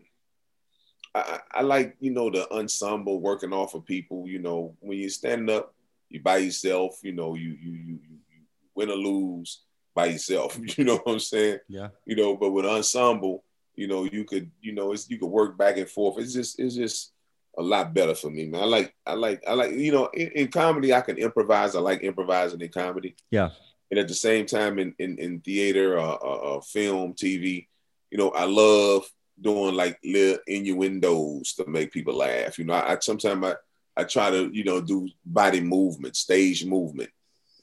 I, 1.14 1.20
I 1.20 1.38
I 1.54 1.62
like 1.62 1.96
you 2.00 2.11
know 2.11 2.30
the 2.30 2.50
ensemble 2.52 3.20
working 3.20 3.52
off 3.52 3.74
of 3.74 3.85
people. 3.85 4.26
You 4.26 4.38
know, 4.38 4.74
when 4.80 4.98
you 4.98 5.08
stand 5.11 5.50
up, 5.50 5.74
you 6.12 6.20
by 6.22 6.38
yourself. 6.38 6.98
You 7.03 7.12
know, 7.12 7.35
you 7.35 7.51
you 7.51 7.72
you 7.72 7.98
you, 8.09 8.16
you 8.31 8.42
win 8.75 8.90
or 8.90 8.96
lose 8.96 9.61
by 9.94 10.07
yourself. 10.07 10.59
You 10.79 10.85
know 10.85 10.96
what 10.96 11.12
I'm 11.12 11.18
saying? 11.20 11.59
Yeah. 11.68 11.88
You 12.07 12.16
know, 12.16 12.37
but 12.37 12.51
with 12.53 12.66
ensemble, 12.66 13.44
you 13.75 13.87
know, 13.88 14.05
you 14.05 14.25
could 14.25 14.51
you 14.61 14.72
know 14.72 14.92
it's 14.92 15.09
you 15.11 15.18
could 15.18 15.27
work 15.31 15.57
back 15.59 15.77
and 15.79 15.88
forth. 15.88 16.18
It's 16.18 16.33
just 16.35 16.59
it's 16.61 16.75
just 16.75 17.12
a 17.59 17.62
lot 17.62 17.92
better 17.92 18.14
for 18.14 18.31
me, 18.31 18.46
man. 18.46 18.62
I 18.62 18.66
like 18.66 18.94
I 19.07 19.14
like 19.14 19.42
I 19.46 19.53
like 19.55 19.72
you 19.72 19.92
know 19.92 20.07
in, 20.14 20.29
in 20.29 20.48
comedy 20.48 20.94
I 20.94 21.01
can 21.03 21.18
improvise. 21.18 21.75
I 21.77 21.81
like 21.81 22.03
improvising 22.03 22.61
in 22.61 22.68
comedy 22.70 23.14
Yeah. 23.31 23.51
and 23.90 24.01
at 24.01 24.09
the 24.09 24.14
same 24.14 24.46
time 24.46 24.79
in 24.79 24.94
in, 24.98 25.18
in 25.18 25.40
theater 25.40 25.98
or, 25.98 26.16
or, 26.25 26.37
or 26.48 26.62
film 26.62 27.12
tv 27.12 27.66
you 28.11 28.16
know 28.18 28.31
i 28.31 28.44
love 28.46 29.05
doing 29.40 29.75
like 29.75 29.98
little 30.03 30.38
innuendos 30.46 31.53
to 31.55 31.66
make 31.68 31.92
people 31.92 32.14
laugh 32.16 32.59
you 32.59 32.64
know 32.64 32.72
i, 32.75 32.92
I 32.94 32.98
sometimes 33.01 33.44
i 33.44 33.55
i 33.96 34.05
try 34.05 34.31
to 34.31 34.50
you 34.52 34.64
know 34.64 34.81
do 34.81 35.09
body 35.24 35.61
movement 35.61 36.16
stage 36.16 36.64
movement 36.64 37.11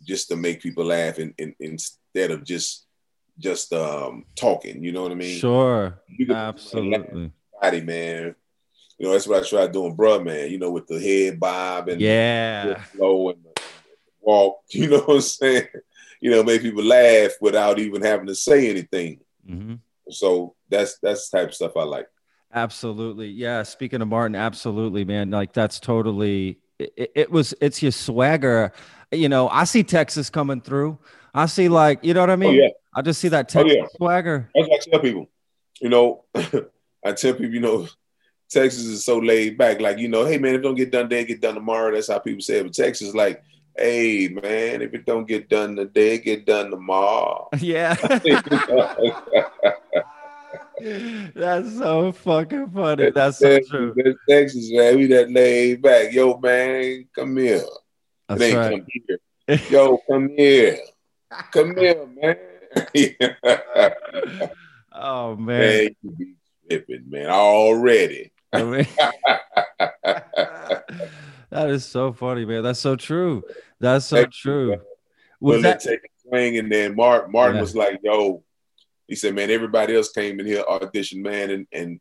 just 0.03 0.27
to 0.29 0.35
make 0.35 0.61
people 0.61 0.85
laugh 0.85 1.17
and, 1.17 1.33
and 1.39 1.53
instead 1.59 2.31
of 2.31 2.43
just 2.43 2.85
just 3.37 3.71
um 3.73 4.25
talking 4.35 4.83
you 4.83 4.91
know 4.91 5.03
what 5.03 5.11
i 5.11 5.15
mean 5.15 5.39
Sure. 5.39 5.99
Absolutely. 6.29 7.31
body 7.61 7.81
man 7.81 8.35
you 8.97 9.05
know 9.05 9.13
that's 9.13 9.27
what 9.27 9.43
i 9.43 9.47
try 9.47 9.67
doing 9.67 9.95
bruh 9.95 10.23
man 10.23 10.49
you 10.51 10.57
know 10.59 10.71
with 10.71 10.87
the 10.87 10.99
head 10.99 11.39
bob 11.39 11.89
and 11.89 12.01
Yeah. 12.01 12.65
the 12.67 12.75
flow 12.97 13.29
and 13.29 13.43
the 13.43 13.61
walk 14.21 14.59
you 14.69 14.87
know 14.89 14.99
what 15.01 15.15
i'm 15.15 15.21
saying 15.21 15.67
you 16.21 16.29
know 16.31 16.43
make 16.43 16.61
people 16.61 16.83
laugh 16.83 17.31
without 17.41 17.79
even 17.79 18.01
having 18.01 18.27
to 18.27 18.35
say 18.35 18.69
anything 18.69 19.19
hmm 19.47 19.75
so 20.11 20.55
that's 20.69 20.97
that's 21.03 21.29
the 21.29 21.37
type 21.37 21.49
of 21.49 21.53
stuff 21.55 21.71
i 21.77 21.83
like 21.83 22.07
Absolutely. 22.53 23.27
Yeah. 23.29 23.63
Speaking 23.63 24.01
of 24.01 24.07
Martin, 24.07 24.35
absolutely, 24.35 25.05
man. 25.05 25.29
Like 25.31 25.53
that's 25.53 25.79
totally 25.79 26.59
it, 26.79 27.11
it 27.15 27.31
was 27.31 27.53
it's 27.61 27.81
your 27.81 27.91
swagger. 27.91 28.71
You 29.11 29.29
know, 29.29 29.49
I 29.49 29.63
see 29.65 29.83
Texas 29.83 30.29
coming 30.29 30.61
through. 30.61 30.97
I 31.33 31.45
see 31.45 31.69
like, 31.69 32.03
you 32.03 32.13
know 32.13 32.21
what 32.21 32.29
I 32.29 32.33
oh, 32.33 32.37
mean? 32.37 32.59
oh 32.59 32.63
yeah 32.63 32.69
I 32.95 33.01
just 33.01 33.21
see 33.21 33.27
that 33.29 33.45
Oh, 33.55 33.63
Texas 33.63 33.77
yeah. 33.77 33.85
swagger. 33.95 34.49
that's 34.55 34.67
what 34.67 34.75
i 34.75 34.91
tell 34.91 34.99
people 34.99 35.29
you 35.81 35.89
know 35.89 36.23
i 37.05 37.11
tell 37.11 37.33
people 37.33 37.53
you 37.53 37.59
know 37.59 37.87
texas 38.49 38.85
is 38.85 39.05
so 39.05 39.19
laid 39.19 39.57
back 39.57 39.79
like 39.79 39.97
you 39.99 40.07
know 40.07 40.25
hey 40.25 40.37
man 40.37 40.55
if 40.55 40.59
it 40.59 40.63
don't 40.63 40.75
get 40.75 40.91
done 40.91 41.07
today 41.07 41.23
get 41.25 41.39
done 41.41 41.55
tomorrow 41.55 41.93
that's 41.93 42.09
how 42.09 42.19
people 42.19 42.41
say 42.41 42.57
it 42.59 42.63
but 42.63 42.73
texas 42.73 43.09
is 43.09 43.15
like 43.15 43.41
hey 43.77 44.27
man 44.27 44.81
if 44.81 44.93
it 44.93 45.05
don't 45.05 45.27
get 45.27 45.47
done 45.49 45.75
today 45.75 46.17
get 46.17 46.45
done 46.45 46.69
tomorrow 46.71 47.47
Yeah. 47.59 47.95
That's 51.35 51.77
so 51.77 52.11
fucking 52.11 52.69
funny. 52.71 53.11
That's 53.11 53.37
so 53.39 53.49
Texas, 53.49 53.69
true. 53.69 53.93
that's 53.95 54.17
Texas, 54.29 54.71
man. 54.71 54.95
We 54.97 55.07
that 55.07 55.31
laid 55.31 55.81
back. 55.81 56.11
Yo, 56.13 56.37
man, 56.37 57.07
come 57.15 57.37
here. 57.37 57.61
That's 58.27 58.41
ain't 58.41 58.57
right. 58.57 58.71
come 58.71 58.85
here. 59.47 59.59
Yo, 59.69 59.97
come 60.09 60.29
here. 60.29 60.77
Come 61.51 61.75
here, 61.77 62.05
man. 62.21 62.37
Oh 65.01 65.35
man. 65.37 65.59
man, 65.59 65.89
you 66.01 66.11
be 66.11 66.33
tripping, 66.69 67.05
man. 67.09 67.27
Already. 67.27 68.31
I 68.53 68.63
mean- 68.63 68.87
that 71.49 71.69
is 71.69 71.85
so 71.85 72.11
funny, 72.11 72.45
man. 72.45 72.63
That's 72.63 72.79
so 72.79 72.95
true. 72.95 73.43
That's 73.79 74.05
so 74.05 74.25
true. 74.25 74.69
man. 74.71 74.79
Was 75.39 75.53
Well, 75.53 75.61
that 75.61 75.83
they 75.83 75.91
take 75.91 75.99
a 76.03 76.07
swing, 76.29 76.57
and 76.57 76.71
then 76.71 76.95
Mark, 76.95 77.31
Martin 77.31 77.55
Yeah. 77.55 77.61
was 77.61 77.75
like, 77.75 77.99
yo, 78.03 78.43
he 79.09 79.15
said, 79.15 79.35
man, 79.35 79.49
everybody 79.49 79.95
else 79.95 80.11
came 80.11 80.39
in 80.39 80.45
here 80.45 80.63
audition, 80.69 81.21
man, 81.21 81.49
and, 81.49 81.67
and 81.73 81.99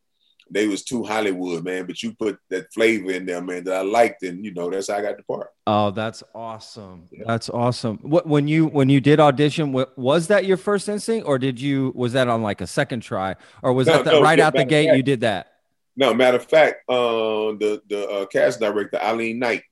they 0.51 0.67
was 0.67 0.83
too 0.83 1.03
Hollywood, 1.05 1.65
man, 1.65 1.87
but 1.87 2.03
you 2.03 2.15
put 2.15 2.39
that 2.51 2.73
flavor 2.73 3.11
in 3.11 3.27
there, 3.27 3.43
man, 3.43 3.65
that 3.65 3.75
I 3.75 3.81
liked, 3.83 4.23
and 4.23 4.45
you 4.45 4.55
know, 4.55 4.71
that's 4.71 4.89
how 4.89 4.97
I 4.97 5.03
got 5.03 5.17
the 5.17 5.23
part. 5.25 5.49
Oh, 5.67 5.91
that's 5.91 6.23
awesome. 6.35 7.05
Yeah. 7.11 7.25
That's 7.27 7.51
awesome. 7.51 7.99
What 8.03 8.27
when 8.27 8.49
you 8.49 8.67
when 8.67 8.89
you 8.89 9.01
did 9.01 9.21
audition, 9.21 9.73
wa- 9.73 9.87
was 9.97 10.29
that 10.29 10.45
your 10.47 10.57
first 10.57 10.89
instinct, 10.89 11.27
or 11.27 11.39
did 11.39 11.61
you 11.61 11.93
was 11.95 12.13
that 12.15 12.29
on 12.29 12.43
like 12.43 12.61
a 12.63 12.67
second 12.67 13.01
try, 13.01 13.37
or 13.63 13.73
was 13.75 13.87
No, 13.89 13.95
that 13.95 14.05
the, 14.07 14.13
no, 14.13 14.23
right 14.23 14.39
yeah, 14.39 14.47
out 14.47 14.55
the 14.55 14.65
gate 14.65 14.87
fact- 14.87 14.97
you 14.97 15.03
did 15.03 15.21
that? 15.21 15.53
No, 15.97 16.15
matter 16.15 16.37
of 16.39 16.47
fact, 16.47 16.89
uh, 16.89 16.95
the 17.59 17.83
the 17.89 18.09
uh, 18.09 18.27
cast 18.27 18.61
director 18.61 18.99
Eileen 19.03 19.39
Knight, 19.41 19.65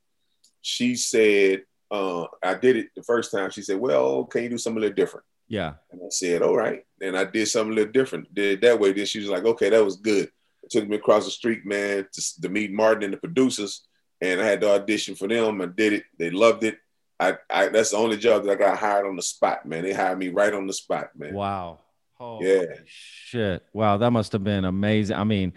she 0.60 0.96
said, 0.96 1.62
uh, 1.90 2.24
I 2.42 2.54
did 2.54 2.76
it 2.76 2.88
the 2.96 3.02
first 3.02 3.30
time. 3.30 3.50
She 3.50 3.62
said, 3.62 3.78
"Well, 3.78 4.24
can 4.24 4.42
you 4.42 4.48
do 4.50 4.58
something 4.58 4.78
a 4.78 4.80
little 4.82 4.94
different?" 4.96 5.24
Yeah. 5.48 5.74
And 5.90 6.00
I 6.00 6.08
said, 6.10 6.42
"All 6.42 6.56
right." 6.56 6.82
And 7.00 7.16
I 7.16 7.24
did 7.24 7.46
something 7.46 7.72
a 7.72 7.76
little 7.76 7.92
different. 7.92 8.34
Did 8.34 8.54
it 8.54 8.60
that 8.62 8.80
way. 8.80 8.92
Then 8.92 9.06
she 9.06 9.20
was 9.20 9.28
like, 9.28 9.44
"Okay, 9.44 9.70
that 9.70 9.84
was 9.84 9.96
good." 9.96 10.30
It 10.62 10.70
took 10.70 10.88
me 10.88 10.96
across 10.96 11.24
the 11.24 11.30
street, 11.30 11.64
man, 11.64 12.06
to, 12.12 12.40
to 12.42 12.48
meet 12.48 12.72
Martin 12.72 13.04
and 13.04 13.12
the 13.12 13.18
producers, 13.18 13.86
and 14.20 14.40
I 14.40 14.44
had 14.44 14.60
to 14.62 14.70
audition 14.72 15.14
for 15.14 15.28
them. 15.28 15.60
I 15.60 15.66
did 15.66 15.92
it. 15.92 16.04
They 16.18 16.30
loved 16.30 16.64
it. 16.64 16.78
I, 17.18 17.36
I 17.48 17.68
that's 17.68 17.90
the 17.90 17.96
only 17.96 18.16
job 18.16 18.44
that 18.44 18.52
I 18.52 18.54
got 18.56 18.78
hired 18.78 19.06
on 19.06 19.16
the 19.16 19.22
spot, 19.22 19.66
man. 19.66 19.84
They 19.84 19.92
hired 19.92 20.18
me 20.18 20.28
right 20.28 20.52
on 20.52 20.66
the 20.66 20.72
spot, 20.72 21.10
man. 21.16 21.34
Wow. 21.34 21.80
Holy 22.14 22.48
Yeah. 22.48 22.64
Shit. 22.86 23.62
Wow. 23.72 23.98
That 23.98 24.10
must 24.10 24.32
have 24.32 24.44
been 24.44 24.64
amazing. 24.64 25.16
I 25.16 25.24
mean, 25.24 25.52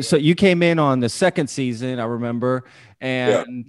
so 0.00 0.16
you 0.16 0.34
came 0.34 0.62
in 0.62 0.78
on 0.78 1.00
the 1.00 1.08
second 1.08 1.48
season, 1.48 1.98
I 1.98 2.04
remember, 2.04 2.64
and 3.00 3.66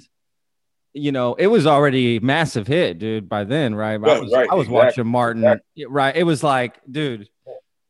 you 0.95 1.11
know, 1.11 1.33
it 1.35 1.47
was 1.47 1.67
already 1.67 2.21
massive 2.21 2.67
hit, 2.67 2.99
dude, 2.99 3.27
by 3.27 3.43
then, 3.43 3.75
right? 3.75 3.95
I 3.95 4.19
was 4.19 4.31
right, 4.31 4.47
I 4.49 4.55
was 4.55 4.67
exactly, 4.67 4.73
watching 4.73 5.07
Martin. 5.07 5.43
exactly. 5.43 5.85
Right. 5.87 6.15
It 6.15 6.23
was 6.23 6.41
like, 6.41 6.79
dude, 6.89 7.27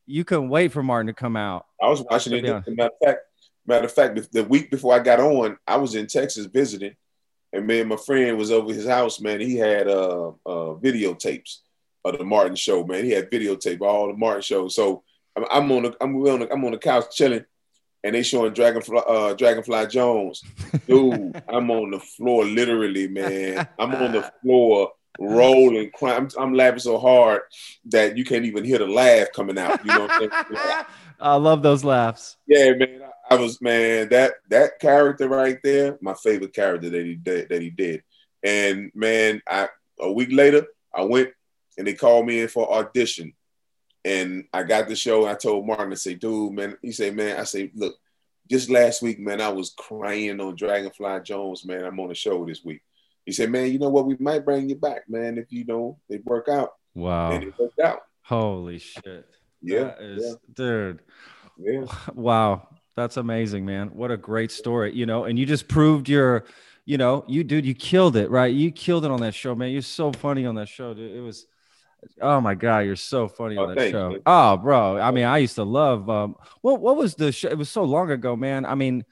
you 0.06 0.24
couldn't 0.24 0.48
wait 0.48 0.72
for 0.72 0.82
Martin 0.82 1.06
to 1.06 1.12
come 1.12 1.36
out. 1.36 1.66
I 1.80 1.88
was 1.88 2.02
watching 2.02 2.32
it. 2.34 2.42
Matter 2.42 2.62
of 2.68 2.90
fact, 3.04 3.20
matter 3.64 3.84
of 3.84 3.92
fact, 3.92 4.16
the- 4.16 4.28
the 4.42 4.44
week 4.44 4.72
before 4.72 4.92
I 4.92 4.98
got 4.98 5.20
on, 5.20 5.56
I 5.68 5.76
was 5.76 5.94
in 5.94 6.08
Texas 6.08 6.46
visiting, 6.46 6.96
and 7.52 7.64
man, 7.64 7.86
my 7.86 7.96
friend 7.96 8.36
was 8.36 8.50
over 8.50 8.74
his 8.74 8.88
house. 8.88 9.20
Man, 9.20 9.40
he 9.40 9.56
had 9.56 9.86
uh, 9.86 10.30
uh 10.44 10.74
videotapes 10.74 11.58
of 12.04 12.18
the 12.18 12.24
Martin 12.24 12.56
show. 12.56 12.84
Man, 12.84 13.04
he 13.04 13.12
had 13.12 13.30
videotape 13.30 13.76
of 13.76 13.82
all 13.82 14.08
the 14.08 14.14
Martin 14.14 14.42
shows. 14.42 14.74
So 14.74 15.04
I'm, 15.36 15.44
I'm 15.48 15.72
on 15.72 15.82
the 15.84 15.96
I'm 16.00 16.16
on 16.16 16.40
the, 16.40 16.52
I'm 16.52 16.64
on 16.64 16.72
the 16.72 16.78
couch 16.78 17.04
chilling, 17.14 17.44
and 18.06 18.14
they 18.14 18.22
showing 18.22 18.52
Dragonfly 18.52 19.00
uh, 19.04 19.34
Dragonfly 19.34 19.88
Jones. 19.88 20.44
Dude, 20.86 21.42
I'm 21.48 21.70
on 21.72 21.90
the 21.90 21.98
floor, 21.98 22.44
literally, 22.44 23.08
man. 23.08 23.66
I'm 23.80 23.94
on 23.96 24.12
the 24.12 24.32
floor 24.42 24.92
rolling, 25.18 25.90
crying. 25.90 26.16
I'm, 26.16 26.28
I'm 26.38 26.54
laughing 26.54 26.78
so 26.78 26.98
hard 26.98 27.42
that 27.86 28.16
you 28.16 28.24
can't 28.24 28.44
even 28.44 28.64
hear 28.64 28.78
the 28.78 28.86
laugh 28.86 29.28
coming 29.34 29.58
out. 29.58 29.84
You 29.84 29.92
know 29.92 30.00
what 30.02 30.12
I'm 30.12 30.30
saying? 30.30 30.84
I 31.20 31.34
love 31.34 31.62
those 31.62 31.82
laughs. 31.82 32.36
Yeah, 32.46 32.74
man. 32.74 33.02
I, 33.02 33.34
I 33.34 33.38
was 33.38 33.60
man 33.60 34.08
that 34.10 34.34
that 34.50 34.78
character 34.78 35.28
right 35.28 35.58
there, 35.64 35.98
my 36.00 36.14
favorite 36.14 36.54
character 36.54 36.88
that 36.88 37.04
he 37.04 37.16
did 37.16 37.48
that 37.48 37.60
he 37.60 37.70
did. 37.70 38.04
And 38.44 38.92
man, 38.94 39.42
I 39.48 39.68
a 39.98 40.12
week 40.12 40.28
later 40.30 40.64
I 40.94 41.02
went 41.02 41.30
and 41.76 41.88
they 41.88 41.94
called 41.94 42.26
me 42.26 42.42
in 42.42 42.48
for 42.48 42.72
audition. 42.72 43.34
And 44.06 44.44
I 44.52 44.62
got 44.62 44.86
the 44.86 44.94
show. 44.94 45.22
And 45.22 45.30
I 45.30 45.34
told 45.34 45.66
Martin, 45.66 45.90
I 45.90 45.96
say, 45.96 46.14
dude, 46.14 46.52
man, 46.52 46.78
he 46.80 46.92
said, 46.92 47.16
man, 47.16 47.40
I 47.40 47.44
say, 47.44 47.72
look, 47.74 47.96
just 48.48 48.70
last 48.70 49.02
week, 49.02 49.18
man, 49.18 49.40
I 49.40 49.48
was 49.48 49.74
crying 49.76 50.40
on 50.40 50.54
Dragonfly 50.54 51.22
Jones, 51.24 51.64
man. 51.64 51.84
I'm 51.84 51.98
on 51.98 52.10
the 52.10 52.14
show 52.14 52.46
this 52.46 52.64
week. 52.64 52.82
He 53.24 53.32
said, 53.32 53.50
man, 53.50 53.72
you 53.72 53.80
know 53.80 53.88
what? 53.88 54.06
We 54.06 54.16
might 54.20 54.44
bring 54.44 54.68
you 54.68 54.76
back, 54.76 55.08
man, 55.08 55.36
if 55.36 55.50
you 55.50 55.64
know 55.64 55.98
they 56.08 56.18
work 56.18 56.48
out. 56.48 56.74
Wow. 56.94 57.32
And 57.32 57.42
it 57.42 57.58
worked 57.58 57.80
out. 57.80 58.02
Holy 58.22 58.78
shit. 58.78 59.26
Yeah. 59.60 59.94
Is, 59.98 60.24
yeah. 60.24 60.34
dude. 60.54 61.02
Yeah. 61.58 61.86
Wow. 62.14 62.68
That's 62.94 63.16
amazing, 63.16 63.66
man. 63.66 63.88
What 63.88 64.12
a 64.12 64.16
great 64.16 64.52
story, 64.52 64.94
you 64.94 65.06
know, 65.06 65.24
and 65.24 65.36
you 65.36 65.44
just 65.44 65.66
proved 65.66 66.08
your, 66.08 66.44
you 66.84 66.96
know, 66.96 67.24
you 67.26 67.42
dude, 67.42 67.66
you 67.66 67.74
killed 67.74 68.14
it, 68.14 68.30
right? 68.30 68.54
You 68.54 68.70
killed 68.70 69.04
it 69.04 69.10
on 69.10 69.20
that 69.22 69.34
show, 69.34 69.56
man. 69.56 69.72
You're 69.72 69.82
so 69.82 70.12
funny 70.12 70.46
on 70.46 70.54
that 70.54 70.68
show, 70.68 70.94
dude. 70.94 71.16
It 71.16 71.20
was 71.20 71.46
oh 72.20 72.40
my 72.40 72.54
god, 72.54 72.80
you're 72.80 72.96
so 72.96 73.28
funny 73.28 73.56
Oh, 73.56 73.62
on 73.64 73.68
that 73.70 73.76
thanks, 73.78 73.92
show. 73.92 74.10
man. 74.10 74.20
Oh, 74.26 74.56
bro. 74.56 74.98
I 74.98 75.10
mean, 75.10 75.24
I 75.24 75.38
used 75.38 75.54
to 75.56 75.64
love 75.64 76.08
um 76.10 76.36
what 76.62 76.80
what 76.80 76.96
was 76.96 77.14
the 77.14 77.32
show? 77.32 77.48
It 77.48 77.58
was 77.58 77.68
so 77.70 77.84
long 77.84 78.10
ago, 78.10 78.36
man. 78.36 78.64
I 78.64 78.74
mean, 78.74 79.04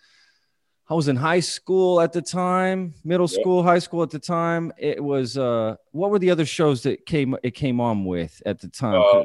I 0.89 0.95
was 0.95 1.09
in 1.09 1.17
high 1.17 1.41
school 1.41 2.01
at 2.01 2.13
the 2.13 2.21
time, 2.23 2.95
middle 3.05 3.29
Yeah. 3.31 3.41
school, 3.41 3.63
high 3.63 3.79
school 3.79 4.03
at 4.03 4.11
the 4.11 4.19
time. 4.19 4.73
It 4.79 5.03
was 5.03 5.37
uh 5.39 5.77
what 5.93 6.11
were 6.11 6.19
the 6.19 6.31
other 6.31 6.45
shows 6.47 6.83
that 6.83 7.07
came 7.07 7.37
it 7.43 7.53
came 7.55 7.81
on 7.81 8.05
with 8.05 8.43
at 8.47 8.61
the 8.61 8.69
time? 8.69 9.01
Uh, 9.01 9.25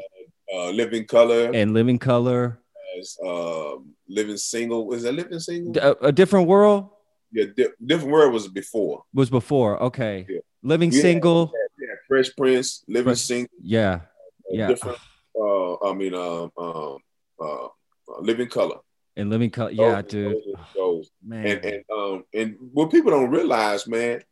uh, 0.52 0.70
Living 0.70 1.04
Color, 1.06 1.52
and 1.54 1.72
Living 1.74 1.98
Color, 1.98 2.58
as, 2.98 3.16
um, 3.24 3.94
Living 4.08 4.36
Single. 4.36 4.86
Was 4.86 5.04
that 5.04 5.12
Living 5.14 5.38
Single? 5.38 5.72
D- 5.72 5.80
a, 5.80 5.92
a 6.08 6.12
different 6.12 6.48
world 6.48 6.88
yeah, 7.32 7.44
Di- 7.56 7.68
Different 7.86 8.10
World 8.10 8.32
was 8.32 8.48
before. 8.48 9.04
was 9.14 9.30
before. 9.30 9.80
Okay. 9.84 10.26
Yeah. 10.28 10.40
Living 10.64 10.90
had- 10.90 11.00
Single. 11.00 11.52
Yeah, 12.10 12.16
Fresh 12.22 12.36
Prince, 12.36 12.84
Living 12.88 13.14
Single. 13.14 13.50
Yeah. 13.62 14.00
Yeah. 14.50 14.68
Different. 14.68 14.98
Uh, 15.38 15.74
I 15.88 15.94
mean, 15.94 16.14
um, 16.14 16.50
um, 16.58 16.98
uh, 17.40 17.64
uh, 17.66 18.20
Living 18.20 18.48
Color. 18.48 18.78
And 19.16 19.30
Living 19.30 19.50
Color. 19.50 19.70
Yeah, 19.72 20.02
Those- 20.02 20.10
dude. 20.10 20.32
those 20.34 20.56
Those. 20.74 21.10
Man. 21.24 21.46
And 21.46 21.64
and 21.64 21.84
um 21.94 22.24
and 22.34 22.56
what 22.72 22.90
people 22.90 23.10
don't 23.10 23.30
realize, 23.30 23.86
man, 23.86 24.22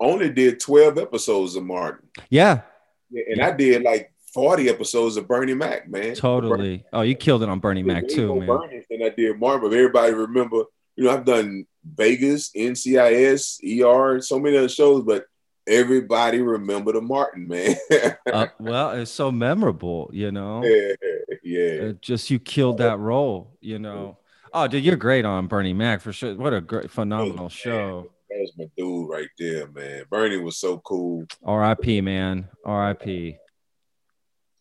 only 0.00 0.30
did 0.30 0.60
twelve 0.60 0.98
episodes 0.98 1.56
of 1.56 1.64
Martin, 1.64 2.08
yeah, 2.30 2.62
Yeah, 3.10 3.22
and 3.30 3.42
I 3.42 3.50
did 3.52 3.82
like 3.82 4.12
forty 4.34 4.68
episodes 4.68 5.16
of 5.16 5.26
Bernie 5.26 5.54
Mac, 5.54 5.88
man. 5.88 6.14
totally. 6.14 6.84
Oh, 6.92 7.00
you 7.02 7.14
killed 7.14 7.42
it 7.42 7.48
on 7.48 7.58
Bernie 7.60 7.82
Mac 7.82 8.06
too, 8.08 8.34
man. 8.36 8.46
Bernie 8.46 8.84
than 8.90 9.02
I 9.02 9.08
did 9.10 9.38
Martin, 9.40 9.68
but 9.70 9.76
everybody 9.76 10.12
remember. 10.12 10.64
You 10.96 11.04
know, 11.04 11.10
I've 11.10 11.24
done 11.24 11.64
Vegas, 11.84 12.50
NCIS, 12.56 13.60
ER, 13.82 14.20
so 14.20 14.38
many 14.40 14.56
other 14.56 14.68
shows, 14.68 15.04
but 15.04 15.26
everybody 15.68 16.40
remember 16.40 16.92
the 16.92 17.00
Martin, 17.00 17.46
man. 17.46 17.76
Uh, 18.32 18.46
well, 18.58 18.90
it's 18.90 19.10
so 19.10 19.32
memorable, 19.32 20.10
you 20.12 20.30
know. 20.30 20.62
yeah, 20.62 20.92
yeah. 21.42 21.82
Uh, 21.82 21.92
just 22.00 22.30
you 22.30 22.38
killed 22.38 22.78
that 22.78 22.98
role, 22.98 23.56
you 23.60 23.78
know. 23.78 24.18
Oh, 24.52 24.66
dude, 24.66 24.84
you're 24.84 24.96
great 24.96 25.24
on 25.24 25.46
Bernie 25.46 25.72
Mac 25.72 26.00
for 26.00 26.12
sure. 26.12 26.34
What 26.34 26.52
a 26.52 26.60
great, 26.60 26.90
phenomenal 26.90 27.48
show. 27.48 28.10
That 28.28 28.38
was 28.40 28.52
my 28.58 28.66
dude 28.76 29.08
right 29.08 29.28
there, 29.38 29.66
man. 29.68 30.04
Bernie 30.10 30.38
was 30.38 30.58
so 30.58 30.78
cool. 30.78 31.24
R.I.P. 31.44 32.00
Man. 32.00 32.48
R.I.P. 32.64 33.36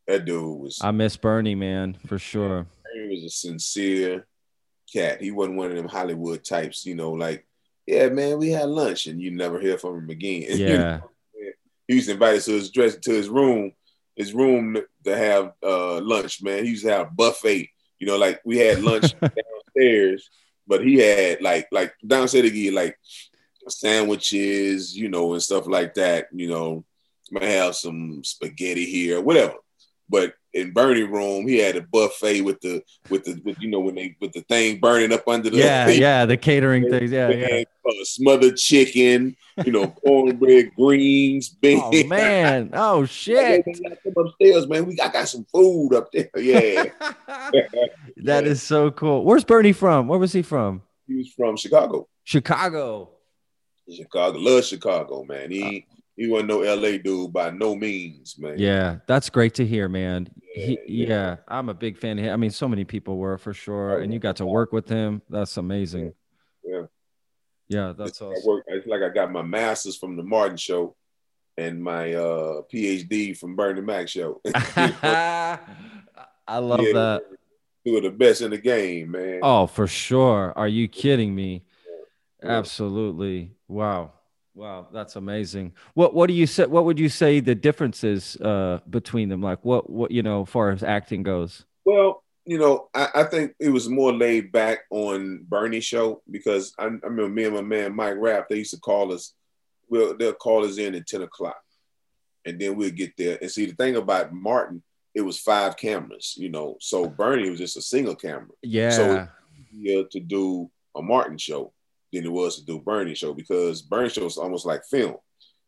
That 0.08 0.26
dude 0.26 0.60
was. 0.60 0.80
I 0.82 0.92
miss 0.92 1.18
Bernie, 1.18 1.56
man, 1.56 1.98
for 2.06 2.18
sure. 2.18 2.66
He 2.94 3.08
was 3.08 3.24
a 3.26 3.30
sincere 3.30 4.26
cat. 4.92 5.22
He 5.22 5.32
wasn't 5.32 5.58
one 5.58 5.70
of 5.70 5.76
them 5.76 5.88
Hollywood 5.88 6.44
types, 6.44 6.86
you 6.86 6.96
know, 6.96 7.12
like, 7.12 7.46
yeah, 7.88 8.10
man, 8.10 8.38
we 8.38 8.50
had 8.50 8.70
lunch 8.70 9.08
and 9.08 9.22
you 9.22 9.32
never 9.32 9.60
hear 9.60 9.78
from 9.78 9.98
him 10.00 10.10
again. 10.10 10.44
You 10.50 10.58
Yeah. 10.66 10.78
know? 10.98 11.10
He 11.88 11.96
used 11.96 12.08
to 12.08 12.14
invite 12.14 12.36
us 12.36 12.46
to 12.46 12.52
his 12.52 12.70
dress 12.70 12.98
to 12.98 13.12
his 13.12 13.30
room, 13.30 13.72
his 14.16 14.34
room 14.34 14.78
to 15.06 15.18
have 15.18 15.54
uh, 15.64 16.02
lunch, 16.02 16.44
man. 16.44 16.66
He 16.66 16.72
used 16.72 16.84
to 16.86 16.92
have 16.92 17.08
a 17.08 17.12
buffet. 17.12 17.70
You 18.00 18.08
know, 18.08 18.18
like 18.18 18.42
we 18.44 18.58
had 18.58 18.82
lunch 18.82 19.16
downstairs, 19.76 20.30
but 20.68 20.84
he 20.86 20.98
had 20.98 21.42
like 21.42 21.68
like 21.72 21.94
downstairs 22.06 22.52
he 22.52 22.64
get 22.64 22.74
like 22.74 22.98
sandwiches, 23.70 24.96
you 24.98 25.10
know, 25.10 25.34
and 25.34 25.42
stuff 25.42 25.68
like 25.68 25.94
that. 25.96 26.28
You 26.34 26.50
know, 26.50 26.86
might 27.32 27.44
have 27.44 27.76
some 27.76 28.24
spaghetti 28.24 28.86
here, 28.86 29.22
whatever. 29.22 29.56
But 30.10 30.34
in 30.58 30.72
Bernie 30.72 31.04
room, 31.04 31.48
he 31.48 31.60
had 31.60 31.76
a 31.76 31.82
buffet 31.82 32.42
with 32.42 32.60
the 32.62 32.82
with 33.10 33.24
the 33.26 33.40
with, 33.46 33.62
you 33.62 33.70
know 33.70 33.80
when 33.80 33.96
they 33.96 34.16
with 34.20 34.34
the 34.34 34.42
thing 34.42 34.80
burning 34.80 35.14
up 35.14 35.28
under 35.28 35.50
the 35.50 35.58
Yeah, 35.58 35.88
yeah, 35.88 36.26
the 36.26 36.36
catering 36.36 36.90
things. 36.90 37.12
Yeah, 37.12 37.30
yeah. 37.30 37.64
uh, 37.88 37.92
smothered 38.04 38.58
chicken, 38.58 39.38
you 39.64 39.72
know, 39.72 39.88
cornbread, 40.06 40.72
greens, 40.76 41.50
beans. 41.50 41.82
Oh 41.84 42.04
man. 42.08 42.72
Oh 42.74 43.06
shit. 43.06 43.66
Upstairs, 44.18 44.68
man. 44.68 44.86
We 44.86 45.00
I 45.00 45.10
got 45.10 45.28
some 45.28 45.46
food 45.54 45.94
up 45.94 46.12
there. 46.12 46.30
Yeah, 46.38 46.86
that 48.18 48.46
is 48.46 48.64
so 48.64 48.92
cool. 48.92 49.24
Where's 49.24 49.44
Bernie 49.44 49.74
from? 49.74 50.08
Where 50.08 50.20
was 50.20 50.34
he 50.34 50.42
from? 50.42 50.82
he 51.08 51.16
was 51.16 51.30
from 51.30 51.56
Chicago. 51.56 52.08
Chicago. 52.24 53.12
Chicago, 53.90 54.38
love 54.40 54.66
Chicago, 54.66 55.24
man. 55.24 55.50
He 55.50 55.86
he 56.18 56.28
wasn't 56.28 56.50
no 56.50 56.60
LA 56.60 56.98
dude 56.98 57.32
by 57.32 57.52
no 57.52 57.76
means, 57.76 58.38
man. 58.38 58.56
Yeah, 58.58 58.98
that's 59.08 59.30
great 59.30 59.54
to 59.56 59.66
hear, 59.66 59.88
man. 59.88 60.28
He, 60.54 60.72
Yeah, 60.72 60.78
yeah, 60.88 61.08
yeah. 61.08 61.36
I'm 61.48 61.70
a 61.70 61.74
big 61.74 61.98
fan 61.98 62.18
of 62.20 62.26
him. 62.26 62.34
I 62.34 62.38
mean, 62.38 62.50
so 62.52 62.68
many 62.68 62.84
people 62.84 63.18
were 63.18 63.38
for 63.38 63.54
sure, 63.54 64.00
and 64.00 64.12
you 64.12 64.20
got 64.20 64.36
to 64.38 64.46
work 64.46 64.72
with 64.74 64.90
him. 64.90 65.22
That's 65.30 65.56
amazing. 65.58 66.14
Yeah. 66.64 66.84
Yeah, 67.70 67.94
that's 67.98 68.12
It's, 68.12 68.22
I 68.22 68.26
awesome. 68.26 68.44
work, 68.50 68.64
it's 68.68 68.88
like 68.88 69.02
I 69.04 69.10
got 69.10 69.32
my 69.32 69.42
master's 69.44 69.96
from 69.98 70.16
the 70.18 70.24
Martin 70.24 70.58
Show, 70.58 70.96
and 71.58 71.82
my 71.84 72.14
uh, 72.14 72.62
PhD 72.74 73.38
from 73.38 73.56
Bernie 73.56 73.82
Mac 73.82 74.08
Show. 74.10 74.42
I 74.56 75.60
love 76.60 76.82
Yeah. 76.82 76.94
that. 76.94 77.22
Two 77.86 77.98
of 77.98 78.04
the 78.04 78.10
best 78.12 78.42
in 78.42 78.52
the 78.52 78.58
game, 78.58 79.12
man. 79.12 79.40
Oh, 79.44 79.68
for 79.68 79.88
sure. 79.88 80.52
Are 80.58 80.68
you 80.68 80.88
kidding 80.88 81.34
me? 81.34 81.64
Yeah. 82.44 82.50
Absolutely. 82.52 83.52
Wow. 83.68 84.14
Wow, 84.58 84.88
that's 84.92 85.16
amazing. 85.16 85.74
What 85.94 86.16
what 86.16 86.26
do 86.26 86.34
you 86.34 86.48
say 86.48 86.66
what 86.66 86.84
would 86.86 86.98
you 86.98 87.10
say 87.10 87.40
the 87.40 87.54
differences 87.54 88.36
uh 88.38 88.80
between 88.90 89.30
them? 89.30 89.40
Like 89.40 89.64
what 89.64 89.88
what 89.88 90.10
you 90.10 90.24
know, 90.24 90.42
as 90.42 90.50
far 90.50 90.72
as 90.72 90.82
acting 90.82 91.22
goes? 91.22 91.64
Well, 91.86 92.24
you 92.44 92.58
know, 92.58 92.90
I, 92.92 93.10
I 93.14 93.24
think 93.26 93.54
it 93.60 93.70
was 93.70 93.88
more 93.88 94.12
laid 94.12 94.52
back 94.52 94.80
on 94.90 95.46
Bernie's 95.48 95.86
show 95.86 96.24
because 96.32 96.74
I, 96.80 96.86
I 96.86 96.88
remember 96.88 97.30
me 97.30 97.44
and 97.44 97.54
my 97.54 97.62
man 97.62 97.96
Mike 97.96 98.16
Rapp, 98.18 98.50
they 98.50 98.58
used 98.58 98.74
to 98.74 98.80
call 98.80 99.14
us, 99.14 99.36
well, 99.90 100.16
they'll 100.18 100.34
call 100.34 100.66
us 100.66 100.80
in 100.80 100.96
at 100.96 101.06
10 101.06 101.22
o'clock. 101.22 101.62
And 102.44 102.60
then 102.60 102.76
we'll 102.76 102.90
get 102.90 103.16
there. 103.16 103.38
And 103.40 103.52
see, 103.52 103.68
the 103.68 103.76
thing 103.76 103.96
about 103.96 104.34
Martin, 104.34 104.82
it 105.14 105.22
was 105.22 105.38
five 105.38 105.78
cameras, 105.78 106.34
you 106.36 106.50
know. 106.50 106.78
So 106.80 107.08
Bernie 107.08 107.50
was 107.50 107.60
just 107.60 107.78
a 107.78 107.82
single 107.82 108.16
camera. 108.16 108.48
Yeah. 108.64 109.28
easier 109.72 110.06
to 110.12 110.20
do 110.20 110.72
a 110.96 111.02
Martin 111.02 111.38
show 111.38 111.74
than 112.18 112.26
it 112.26 112.32
was 112.32 112.58
to 112.58 112.66
do 112.66 112.80
Bernie 112.80 113.16
show 113.16 113.34
because 113.34 113.82
Bernie 113.82 114.10
show 114.10 114.26
is 114.26 114.38
almost 114.38 114.66
like 114.66 114.84
film, 114.86 115.16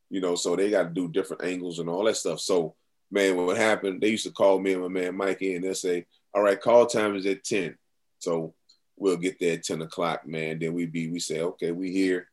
you 0.10 0.22
know. 0.22 0.36
So 0.36 0.56
they 0.56 0.70
got 0.70 0.84
to 0.84 0.90
do 0.90 1.08
different 1.08 1.44
angles 1.44 1.80
and 1.80 1.90
all 1.90 2.04
that 2.06 2.18
stuff. 2.18 2.40
So 2.40 2.76
man, 3.12 3.38
what 3.38 3.58
happened? 3.58 4.02
They 4.02 4.10
used 4.10 4.26
to 4.26 4.32
call 4.32 4.60
me 4.60 4.74
and 4.74 4.82
my 4.82 4.88
man 4.88 5.16
Mike 5.16 5.42
and 5.42 5.64
They'll 5.64 5.76
say, 5.76 6.06
"All 6.34 6.44
right, 6.44 6.60
call 6.60 6.86
time 6.86 7.16
is 7.16 7.26
at 7.26 7.44
10. 7.44 7.76
So 8.20 8.54
we'll 9.00 9.18
get 9.18 9.40
there 9.40 9.54
at 9.54 9.64
ten 9.64 9.82
o'clock, 9.82 10.28
man. 10.28 10.60
Then 10.60 10.74
we 10.74 10.86
be 10.86 11.10
we 11.10 11.20
say, 11.20 11.42
okay, 11.42 11.72
we 11.72 11.92
here, 11.92 12.28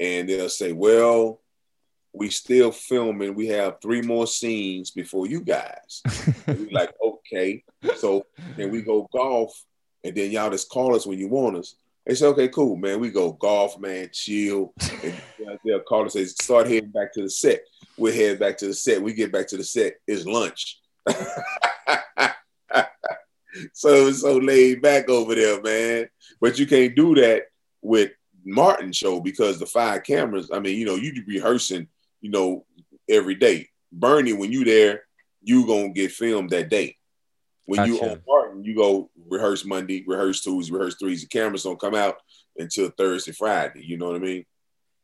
and 0.00 0.28
they'll 0.28 0.48
say, 0.48 0.72
well. 0.72 1.40
We 2.16 2.30
still 2.30 2.70
filming. 2.70 3.34
We 3.34 3.48
have 3.48 3.80
three 3.82 4.00
more 4.00 4.28
scenes 4.28 4.92
before 4.92 5.26
you 5.26 5.40
guys. 5.40 6.00
We 6.46 6.70
like, 6.70 6.94
okay. 7.04 7.64
So 7.96 8.26
then 8.56 8.70
we 8.70 8.82
go 8.82 9.08
golf, 9.12 9.52
and 10.04 10.14
then 10.14 10.30
y'all 10.30 10.48
just 10.48 10.68
call 10.68 10.94
us 10.94 11.08
when 11.08 11.18
you 11.18 11.26
want 11.26 11.56
us. 11.56 11.74
They 12.06 12.14
said, 12.14 12.28
okay, 12.28 12.48
cool, 12.48 12.76
man. 12.76 13.00
We 13.00 13.10
go 13.10 13.32
golf, 13.32 13.78
man, 13.78 14.10
chill. 14.12 14.74
And 15.02 15.14
they'll 15.64 15.80
call 15.80 16.02
and 16.02 16.12
say, 16.12 16.26
start 16.26 16.66
heading 16.66 16.90
back 16.90 17.14
to 17.14 17.22
the 17.22 17.30
set. 17.30 17.60
We 17.96 18.14
head 18.14 18.38
back 18.38 18.58
to 18.58 18.66
the 18.66 18.74
set. 18.74 19.00
We 19.00 19.14
get 19.14 19.32
back 19.32 19.48
to 19.48 19.56
the 19.56 19.64
set. 19.64 19.94
It's 20.06 20.26
lunch. 20.26 20.80
so 23.72 24.06
it's 24.08 24.20
so 24.20 24.36
laid 24.36 24.82
back 24.82 25.08
over 25.08 25.34
there, 25.34 25.62
man. 25.62 26.08
But 26.40 26.58
you 26.58 26.66
can't 26.66 26.94
do 26.94 27.14
that 27.14 27.44
with 27.80 28.10
Martin 28.44 28.92
show 28.92 29.20
because 29.20 29.58
the 29.58 29.66
five 29.66 30.02
cameras. 30.02 30.50
I 30.52 30.58
mean, 30.60 30.78
you 30.78 30.84
know, 30.84 30.96
you 30.96 31.24
be 31.24 31.36
rehearsing, 31.36 31.88
you 32.20 32.30
know, 32.30 32.66
every 33.08 33.34
day. 33.34 33.68
Bernie, 33.92 34.32
when 34.32 34.52
you 34.52 34.64
there, 34.64 35.04
you 35.40 35.66
gonna 35.66 35.90
get 35.90 36.12
filmed 36.12 36.50
that 36.50 36.68
day. 36.68 36.96
When 37.66 37.86
you 37.86 37.98
Gotcha. 37.98 38.12
on 38.12 38.22
Martin, 38.26 38.64
you 38.64 38.74
go 38.76 39.10
rehearse 39.28 39.64
Monday, 39.64 40.04
rehearse 40.06 40.42
Tuesday, 40.42 40.72
rehearse 40.72 40.96
Thursday. 41.00 41.24
The 41.26 41.28
cameras 41.28 41.62
don't 41.62 41.80
come 41.80 41.94
out 41.94 42.16
until 42.58 42.90
Thursday, 42.90 43.32
Friday. 43.32 43.82
You 43.84 43.96
know 43.96 44.06
what 44.06 44.16
I 44.16 44.18
mean? 44.18 44.44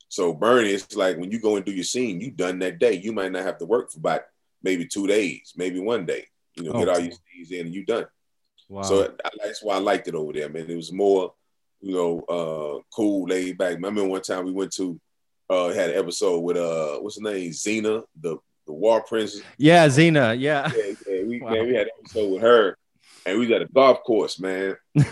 So 0.09 0.33
Bernie, 0.35 0.71
it's 0.71 0.95
like 0.97 1.17
when 1.17 1.31
you 1.31 1.41
go 1.41 1.57
and 1.57 1.65
do 1.65 1.73
your 1.73 1.85
scene, 1.85 2.21
you 2.21 2.31
done 2.31 2.59
that 2.59 2.79
day. 2.79 2.95
You 2.95 3.13
might 3.13 3.33
not 3.33 3.45
have 3.45 3.59
to 3.59 3.65
work 3.67 3.91
for 3.91 3.99
about 3.99 4.23
maybe 4.63 4.87
two 4.87 5.07
days, 5.07 5.55
maybe 5.57 5.81
one 5.81 6.05
day. 6.05 6.27
You 6.57 6.65
know, 6.65 6.73
Oh. 6.75 6.79
get 6.81 6.89
all 6.89 6.99
your 6.99 7.13
scenes 7.13 7.51
in 7.53 7.67
and 7.67 7.75
you 7.75 7.85
done. 7.85 8.07
Wow. 8.69 8.83
So 8.83 9.15
that's 9.43 9.63
why 9.63 9.77
I 9.77 9.79
liked 9.79 10.09
it 10.09 10.15
over 10.15 10.33
there, 10.33 10.49
man. 10.49 10.69
It 10.71 10.77
was 10.77 10.93
more, 10.93 11.33
you 11.81 11.95
know, 11.95 12.21
uh, 12.29 12.83
cool, 12.95 13.27
laid 13.27 13.57
back. 13.57 13.71
I 13.71 13.75
remember 13.75 14.05
one 14.05 14.21
time 14.23 14.45
we 14.45 14.53
went 14.53 14.73
to 14.75 15.01
uh 15.49 15.71
had 15.73 15.91
an 15.91 15.99
episode 15.99 16.41
with 16.41 16.57
uh 16.57 16.99
what's 16.99 17.17
her 17.21 17.23
name? 17.33 17.51
Xena, 17.53 18.03
the 18.21 18.37
the 18.67 18.73
war 18.73 19.03
princess. 19.03 19.43
yeah, 19.59 19.87
Xena. 19.89 20.39
Yeah. 20.39 20.71
Yeah, 20.77 20.90
Wow. 21.45 21.51
man, 21.53 21.67
we 21.67 21.75
had 21.75 21.87
an 21.87 21.93
episode 22.01 22.33
with 22.33 22.43
her, 22.43 22.77
and 23.27 23.39
we 23.39 23.47
was 23.47 23.55
at 23.55 23.63
a 23.63 23.67
golf 23.73 24.03
course, 24.05 24.39
man. 24.39 24.77
yeah, 24.95 25.05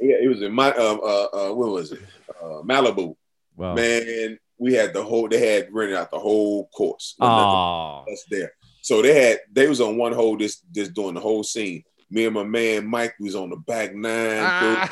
it 0.00 0.28
was 0.28 0.42
in 0.42 0.52
my 0.52 0.72
um 0.74 1.00
uh, 1.02 1.24
uh 1.24 1.52
what 1.54 1.70
was 1.70 1.92
it? 1.92 2.00
Uh, 2.40 2.62
Malibu, 2.62 3.14
Wow. 3.56 3.74
man. 3.74 4.38
We 4.58 4.74
had 4.74 4.94
the 4.94 5.02
whole. 5.02 5.28
They 5.28 5.54
had 5.54 5.72
rented 5.72 5.96
out 5.96 6.10
the 6.12 6.20
whole 6.20 6.68
course. 6.68 7.16
Oh. 7.20 8.04
us 8.12 8.24
there. 8.30 8.52
So 8.82 9.02
they 9.02 9.28
had 9.28 9.40
they 9.50 9.66
was 9.68 9.80
on 9.80 9.96
one 9.96 10.12
hole 10.12 10.36
just 10.36 10.62
just 10.72 10.94
doing 10.94 11.14
the 11.14 11.20
whole 11.20 11.42
scene. 11.42 11.82
Me 12.10 12.26
and 12.26 12.34
my 12.34 12.44
man 12.44 12.86
Mike 12.86 13.14
was 13.18 13.34
on 13.34 13.50
the 13.50 13.56
back 13.56 13.92
nine, 13.94 14.76
dude, 14.78 14.90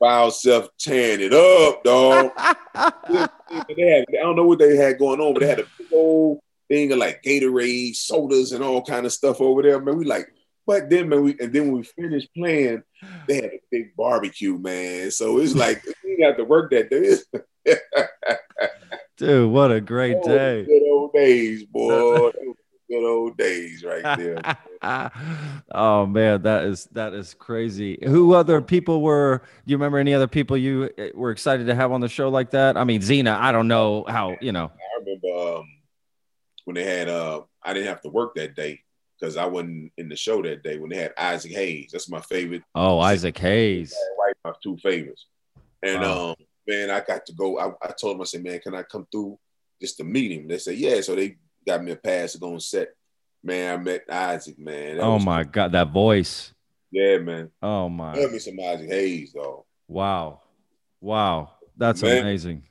by 0.00 0.20
ourselves 0.20 0.68
tearing 0.78 1.20
it 1.20 1.34
up, 1.34 1.82
dog. 1.84 2.30
they 3.76 3.90
had, 3.90 4.04
I 4.08 4.22
don't 4.22 4.36
know 4.36 4.44
what 4.46 4.58
they 4.58 4.76
had 4.76 4.98
going 4.98 5.20
on, 5.20 5.34
but 5.34 5.40
they 5.40 5.48
had 5.48 5.60
a 5.60 5.66
big 5.78 5.88
old 5.92 6.40
thing 6.68 6.92
of 6.92 6.98
like 6.98 7.22
Gatorade, 7.22 7.94
sodas, 7.96 8.52
and 8.52 8.62
all 8.64 8.82
kind 8.82 9.06
of 9.06 9.12
stuff 9.12 9.40
over 9.40 9.62
there. 9.62 9.80
Man, 9.80 9.96
we 9.98 10.04
like, 10.04 10.28
but 10.66 10.88
then 10.90 11.08
man, 11.08 11.22
we 11.22 11.36
and 11.40 11.52
then 11.52 11.66
when 11.66 11.76
we 11.78 11.82
finished 11.82 12.28
playing, 12.36 12.82
they 13.28 13.36
had 13.36 13.44
a 13.44 13.60
big 13.70 13.94
barbecue, 13.96 14.58
man. 14.58 15.10
So 15.10 15.38
it's 15.38 15.54
like 15.64 15.82
we 16.04 16.16
got 16.18 16.36
to 16.36 16.44
work 16.44 16.70
that 16.72 16.90
day. 16.90 17.16
Dude, 19.16 19.50
what 19.50 19.70
a 19.70 19.80
great 19.80 20.16
Oh, 20.22 20.28
day. 20.28 20.64
Good 20.64 20.82
old 20.90 21.12
days, 21.12 21.64
boy. 21.64 22.30
Good 22.90 23.02
old 23.08 23.38
days, 23.38 23.82
right 23.82 24.18
there. 24.18 24.38
oh 25.72 26.04
man, 26.04 26.42
that 26.42 26.64
is 26.64 26.84
that 26.92 27.14
is 27.14 27.32
crazy. 27.32 27.98
Who 28.04 28.34
other 28.34 28.60
people 28.60 29.00
were? 29.00 29.40
Do 29.66 29.70
you 29.70 29.76
remember 29.78 29.96
any 29.96 30.12
other 30.12 30.26
people 30.26 30.56
you 30.58 30.90
uh, 30.98 31.04
were 31.14 31.30
excited 31.30 31.66
to 31.68 31.74
have 31.74 31.92
on 31.92 32.02
the 32.02 32.08
show 32.10 32.28
like 32.28 32.50
that? 32.50 32.76
I 32.76 32.84
mean, 32.84 33.00
Xena. 33.00 33.38
I 33.38 33.52
don't 33.52 33.68
know 33.68 34.04
how 34.06 34.36
you 34.42 34.52
know. 34.52 34.70
I 34.70 35.00
remember 35.00 35.56
um, 35.58 35.68
when 36.64 36.74
they 36.74 36.84
had 36.84 37.08
uh, 37.08 37.42
I 37.62 37.72
didn't 37.74 37.88
have 37.88 38.00
to 38.02 38.08
work 38.08 38.34
that 38.36 38.54
day 38.56 38.80
because 39.18 39.36
I 39.36 39.46
wasn't 39.46 39.92
in 39.96 40.08
the 40.08 40.16
show 40.16 40.42
that 40.42 40.62
day. 40.62 40.78
When 40.78 40.90
they 40.90 40.96
had 40.96 41.12
Isaac 41.16 41.52
Hayes, 41.52 41.90
that's 41.92 42.08
my 42.10 42.20
favorite. 42.20 42.62
Oh, 42.74 42.98
Isaac 43.00 43.36
Hayes. 43.38 43.94
Right, 44.18 44.34
my 44.44 44.52
two 44.62 44.76
favorites. 44.82 45.26
And 45.82 46.00
Wow. 46.02 46.30
um, 46.30 46.34
man, 46.66 46.90
I 46.90 47.00
got 47.00 47.24
to 47.26 47.32
go. 47.32 47.58
I, 47.58 47.70
I 47.82 47.92
told 47.92 48.16
them, 48.16 48.22
I 48.22 48.24
said, 48.24 48.42
man, 48.42 48.58
can 48.60 48.74
I 48.74 48.82
come 48.82 49.06
through 49.12 49.38
just 49.80 49.96
to 49.98 50.04
meet 50.04 50.32
him? 50.32 50.48
They 50.48 50.58
said, 50.58 50.76
yeah. 50.76 51.00
So 51.00 51.14
they 51.14 51.36
got 51.66 51.82
me 51.84 51.92
a 51.92 51.96
pass 51.96 52.32
to 52.32 52.38
go 52.38 52.52
on 52.54 52.60
set. 52.60 52.88
Man, 53.42 53.74
I 53.78 53.82
met 53.82 54.04
Isaac. 54.10 54.58
Man, 54.58 54.96
That 54.96 55.02
Oh 55.04 55.18
my 55.18 55.44
God, 55.44 55.72
that 55.72 55.90
voice. 55.90 56.52
yeah, 56.90 57.18
man. 57.18 57.50
Oh 57.62 57.88
my. 57.90 58.14
Love 58.18 58.32
me 58.32 58.38
some 58.38 58.58
Isaac 58.58 58.88
Hayes, 58.90 59.32
though. 59.34 59.66
Wow. 59.86 60.40
Wow. 61.00 61.50
That's 61.76 62.02
Man. 62.02 62.20
amazing. 62.22 62.62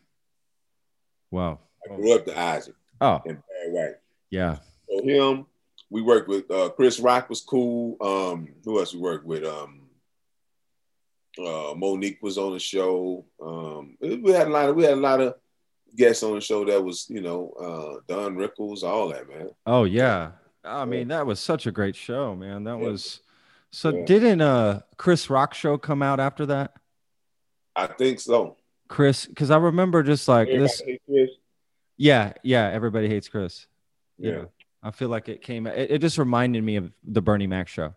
Wow. 1.29 1.59
I 1.91 1.95
grew 1.95 2.13
up 2.15 2.25
to 2.25 2.39
Isaac 2.39 2.75
Oh, 3.01 3.21
in 3.25 3.37
Bad 3.71 3.73
Right. 3.73 3.95
yeah. 4.29 4.57
So 4.89 5.03
him, 5.03 5.45
we 5.89 6.01
worked 6.01 6.27
with 6.27 6.49
uh, 6.51 6.69
Chris 6.69 6.99
Rock 6.99 7.29
was 7.29 7.41
cool. 7.41 7.97
Um, 8.01 8.49
who 8.65 8.79
else 8.79 8.93
we 8.93 8.99
worked 8.99 9.25
with? 9.25 9.43
Um, 9.43 9.81
uh, 11.39 11.73
Mo'Nique 11.75 12.21
was 12.21 12.37
on 12.37 12.53
the 12.53 12.59
show. 12.59 13.25
Um, 13.41 13.97
we 13.99 14.31
had 14.31 14.47
a 14.47 14.51
lot 14.51 14.69
of 14.69 14.75
we 14.75 14.83
had 14.83 14.93
a 14.93 15.01
lot 15.01 15.19
of 15.21 15.35
guests 15.95 16.23
on 16.23 16.35
the 16.35 16.41
show 16.41 16.65
that 16.65 16.83
was 16.83 17.07
you 17.09 17.21
know 17.21 17.49
uh, 17.59 18.01
Don 18.07 18.35
Rickles, 18.35 18.83
all 18.83 19.07
that 19.09 19.27
man. 19.27 19.49
Oh 19.65 19.83
yeah. 19.85 20.31
I 20.65 20.85
mean, 20.85 21.09
that 21.09 21.25
was 21.25 21.39
such 21.41 21.67
a 21.67 21.71
great 21.71 21.95
show, 21.95 22.35
man. 22.35 22.63
That 22.63 22.77
Yeah. 22.79 22.87
was 22.87 23.21
so 23.71 23.89
Yeah. 23.89 24.05
didn't 24.05 24.41
uh 24.41 24.81
Chris 24.97 25.29
Rock 25.29 25.53
show 25.53 25.77
come 25.77 26.01
out 26.01 26.19
after 26.19 26.45
that? 26.47 26.73
I 27.75 27.87
think 27.87 28.19
so. 28.19 28.57
Chris, 28.87 29.25
because 29.25 29.49
I 29.49 29.57
remember 29.57 30.03
just 30.03 30.27
like 30.27 30.47
Everybody 30.47 30.99
this. 31.07 31.29
Yeah, 31.97 32.33
yeah. 32.43 32.69
Everybody 32.73 33.07
hates 33.07 33.27
Chris. 33.29 33.67
Yeah. 34.17 34.31
Yeah. 34.31 34.43
I 34.81 34.91
feel 34.91 35.09
like 35.09 35.29
it 35.29 35.41
came. 35.41 35.67
It, 35.67 35.91
it 35.91 35.99
just 35.99 36.17
reminded 36.17 36.63
me 36.63 36.75
of 36.75 36.91
the 37.03 37.21
Bernie 37.21 37.47
Mac 37.47 37.67
show. 37.67 37.93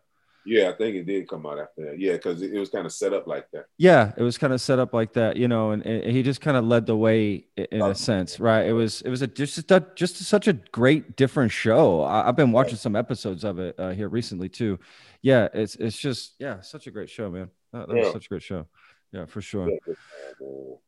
Yeah, 0.48 0.68
I 0.68 0.74
think 0.74 0.94
it 0.94 1.06
did 1.06 1.28
come 1.28 1.44
out 1.44 1.58
after 1.58 1.86
that. 1.86 1.98
Yeah, 1.98 2.12
because 2.12 2.40
it, 2.40 2.52
it 2.54 2.58
was 2.60 2.68
kind 2.70 2.86
of 2.86 2.92
set 2.92 3.12
up 3.12 3.26
like 3.26 3.50
that. 3.50 3.64
Yeah, 3.78 4.12
it 4.16 4.22
was 4.22 4.38
kind 4.38 4.52
of 4.52 4.60
set 4.60 4.78
up 4.78 4.94
like 4.94 5.14
that, 5.14 5.36
you 5.36 5.48
know, 5.48 5.72
and, 5.72 5.84
and 5.84 6.04
he 6.12 6.22
just 6.22 6.40
kind 6.40 6.56
of 6.56 6.64
led 6.64 6.86
the 6.86 6.94
way 6.94 7.46
in 7.56 7.82
Oh. 7.82 7.90
a 7.90 7.94
sense, 7.96 8.38
right? 8.38 8.64
It 8.64 8.72
was 8.72 9.02
it 9.02 9.08
was 9.10 9.22
a 9.22 9.26
just 9.26 9.68
a, 9.72 9.84
just 9.96 10.18
such 10.18 10.46
a 10.46 10.52
great 10.52 11.16
different 11.16 11.50
show. 11.50 12.02
I, 12.02 12.28
I've 12.28 12.36
been 12.36 12.52
watching 12.52 12.76
some 12.76 12.94
episodes 12.94 13.42
of 13.42 13.58
it 13.58 13.74
uh, 13.76 13.90
here 13.90 14.08
recently 14.08 14.48
too. 14.48 14.78
Yeah, 15.20 15.48
it's 15.52 15.74
it's 15.74 15.98
just 15.98 16.34
yeah, 16.38 16.60
such 16.60 16.86
a 16.86 16.92
great 16.92 17.10
show, 17.10 17.28
man. 17.28 17.50
That, 17.72 17.88
that 17.88 17.96
was 17.96 18.12
such 18.12 18.26
a 18.26 18.28
great 18.28 18.44
show. 18.44 18.68
Yeah, 19.10 19.26
for 19.26 19.40
sure. 19.40 19.68
Yeah, 19.68 19.78
good 19.84 19.96
time, 19.96 20.48
man. 20.48 20.78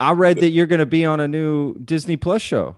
I 0.00 0.12
read 0.12 0.38
that 0.38 0.50
you're 0.50 0.66
going 0.66 0.78
to 0.78 0.86
be 0.86 1.04
on 1.04 1.20
a 1.20 1.28
new 1.28 1.74
Disney 1.74 2.16
Plus 2.16 2.42
show. 2.42 2.76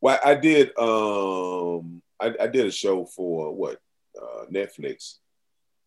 Well, 0.00 0.18
I 0.24 0.34
did. 0.34 0.76
Um, 0.78 2.02
I, 2.20 2.34
I 2.40 2.46
did 2.48 2.66
a 2.66 2.70
show 2.70 3.04
for 3.04 3.54
what 3.54 3.80
uh, 4.20 4.46
Netflix. 4.52 5.16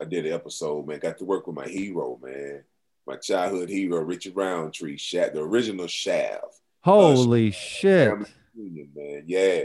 I 0.01 0.05
did 0.05 0.25
an 0.25 0.33
episode, 0.33 0.87
man. 0.87 0.99
Got 0.99 1.17
to 1.19 1.25
work 1.25 1.47
with 1.47 1.55
my 1.55 1.67
hero, 1.67 2.19
man. 2.21 2.63
My 3.05 3.15
childhood 3.15 3.69
hero, 3.69 3.99
Richard 4.01 4.35
Roundtree, 4.35 4.97
Shaft, 4.97 5.33
the 5.33 5.41
original 5.41 5.87
Shaft. 5.87 6.61
Holy 6.81 7.51
shit! 7.51 8.09
Family 8.09 8.89
man. 8.95 9.23
Yeah. 9.27 9.63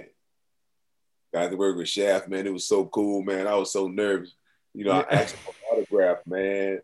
Got 1.32 1.50
to 1.50 1.56
work 1.56 1.76
with 1.76 1.88
Shaft, 1.88 2.28
man. 2.28 2.46
It 2.46 2.52
was 2.52 2.66
so 2.66 2.84
cool, 2.84 3.22
man. 3.22 3.46
I 3.46 3.54
was 3.54 3.72
so 3.72 3.88
nervous. 3.88 4.34
You 4.74 4.84
know, 4.84 4.92
I 4.92 5.06
asked 5.10 5.36
for 5.36 5.50
an 5.50 5.78
autograph, 5.78 6.18
man. 6.26 6.80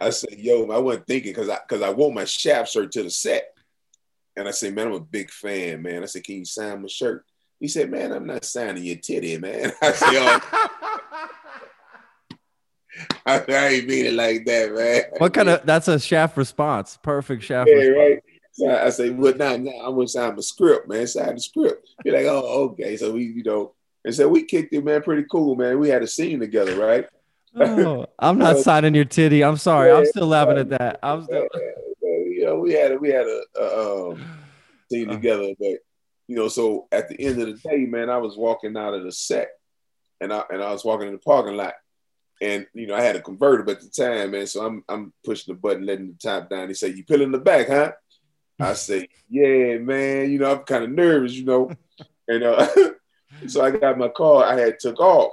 I 0.00 0.10
said, 0.10 0.38
yo, 0.38 0.70
I 0.70 0.78
wasn't 0.78 1.06
thinking 1.06 1.32
because 1.32 1.48
I 1.48 1.58
because 1.66 1.82
I 1.82 1.90
wore 1.90 2.12
my 2.12 2.24
Shaft 2.24 2.70
shirt 2.70 2.92
to 2.92 3.02
the 3.02 3.10
set. 3.10 3.48
And 4.36 4.48
I 4.48 4.50
said, 4.50 4.74
man, 4.74 4.86
I'm 4.88 4.94
a 4.94 5.00
big 5.00 5.30
fan, 5.30 5.82
man. 5.82 6.02
I 6.02 6.06
said, 6.06 6.24
can 6.24 6.36
you 6.36 6.44
sign 6.44 6.80
my 6.80 6.88
shirt? 6.88 7.24
He 7.60 7.68
said, 7.68 7.90
man, 7.90 8.12
I'm 8.12 8.26
not 8.26 8.44
signing 8.44 8.82
your 8.82 8.96
titty, 8.96 9.38
man. 9.38 9.72
I 9.82 9.92
said, 9.92 10.08
oh, 10.12 10.40
I, 13.26 13.44
I 13.48 13.68
ain't 13.68 13.88
mean 13.88 14.06
it 14.06 14.14
like 14.14 14.44
that, 14.46 14.74
man. 14.74 15.02
What 15.18 15.34
kind 15.34 15.48
of? 15.48 15.64
That's 15.64 15.88
a 15.88 15.98
shaft 16.00 16.36
response. 16.36 16.98
Perfect 17.02 17.42
shaft. 17.42 17.68
Yeah, 17.70 17.76
response. 17.76 17.98
right. 17.98 18.22
So 18.54 18.68
I 18.68 18.86
I 18.86 18.90
say, 18.90 19.10
well, 19.10 19.34
now, 19.34 19.56
now 19.56 19.72
I'm 19.84 19.94
gonna 19.94 20.08
sign 20.08 20.36
the 20.36 20.42
script, 20.42 20.88
man. 20.88 21.06
Sign 21.06 21.34
the 21.34 21.40
script. 21.40 21.88
You're 22.04 22.16
like, 22.16 22.26
oh, 22.26 22.70
okay. 22.70 22.96
So 22.96 23.12
we, 23.12 23.24
you 23.24 23.42
know, 23.42 23.74
and 24.04 24.14
so 24.14 24.28
we 24.28 24.44
kicked 24.44 24.74
it, 24.74 24.84
man. 24.84 25.02
Pretty 25.02 25.24
cool, 25.30 25.54
man. 25.54 25.78
We 25.78 25.88
had 25.88 26.02
a 26.02 26.06
scene 26.06 26.40
together, 26.40 26.76
right? 26.76 27.06
Oh, 27.54 28.06
I'm 28.18 28.38
not 28.38 28.58
signing 28.58 28.94
your 28.94 29.04
titty. 29.04 29.42
I'm 29.44 29.56
sorry. 29.56 29.90
I'm 29.92 30.06
still 30.06 30.26
laughing 30.26 30.58
at 30.58 30.70
that. 30.70 30.98
I'm 31.02 31.24
still. 31.24 31.46
you 32.02 32.44
know, 32.46 32.56
we 32.56 32.72
had 32.72 32.92
a, 32.92 32.96
we 32.96 33.10
had 33.10 33.26
a, 33.26 33.42
a 33.60 34.10
um, 34.12 34.24
scene 34.90 35.10
Uh. 35.10 35.12
together, 35.12 35.52
but 35.58 35.78
you 36.28 36.36
know, 36.36 36.48
so 36.48 36.88
at 36.92 37.08
the 37.08 37.20
end 37.20 37.40
of 37.40 37.46
the 37.48 37.68
day, 37.68 37.84
man, 37.84 38.08
I 38.08 38.18
was 38.18 38.36
walking 38.36 38.76
out 38.76 38.94
of 38.94 39.02
the 39.02 39.12
set, 39.12 39.50
and 40.20 40.32
I 40.32 40.42
and 40.50 40.62
I 40.62 40.72
was 40.72 40.84
walking 40.84 41.08
in 41.08 41.12
the 41.12 41.18
parking 41.18 41.56
lot, 41.56 41.74
and 42.40 42.66
you 42.72 42.86
know, 42.86 42.94
I 42.94 43.02
had 43.02 43.16
a 43.16 43.20
convertible 43.20 43.72
at 43.72 43.80
the 43.80 43.88
time, 43.88 44.30
man. 44.30 44.46
So 44.46 44.64
I'm 44.64 44.84
I'm 44.88 45.12
pushing 45.24 45.52
the 45.54 45.60
button, 45.60 45.84
letting 45.84 46.08
the 46.12 46.18
top 46.30 46.48
down. 46.48 46.68
He 46.68 46.74
said, 46.74 46.96
"You 46.96 47.04
peeling 47.04 47.32
the 47.32 47.38
back, 47.38 47.68
huh?" 47.68 47.92
I 48.58 48.72
say, 48.74 49.08
"Yeah, 49.28 49.78
man. 49.78 50.30
You 50.30 50.38
know, 50.38 50.52
I'm 50.52 50.60
kind 50.64 50.84
of 50.84 50.90
nervous, 50.90 51.32
you 51.34 51.44
know." 51.44 51.70
And 52.28 52.44
uh, 52.44 52.68
so 53.48 53.62
I 53.64 53.72
got 53.72 53.98
my 53.98 54.06
car. 54.08 54.44
I 54.44 54.54
had 54.58 54.78
took 54.78 55.00
off. 55.00 55.32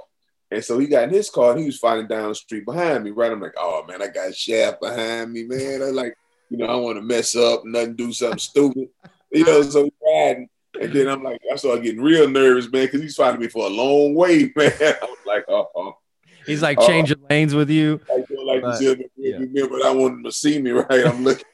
And 0.50 0.64
so 0.64 0.78
he 0.78 0.86
got 0.86 1.04
in 1.04 1.10
his 1.10 1.30
car 1.30 1.52
and 1.52 1.60
he 1.60 1.66
was 1.66 1.78
fighting 1.78 2.08
down 2.08 2.28
the 2.28 2.34
street 2.34 2.64
behind 2.66 3.04
me, 3.04 3.10
right? 3.10 3.30
I'm 3.30 3.40
like, 3.40 3.54
oh 3.56 3.84
man, 3.86 4.02
I 4.02 4.08
got 4.08 4.34
Shaft 4.34 4.80
behind 4.80 5.32
me, 5.32 5.44
man. 5.44 5.82
I 5.82 5.86
like, 5.86 6.16
you 6.48 6.56
know, 6.58 6.66
I 6.66 6.74
want 6.76 6.96
to 6.96 7.02
mess 7.02 7.36
up, 7.36 7.64
nothing, 7.64 7.94
do 7.96 8.12
something 8.12 8.38
stupid. 8.38 8.88
You 9.32 9.44
know, 9.44 9.62
so 9.62 9.88
riding. 10.04 10.48
And 10.80 10.92
then 10.92 11.06
I'm 11.06 11.22
like, 11.22 11.40
I 11.52 11.54
started 11.54 11.84
getting 11.84 12.02
real 12.02 12.28
nervous, 12.28 12.64
man, 12.64 12.86
because 12.86 13.00
he's 13.00 13.14
fighting 13.14 13.40
me 13.40 13.46
for 13.46 13.64
a 13.64 13.70
long 13.70 14.12
way, 14.16 14.52
man. 14.56 14.72
I 14.80 14.98
was 15.02 15.18
like, 15.24 15.44
oh. 15.48 15.96
He's 16.44 16.62
like 16.62 16.80
changing 16.80 17.18
lanes 17.30 17.54
with 17.54 17.70
you. 17.70 18.00
I 18.12 18.22
feel 18.22 18.44
like 18.44 18.62
But, 18.62 18.82
is 18.82 18.96
yeah. 19.16 19.38
yeah. 19.52 19.66
but 19.70 19.84
I 19.84 19.92
want 19.92 20.14
him 20.14 20.24
to 20.24 20.32
see 20.32 20.60
me, 20.60 20.70
right? 20.72 21.06
I'm 21.06 21.22
looking. 21.22 21.44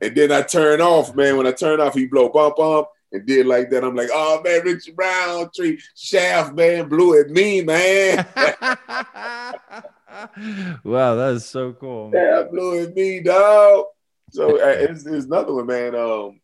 and 0.00 0.16
then 0.16 0.32
I 0.32 0.40
turn 0.40 0.80
off, 0.80 1.14
man. 1.14 1.36
When 1.36 1.46
I 1.46 1.52
turn 1.52 1.78
off, 1.78 1.92
he 1.92 2.06
blow 2.06 2.30
bump 2.30 2.56
bump 2.56 2.88
and 3.12 3.26
did 3.26 3.46
like 3.46 3.70
that. 3.70 3.84
I'm 3.84 3.94
like, 3.94 4.10
oh 4.12 4.40
man, 4.44 4.62
Richard 4.64 4.94
Roundtree 4.96 5.78
shaft, 5.94 6.54
man, 6.54 6.88
blew 6.88 7.20
at 7.20 7.30
me, 7.30 7.62
man. 7.62 8.26
wow, 10.84 11.14
that 11.14 11.34
is 11.34 11.46
so 11.46 11.72
cool. 11.72 12.10
man. 12.10 12.22
yeah, 12.22 12.42
blew 12.50 12.82
at 12.82 12.94
me, 12.94 13.20
dog. 13.20 13.86
So 14.30 14.56
uh, 14.56 14.74
it's, 14.74 15.06
it's 15.06 15.26
another 15.26 15.54
one, 15.54 15.66
man. 15.66 15.94
Um, 15.94 16.40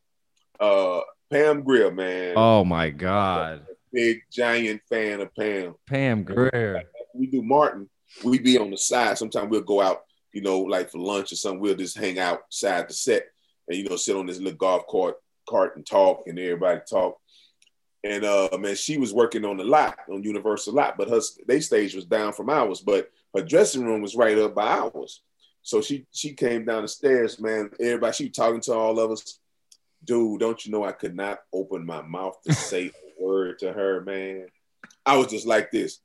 uh, 0.59 1.01
Pam 1.31 1.63
Grier, 1.63 1.91
man. 1.91 2.35
Oh 2.37 2.65
my 2.65 2.91
God, 2.91 3.67
Big 3.93 4.23
giant 4.31 4.81
fan 4.89 5.21
of 5.21 5.35
Pam. 5.35 5.75
Pam 5.87 6.25
Grier. 6.25 6.85
we 7.15 7.27
do 7.27 7.43
Martin, 7.43 7.89
we 8.25 8.39
be 8.39 8.59
on 8.59 8.71
the 8.71 8.79
side. 8.79 9.19
Sometimes 9.19 9.51
we'll 9.51 9.61
go 9.61 9.81
out, 9.81 10.03
you 10.33 10.41
know, 10.41 10.61
like 10.61 10.91
for 10.91 10.99
lunch 10.99 11.33
or 11.33 11.37
something. 11.37 11.61
We'll 11.61 11.77
just 11.77 11.99
hang 11.99 12.19
out 12.19 12.43
side 12.49 12.89
the 12.89 12.95
set 12.95 13.27
and 13.69 13.79
you 13.79 13.89
know 13.89 13.97
sit 13.97 14.17
on 14.17 14.27
this 14.27 14.39
little 14.39 14.59
golf 14.59 14.87
court 14.87 15.17
cart 15.49 15.77
and 15.77 15.87
talk, 15.87 16.25
and 16.27 16.39
everybody 16.39 16.81
talk. 16.89 17.19
And 18.03 18.25
uh, 18.25 18.51
man, 18.59 18.75
she 18.75 18.99
was 18.99 19.15
working 19.15 19.45
on 19.45 19.57
the 19.57 19.65
lot 19.65 19.97
on 20.11 20.23
Universal 20.23 20.75
lot, 20.75 20.99
but 20.99 21.09
her 21.09 21.21
they 21.47 21.61
stage 21.61 21.95
was 21.95 22.05
down 22.05 22.33
from 22.33 22.51
ours, 22.51 22.81
but 22.81 23.11
her 23.35 23.43
dressing 23.43 23.85
room 23.85 24.03
was 24.03 24.15
right 24.15 24.39
up 24.39 24.55
by 24.55 24.69
ours. 24.69 25.23
So 25.63 25.81
she 25.81 26.07
she 26.13 26.35
came 26.35 26.67
down 26.67 26.83
the 26.83 26.89
stairs, 26.89 27.41
man. 27.41 27.71
Everybody, 27.81 28.13
she 28.13 28.25
was 28.25 28.37
talking 28.37 28.61
to 28.63 28.75
all 28.75 29.01
of 29.01 29.11
us. 29.11 29.39
Dude, 30.05 30.41
don't 30.41 30.65
you 30.65 30.71
know 30.71 30.85
I 30.85 30.93
could 30.93 31.17
not 31.17 31.39
open 31.53 31.87
my 31.87 32.03
mouth 32.03 32.37
to 32.43 32.53
say 32.53 32.91
a 33.19 33.23
word 33.23 33.61
to 33.61 33.73
her, 33.73 34.03
man. 34.03 34.49
I 35.07 35.17
was 35.17 35.29
just 35.29 35.47
like 35.47 35.71
this. 35.71 36.01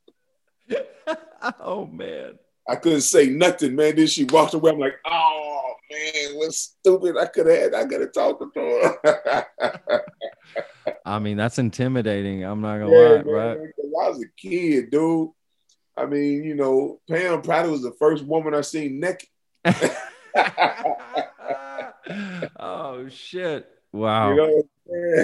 oh 1.60 1.86
man. 1.86 2.40
I 2.70 2.76
couldn't 2.76 3.02
say 3.02 3.30
nothing, 3.30 3.76
man. 3.76 3.96
Then 3.96 4.08
she 4.08 4.26
walked 4.26 4.54
away. 4.54 4.72
I'm 4.72 4.80
like, 4.80 4.96
oh 5.06 5.74
man, 5.92 6.36
what's 6.36 6.76
stupid. 6.80 7.18
I 7.18 7.26
could 7.26 7.48
have 7.48 7.74
I 7.74 7.86
could 7.86 8.02
have 8.02 8.14
talked 8.14 8.44
to 8.54 8.98
her. 9.02 10.06
I 11.06 11.20
mean, 11.20 11.38
that's 11.38 11.58
intimidating. 11.58 12.44
I'm 12.44 12.62
not 12.62 12.78
gonna 12.78 12.92
Yeah, 12.92 13.10
lie, 13.10 13.24
man, 13.24 13.26
right? 13.26 13.58
I 13.58 14.10
was 14.10 14.24
a 14.24 14.28
kid, 14.40 14.92
dude. 14.92 15.30
I 15.98 16.06
mean, 16.06 16.44
you 16.44 16.56
know, 16.56 17.02
Pam 17.10 17.42
probably 17.42 17.72
was 17.72 17.82
the 17.82 17.94
first 18.00 18.24
woman 18.24 18.54
I 18.54 18.62
seen 18.62 19.00
naked. 19.00 19.28
oh 22.60 23.08
shit! 23.10 23.68
Wow, 23.92 24.30
You 24.30 24.36
know, 24.36 24.64
yeah. 24.88 25.24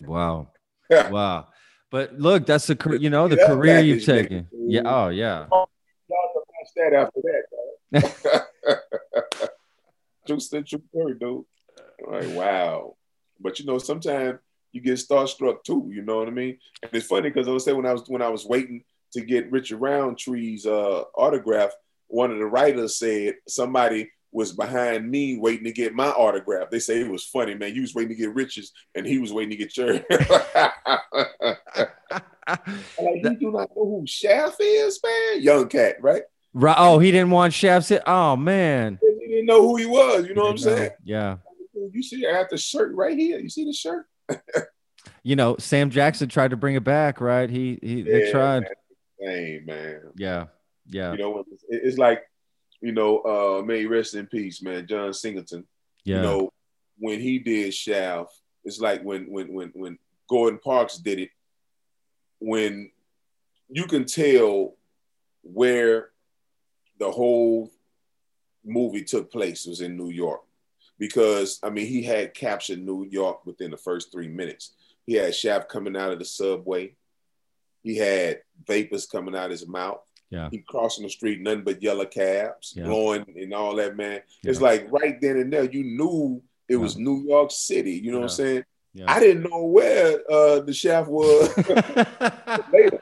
wow, 0.00 0.50
wow. 0.90 1.48
But 1.90 2.18
look, 2.18 2.46
that's 2.46 2.66
the 2.66 2.98
you 3.00 3.10
know 3.10 3.28
the 3.28 3.36
That 3.36 3.46
career 3.46 3.80
you've 3.80 4.04
taken. 4.04 4.48
Yeah. 4.52 4.82
Oh 4.84 5.08
yeah. 5.08 5.46
Y'all 6.76 6.76
can 6.76 6.76
watch 6.76 6.76
that 6.76 6.92
after 6.92 7.20
that, 7.22 8.02
dog. 8.02 9.50
True 10.26 10.38
true 10.38 10.82
story, 10.88 11.14
dude. 11.20 11.44
Like, 12.04 12.36
wow. 12.36 12.96
But 13.38 13.60
you 13.60 13.66
know, 13.66 13.78
sometimes 13.78 14.40
you 14.72 14.80
get 14.80 14.94
starstruck 14.94 15.62
too. 15.62 15.88
You 15.92 16.02
know 16.02 16.18
what 16.18 16.28
I 16.28 16.32
mean? 16.32 16.58
And 16.82 16.90
it's 16.92 17.06
funny 17.06 17.30
because 17.30 17.46
I 17.46 17.52
was 17.52 17.64
saying 17.64 17.76
when 17.76 17.86
I 17.86 17.92
was 17.92 18.02
when 18.08 18.22
I 18.22 18.28
was 18.28 18.44
waiting 18.44 18.82
to 19.12 19.20
get 19.20 19.50
Richard 19.52 19.80
Roundtree's 19.80 20.66
uh, 20.66 21.02
autograph, 21.14 21.70
one 22.08 22.32
of 22.32 22.38
the 22.38 22.46
writers 22.46 22.98
said 22.98 23.36
somebody 23.46 24.10
was 24.32 24.52
behind 24.52 25.08
me 25.08 25.38
waiting 25.38 25.64
to 25.64 25.72
get 25.72 25.94
my 25.94 26.08
autograph. 26.08 26.70
They 26.70 26.80
say 26.80 27.00
it 27.00 27.10
was 27.10 27.24
funny, 27.24 27.54
man. 27.54 27.74
You 27.74 27.82
was 27.82 27.94
waiting 27.94 28.16
to 28.16 28.20
get 28.20 28.34
Richard's, 28.34 28.72
and 28.94 29.06
he 29.06 29.18
was 29.18 29.32
waiting 29.32 29.50
to 29.50 29.56
get 29.56 29.76
yours. 29.76 30.00
like, 32.48 33.22
you 33.22 33.36
do 33.38 33.52
not 33.52 33.70
know 33.74 33.84
who 33.84 34.04
Shaft 34.06 34.60
is, 34.60 35.00
man. 35.02 35.42
Young 35.42 35.68
cat, 35.68 35.96
right? 36.00 36.22
Right. 36.58 36.76
Oh, 36.78 36.98
he 36.98 37.10
didn't 37.10 37.28
want 37.28 37.52
Shafts. 37.52 37.90
It. 37.90 38.02
Oh 38.06 38.34
man. 38.34 38.98
He 39.02 39.26
didn't 39.26 39.44
know 39.44 39.60
who 39.60 39.76
he 39.76 39.84
was. 39.84 40.26
You 40.26 40.34
know 40.34 40.44
what 40.44 40.52
I'm 40.52 40.58
saying? 40.58 40.90
Yeah. 41.04 41.36
You 41.92 42.02
see, 42.02 42.26
I 42.26 42.34
have 42.34 42.48
the 42.48 42.56
shirt 42.56 42.94
right 42.94 43.16
here. 43.16 43.38
You 43.38 43.50
see 43.50 43.66
the 43.66 43.74
shirt? 43.74 44.06
You 45.22 45.36
know, 45.36 45.56
Sam 45.58 45.90
Jackson 45.90 46.30
tried 46.30 46.52
to 46.52 46.56
bring 46.56 46.74
it 46.74 46.82
back, 46.82 47.20
right? 47.20 47.50
He 47.50 47.78
he 47.82 48.00
they 48.00 48.30
tried. 48.30 48.62
man. 48.62 48.70
Hey, 49.20 49.60
man. 49.66 50.00
Yeah. 50.16 50.46
Yeah. 50.86 51.12
You 51.12 51.18
know, 51.18 51.44
it's, 51.52 51.64
it's 51.68 51.98
like, 51.98 52.22
you 52.80 52.92
know, 52.92 53.18
uh, 53.18 53.62
may 53.62 53.80
he 53.80 53.86
rest 53.86 54.14
in 54.14 54.26
peace, 54.26 54.62
man. 54.62 54.86
John 54.86 55.12
Singleton. 55.12 55.66
Yeah. 56.04 56.16
You 56.16 56.22
know, 56.22 56.52
when 56.96 57.20
he 57.20 57.38
did 57.38 57.74
Shaft, 57.74 58.32
it's 58.64 58.80
like 58.80 59.02
when 59.02 59.30
when 59.30 59.52
when 59.52 59.72
when 59.74 59.98
Gordon 60.26 60.58
Parks 60.58 60.96
did 60.96 61.18
it. 61.18 61.28
When 62.38 62.90
you 63.68 63.84
can 63.84 64.06
tell 64.06 64.76
where 65.42 66.12
the 66.98 67.10
whole 67.10 67.70
movie 68.64 69.04
took 69.04 69.30
place 69.30 69.66
was 69.66 69.80
in 69.80 69.96
New 69.96 70.10
York, 70.10 70.40
because 70.98 71.58
I 71.62 71.70
mean 71.70 71.86
he 71.86 72.02
had 72.02 72.34
captured 72.34 72.78
New 72.80 73.04
York 73.04 73.44
within 73.46 73.70
the 73.70 73.76
first 73.76 74.10
three 74.12 74.28
minutes. 74.28 74.72
He 75.06 75.14
had 75.14 75.34
Shaft 75.34 75.68
coming 75.68 75.96
out 75.96 76.12
of 76.12 76.18
the 76.18 76.24
subway. 76.24 76.94
He 77.82 77.96
had 77.96 78.40
vapors 78.66 79.06
coming 79.06 79.36
out 79.36 79.44
of 79.46 79.50
his 79.52 79.68
mouth. 79.68 80.00
Yeah. 80.30 80.48
He 80.50 80.58
crossing 80.58 81.04
the 81.04 81.10
street, 81.10 81.40
nothing 81.40 81.62
but 81.62 81.80
yellow 81.80 82.04
cabs, 82.06 82.74
Yeah. 82.76 82.86
blowing 82.86 83.24
and 83.36 83.54
all 83.54 83.76
that, 83.76 83.96
man. 83.96 84.22
It's 84.42 84.60
like 84.60 84.90
right 84.90 85.20
then 85.20 85.36
and 85.36 85.52
there, 85.52 85.64
you 85.70 85.84
knew 85.84 86.42
it 86.68 86.74
was 86.76 86.96
New 86.96 87.22
York 87.22 87.52
City. 87.52 87.92
You 87.92 88.10
know 88.10 88.18
what 88.18 88.24
I'm 88.24 88.28
saying? 88.30 88.64
Yeah. 88.92 89.04
I 89.06 89.20
didn't 89.20 89.48
know 89.48 89.62
where 89.66 90.18
uh, 90.28 90.60
the 90.60 90.72
shaft 90.72 91.08
was 91.08 91.56
later. 92.72 93.00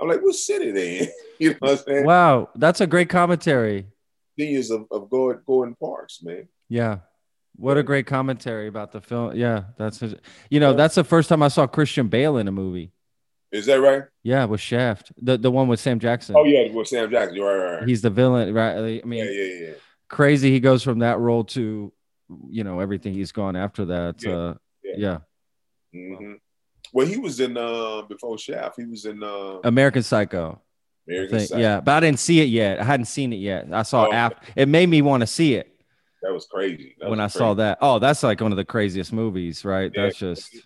I'm 0.00 0.08
like, 0.08 0.20
what 0.20 0.34
city 0.34 0.72
they 0.72 0.98
in? 0.98 1.08
You 1.42 1.50
know 1.50 1.56
what 1.60 1.70
I'm 1.70 1.76
saying? 1.78 2.04
wow, 2.06 2.48
that's 2.54 2.80
a 2.80 2.86
great 2.86 3.08
commentary. 3.08 3.86
Genius 4.38 4.70
of, 4.70 4.86
of 4.90 5.10
Gordon, 5.10 5.42
Gordon 5.46 5.76
Parks, 5.80 6.22
man. 6.22 6.48
Yeah. 6.68 6.98
What 7.56 7.76
a 7.76 7.82
great 7.82 8.06
commentary 8.06 8.66
about 8.66 8.92
the 8.92 9.00
film. 9.00 9.36
Yeah, 9.36 9.64
that's 9.76 10.00
his, 10.00 10.14
you 10.50 10.58
know, 10.58 10.72
that's 10.72 10.94
the 10.94 11.04
first 11.04 11.28
time 11.28 11.42
I 11.42 11.48
saw 11.48 11.66
Christian 11.66 12.08
Bale 12.08 12.38
in 12.38 12.48
a 12.48 12.52
movie. 12.52 12.92
Is 13.50 13.66
that 13.66 13.80
right? 13.80 14.04
Yeah, 14.22 14.46
with 14.46 14.60
Shaft. 14.60 15.12
The 15.20 15.36
the 15.36 15.50
one 15.50 15.68
with 15.68 15.78
Sam 15.78 15.98
Jackson. 15.98 16.34
Oh 16.38 16.44
yeah, 16.44 16.72
with 16.72 16.88
Sam 16.88 17.10
Jackson. 17.10 17.36
You're 17.36 17.46
right, 17.46 17.64
right, 17.72 17.78
right. 17.80 17.88
He's 17.88 18.00
the 18.00 18.08
villain, 18.08 18.54
right? 18.54 18.76
I 18.78 19.06
mean, 19.06 19.24
yeah, 19.24 19.30
yeah, 19.30 19.66
yeah. 19.66 19.72
crazy 20.08 20.50
he 20.50 20.60
goes 20.60 20.82
from 20.82 21.00
that 21.00 21.18
role 21.18 21.44
to 21.44 21.92
you 22.48 22.64
know, 22.64 22.80
everything 22.80 23.12
he's 23.12 23.32
gone 23.32 23.56
after 23.56 23.84
that. 23.86 24.22
Yeah, 24.22 24.32
Uh 24.32 24.54
yeah. 24.82 25.18
yeah. 25.92 26.18
hmm 26.18 26.32
Well, 26.94 27.06
he 27.06 27.18
was 27.18 27.40
in 27.40 27.56
uh 27.58 28.02
before 28.08 28.38
Shaft. 28.38 28.76
He 28.78 28.86
was 28.86 29.04
in 29.04 29.22
uh 29.22 29.58
American 29.64 30.02
Psycho. 30.02 30.60
American 31.08 31.38
think. 31.38 31.48
Psycho. 31.50 31.60
Yeah, 31.60 31.80
but 31.80 31.92
I 31.92 32.00
didn't 32.00 32.20
see 32.20 32.40
it 32.40 32.48
yet. 32.48 32.80
I 32.80 32.84
hadn't 32.84 33.06
seen 33.06 33.32
it 33.32 33.36
yet. 33.36 33.66
I 33.72 33.82
saw 33.82 34.06
Oh, 34.08 34.12
after 34.12 34.38
it 34.56 34.68
made 34.68 34.88
me 34.88 35.02
want 35.02 35.20
to 35.22 35.26
see 35.26 35.54
it 35.54 35.74
That 36.22 36.32
was 36.32 36.46
crazy. 36.46 36.94
That 37.00 37.10
when 37.10 37.20
I 37.20 37.24
was 37.24 37.32
saw 37.32 37.54
that. 37.54 37.78
Oh, 37.80 37.98
that's 37.98 38.22
like 38.22 38.40
one 38.40 38.52
of 38.52 38.56
the 38.56 38.64
craziest 38.64 39.12
movies, 39.12 39.64
right? 39.64 39.90
Yeah. 39.94 40.04
That's 40.04 40.18
just 40.18 40.56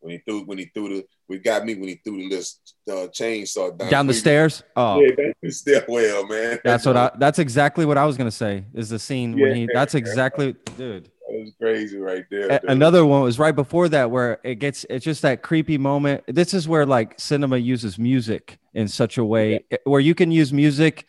when 0.00 0.12
he 0.12 0.18
threw 0.18 0.44
when 0.44 0.58
he 0.58 0.66
threw 0.74 0.88
the 0.88 1.04
we 1.28 1.38
got 1.38 1.64
me 1.64 1.74
when 1.74 1.88
he 1.88 1.94
threw 2.04 2.18
the 2.18 2.28
list 2.28 2.74
uh, 2.90 3.06
chainsaw 3.08 3.76
down, 3.78 3.90
down 3.90 4.06
the 4.06 4.12
stairs. 4.14 4.62
Oh, 4.76 5.00
Yeah, 5.00 5.14
down 5.14 5.32
the 5.42 5.50
stairwell, 5.50 6.26
man. 6.26 6.58
that's 6.64 6.84
what 6.84 6.96
I 6.98 7.10
that's 7.16 7.38
exactly 7.38 7.86
what 7.86 7.96
I 7.96 8.04
was 8.04 8.16
gonna 8.18 8.30
say. 8.30 8.64
Is 8.74 8.88
the 8.90 8.98
scene 8.98 9.38
when 9.40 9.54
he 9.54 9.68
that's 9.72 9.94
exactly 9.94 10.54
dude. 10.76 11.10
That 11.34 11.40
was 11.40 11.52
crazy 11.60 11.98
right 11.98 12.24
there. 12.30 12.60
Dude. 12.60 12.70
another 12.70 13.04
one 13.04 13.22
was 13.22 13.40
right 13.40 13.54
before 13.56 13.88
that 13.88 14.10
where 14.12 14.38
it 14.44 14.56
gets 14.56 14.86
it's 14.88 15.04
just 15.04 15.22
that 15.22 15.42
creepy 15.42 15.78
moment 15.78 16.22
this 16.28 16.54
is 16.54 16.68
where 16.68 16.86
like 16.86 17.18
cinema 17.18 17.56
uses 17.56 17.98
music 17.98 18.58
in 18.72 18.86
such 18.86 19.18
a 19.18 19.24
way 19.24 19.64
eh, 19.72 19.78
where 19.82 20.00
you 20.00 20.14
can 20.14 20.30
use 20.30 20.52
music 20.52 21.06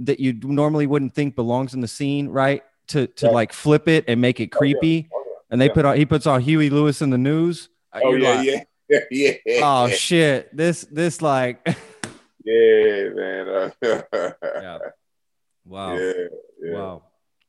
that 0.00 0.18
you 0.18 0.32
normally 0.42 0.88
wouldn't 0.88 1.14
think 1.14 1.36
belongs 1.36 1.72
in 1.72 1.80
the 1.80 1.86
scene 1.88 2.28
right 2.28 2.64
to 2.88 3.06
to 3.06 3.26
Right. 3.26 3.34
like 3.34 3.52
flip 3.52 3.86
it 3.86 4.04
and 4.08 4.20
make 4.20 4.40
it 4.40 4.50
Oh, 4.52 4.64
yeah. 4.64 4.74
creepy 4.74 5.08
Oh, 5.14 5.22
yeah. 5.24 5.32
and 5.52 5.60
they 5.60 5.66
Yeah. 5.68 5.72
put 5.74 5.84
on 5.84 5.96
he 5.96 6.04
puts 6.04 6.26
on 6.26 6.40
Huey 6.40 6.68
Lewis 6.68 7.00
and 7.00 7.12
the 7.12 7.18
News 7.18 7.68
Uh, 7.92 8.00
Oh 8.02 8.10
you're 8.10 8.18
yeah, 8.18 8.34
like, 8.34 8.66
yeah, 8.88 8.98
yeah, 9.12 9.32
yeah. 9.46 9.60
oh 9.62 9.88
shit 9.88 10.50
this 10.56 10.82
this 10.90 11.22
like 11.22 11.60
yeah, 12.44 13.08
man. 13.14 13.48
Uh, 13.48 13.70
yeah 14.42 14.78
wow 15.64 15.96
yeah, 15.96 16.12
yeah. 16.60 16.72
Wow. 16.74 17.02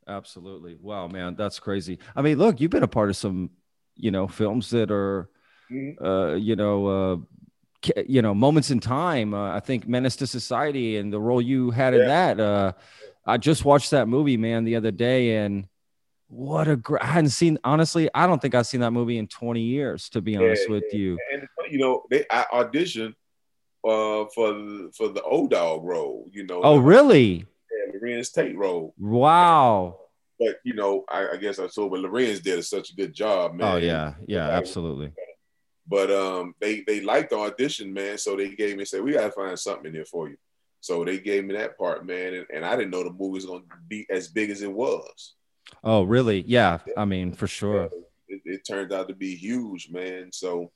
Absolutely. 0.09 0.75
Wow, 0.81 1.07
man. 1.07 1.35
That's 1.35 1.59
crazy. 1.59 1.99
I 2.15 2.21
mean, 2.23 2.37
look, 2.39 2.59
you've 2.59 2.71
been 2.71 2.83
a 2.83 2.87
part 2.87 3.09
of 3.09 3.15
some, 3.15 3.51
you 3.95 4.09
know, 4.09 4.27
films 4.27 4.71
that 4.71 4.89
are, 4.89 5.29
Mhm. 5.71 5.95
uh, 6.03 6.35
you 6.35 6.55
know, 6.55 6.87
uh, 6.87 7.17
you 8.07 8.21
know, 8.21 8.33
moments 8.33 8.71
in 8.71 8.79
time. 8.79 9.33
Uh, 9.33 9.51
I 9.55 9.59
think 9.59 9.87
Menace 9.87 10.19
II 10.21 10.27
Society 10.27 10.97
and 10.97 11.13
the 11.13 11.19
role 11.19 11.41
you 11.41 11.71
had 11.71 11.93
in 11.93 12.05
that. 12.07 12.39
Uh, 12.39 12.73
I 13.25 13.37
just 13.37 13.63
watched 13.63 13.91
that 13.91 14.07
movie, 14.07 14.35
man, 14.35 14.65
the 14.65 14.75
other 14.75 14.91
day, 14.91 15.37
and 15.37 15.67
what 16.27 16.67
a 16.67 16.75
great. 16.75 17.03
I 17.03 17.07
hadn't 17.07 17.29
seen. 17.29 17.59
Honestly, 17.63 18.09
I 18.13 18.25
don't 18.27 18.41
think 18.41 18.55
I've 18.55 18.67
seen 18.67 18.81
that 18.81 18.91
movie 18.91 19.17
in 19.17 19.27
20 19.27 19.61
years. 19.61 20.09
To 20.09 20.21
be 20.21 20.35
honest 20.35 20.67
Yeah, 20.67 20.73
with 20.75 20.93
you. 20.93 21.17
And 21.31 21.47
you 21.71 21.77
know, 21.77 22.03
they 22.09 22.25
I 22.31 22.45
auditioned 22.51 23.13
uh, 23.85 24.25
for 24.33 24.89
for 24.97 25.09
the 25.09 25.21
O-Dog 25.23 25.83
role. 25.85 26.27
You 26.33 26.45
know, 26.47 26.61
Oh, 26.63 26.77
really? 26.79 27.45
Larenz 28.01 28.33
Tate 28.33 28.57
role. 28.57 28.93
Wow. 28.97 29.99
But 30.39 30.59
you 30.63 30.73
know, 30.73 31.03
I, 31.09 31.29
I 31.33 31.37
guess 31.37 31.59
I 31.59 31.67
saw, 31.67 31.89
but 31.89 31.99
Larenz 31.99 32.41
did 32.41 32.63
such 32.63 32.91
a 32.91 32.95
good 32.95 33.13
job, 33.13 33.53
man. 33.55 33.73
Oh 33.73 33.77
yeah, 33.77 34.13
yeah, 34.25 34.47
absolutely. 34.49 35.11
But 35.87 36.11
um, 36.11 36.53
they 36.61 36.81
they 36.81 37.01
liked 37.01 37.31
the 37.31 37.37
audition, 37.37 37.93
man. 37.93 38.17
So 38.17 38.35
they 38.35 38.49
gave 38.55 38.77
me 38.77 38.85
said 38.85 39.01
we 39.01 39.13
gotta 39.13 39.31
find 39.31 39.57
something 39.59 39.87
in 39.87 39.93
here 39.93 40.05
for 40.05 40.29
you. 40.29 40.37
So 40.81 41.03
they 41.03 41.19
gave 41.19 41.43
me 41.43 41.55
that 41.55 41.77
part, 41.77 42.05
man, 42.05 42.33
and, 42.35 42.45
and 42.53 42.65
I 42.65 42.75
didn't 42.77 42.91
know 42.91 43.03
the 43.03 43.11
movie 43.11 43.33
was 43.33 43.45
gonna 43.45 43.63
be 43.87 44.05
as 44.09 44.29
big 44.29 44.49
as 44.49 44.61
it 44.61 44.71
was. 44.71 45.33
Oh, 45.83 46.03
really? 46.03 46.41
Yeah. 46.47 46.79
I 46.97 47.05
mean, 47.05 47.33
for 47.33 47.47
sure. 47.47 47.89
It, 48.27 48.41
it 48.45 48.61
turned 48.65 48.93
out 48.93 49.07
to 49.09 49.15
be 49.15 49.35
huge, 49.35 49.89
man. 49.91 50.29
So 50.31 50.71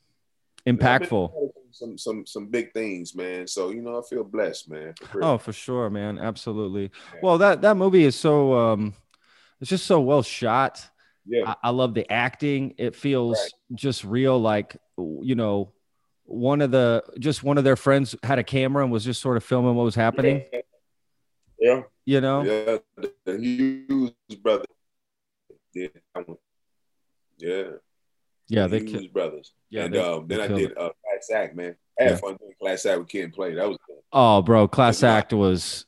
you 0.66 0.74
know, 0.74 1.54
I've 1.74 1.80
been 1.80 1.96
Impactful. 1.96 1.98
part 1.98 1.98
of 1.98 1.98
Some 1.98 1.98
some 1.98 2.26
some 2.26 2.48
big 2.48 2.74
things, 2.74 3.16
man. 3.16 3.48
So 3.48 3.70
you 3.72 3.82
know, 3.82 4.00
I 4.00 4.02
feel 4.08 4.24
blessed, 4.24 4.70
man. 4.70 4.94
for. 5.12 5.24
Oh, 5.24 5.38
for 5.38 5.54
sure, 5.54 5.90
man. 5.90 6.20
Absolutely. 6.20 6.92
Yeah. 7.14 7.20
Well, 7.22 7.38
that 7.40 7.62
that 7.62 7.78
movie 7.78 8.04
is 8.06 8.16
so 8.16 8.54
um 8.54 8.94
it's 9.62 9.70
just 9.70 9.86
so 9.86 10.02
well 10.02 10.22
shot. 10.24 10.90
yeah, 11.26 11.50
I, 11.50 11.56
I 11.64 11.70
love 11.70 11.94
the 11.94 12.10
acting. 12.12 12.74
It 12.78 12.96
feels 12.96 13.38
Right. 13.40 13.52
just 13.76 14.04
real 14.04 14.40
like 14.40 14.78
you 14.98 15.36
know, 15.36 15.72
one 16.26 16.62
of 16.62 16.72
the 16.72 17.04
just 17.20 17.44
one 17.44 17.58
of 17.58 17.64
their 17.64 17.76
friends 17.76 18.16
had 18.24 18.40
a 18.40 18.44
camera 18.44 18.84
and 18.84 18.92
was 18.92 19.04
just 19.06 19.22
sort 19.22 19.38
of 19.38 19.44
filming 19.44 19.76
what 19.76 19.84
was 19.84 19.96
happening, 19.96 20.44
yeah, 21.60 21.82
you 22.06 22.22
know? 22.22 22.44
yeah. 22.44 22.78
The, 23.26 23.38
Hughes 23.38 24.12
brother 24.42 24.66
did 25.74 25.92
that 26.14 26.28
one. 26.28 26.38
Yeah, 27.38 27.64
Yeah, 28.48 28.68
the 28.68 28.80
they 28.80 28.80
Hughes 28.80 29.02
ki- 29.02 29.08
brothers. 29.08 29.54
yeah, 29.70 29.86
and 29.86 29.94
they- 29.94 30.00
um, 30.00 30.28
then 30.28 30.42
I 30.42 30.48
did 30.48 30.78
uh, 30.78 30.90
Class 31.28 31.38
Act, 31.44 31.56
man. 31.56 31.76
I 32.00 32.04
had 32.04 32.12
Yeah. 32.12 32.18
fun 32.18 32.38
doing 32.38 32.54
Class 32.60 32.86
Act 32.86 33.00
with 33.00 33.08
Kid 33.10 33.24
and 33.26 33.34
Play. 33.34 33.54
That 33.56 33.68
was 33.68 33.78
cool. 33.86 34.04
Oh, 34.12 34.42
bro, 34.42 34.68
Class 34.68 35.04
Act 35.04 35.34
was 35.34 35.86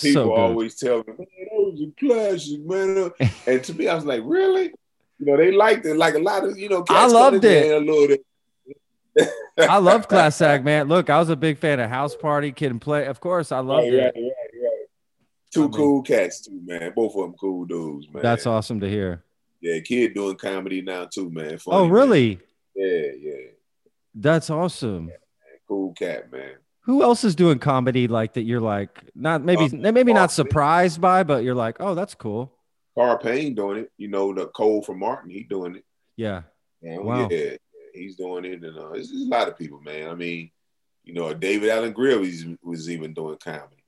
People 0.00 0.12
so 0.12 0.24
good. 0.28 0.40
always 0.40 0.74
tell 0.76 0.98
me, 0.98 1.04
man, 1.08 1.26
that 1.26 1.48
was 1.52 1.80
a 1.82 2.06
classic, 2.06 2.60
man. 2.64 3.30
and 3.46 3.64
to 3.64 3.74
me, 3.74 3.88
I 3.88 3.94
was 3.94 4.04
like, 4.04 4.22
really? 4.24 4.72
You 5.18 5.26
know, 5.26 5.36
they 5.36 5.52
liked 5.52 5.86
it. 5.86 5.96
Like 5.96 6.14
a 6.14 6.18
lot 6.18 6.44
of, 6.44 6.58
you 6.58 6.68
know, 6.68 6.84
I 6.88 7.06
loved 7.06 7.44
it. 7.44 7.70
A 7.72 7.78
little. 7.78 8.16
I 9.58 9.78
love 9.78 10.08
Class 10.08 10.40
Act, 10.40 10.64
man. 10.64 10.88
Look, 10.88 11.10
I 11.10 11.18
was 11.18 11.28
a 11.28 11.36
big 11.36 11.58
fan 11.58 11.78
of 11.80 11.88
House 11.90 12.16
Party, 12.16 12.50
Kid 12.52 12.70
and 12.70 12.80
Play. 12.80 13.06
Of 13.06 13.20
course, 13.20 13.52
I 13.52 13.58
loved 13.60 13.84
Right, 13.84 13.92
it. 13.94 14.02
right, 14.04 14.14
right, 14.16 14.24
right. 14.62 14.86
Two 15.52 15.60
I 15.60 15.66
mean- 15.66 15.72
cool 15.72 16.02
cats 16.02 16.40
too, 16.40 16.60
man. 16.64 16.92
Both 16.96 17.14
of 17.14 17.22
them 17.22 17.34
cool 17.38 17.66
dudes, 17.66 18.08
man. 18.12 18.22
That's 18.22 18.46
awesome 18.46 18.80
to 18.80 18.88
hear. 18.88 19.22
Yeah, 19.60 19.78
kid 19.80 20.14
doing 20.14 20.34
comedy 20.36 20.80
now 20.82 21.04
too, 21.04 21.30
man. 21.30 21.54
Oh, 21.54 21.58
Funny, 21.58 21.76
Oh, 21.76 21.82
man. 21.84 21.90
really? 21.92 22.40
Yeah, 22.74 23.06
yeah. 23.20 23.34
That's 24.14 24.50
awesome. 24.50 25.10
Cool 25.68 25.92
cat, 25.94 26.30
man. 26.30 26.54
Who 26.84 27.02
else 27.02 27.22
is 27.24 27.34
doing 27.34 27.58
comedy 27.58 28.08
like 28.08 28.34
that? 28.34 28.42
You're 28.42 28.60
like 28.60 29.02
not 29.14 29.42
maybe 29.42 29.64
Uh, 29.64 29.92
maybe 29.92 30.12
not 30.12 30.32
surprised 30.32 31.00
by, 31.00 31.22
but 31.22 31.44
you're 31.44 31.54
like, 31.54 31.76
oh, 31.80 31.94
that's 31.94 32.14
cool. 32.14 32.52
Carl 32.96 33.18
Payne 33.18 33.54
doing 33.54 33.78
it. 33.78 33.92
You 33.96 34.08
know, 34.08 34.34
the 34.34 34.46
Cole 34.48 34.82
from 34.82 34.98
Martin, 34.98 35.30
he 35.30 35.44
doing 35.44 35.76
it. 35.76 35.84
Yeah. 36.16 36.42
Man, 36.82 37.04
Wow. 37.04 37.28
Yeah, 37.30 37.56
he's 37.94 38.16
doing 38.16 38.44
it, 38.44 38.62
and 38.62 38.78
uh, 38.78 38.90
it's, 38.90 39.10
it's 39.10 39.22
a 39.26 39.28
lot 39.28 39.48
of 39.48 39.56
people, 39.56 39.80
man. 39.80 40.10
I 40.10 40.14
mean, 40.14 40.50
you 41.04 41.14
know, 41.14 41.32
David 41.32 41.70
Alan 41.70 41.92
Grier 41.92 42.18
was, 42.18 42.44
was 42.62 42.90
even 42.90 43.14
doing 43.14 43.38
comedy. 43.42 43.84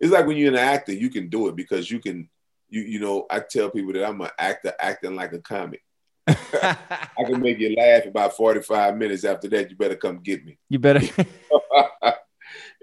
It's 0.00 0.12
like 0.12 0.26
when 0.26 0.36
you're 0.36 0.52
an 0.52 0.58
actor, 0.58 0.92
you 0.92 1.08
can 1.08 1.28
do 1.28 1.48
it 1.48 1.56
because 1.56 1.90
you 1.90 1.98
can. 2.00 2.28
You 2.68 2.82
you 2.82 2.98
know, 2.98 3.26
I 3.30 3.40
tell 3.40 3.70
people 3.70 3.92
that 3.92 4.08
I'm 4.08 4.20
an 4.20 4.30
actor 4.38 4.72
acting 4.80 5.14
like 5.14 5.32
a 5.32 5.38
comic. 5.38 5.82
I 6.26 7.24
can 7.26 7.40
make 7.40 7.58
you 7.58 7.74
laugh 7.76 8.06
about 8.06 8.36
45 8.36 8.96
minutes. 8.96 9.24
After 9.24 9.48
that, 9.48 9.70
you 9.70 9.76
better 9.76 9.96
come 9.96 10.20
get 10.20 10.44
me. 10.44 10.58
you 10.68 10.78
better. 10.78 11.00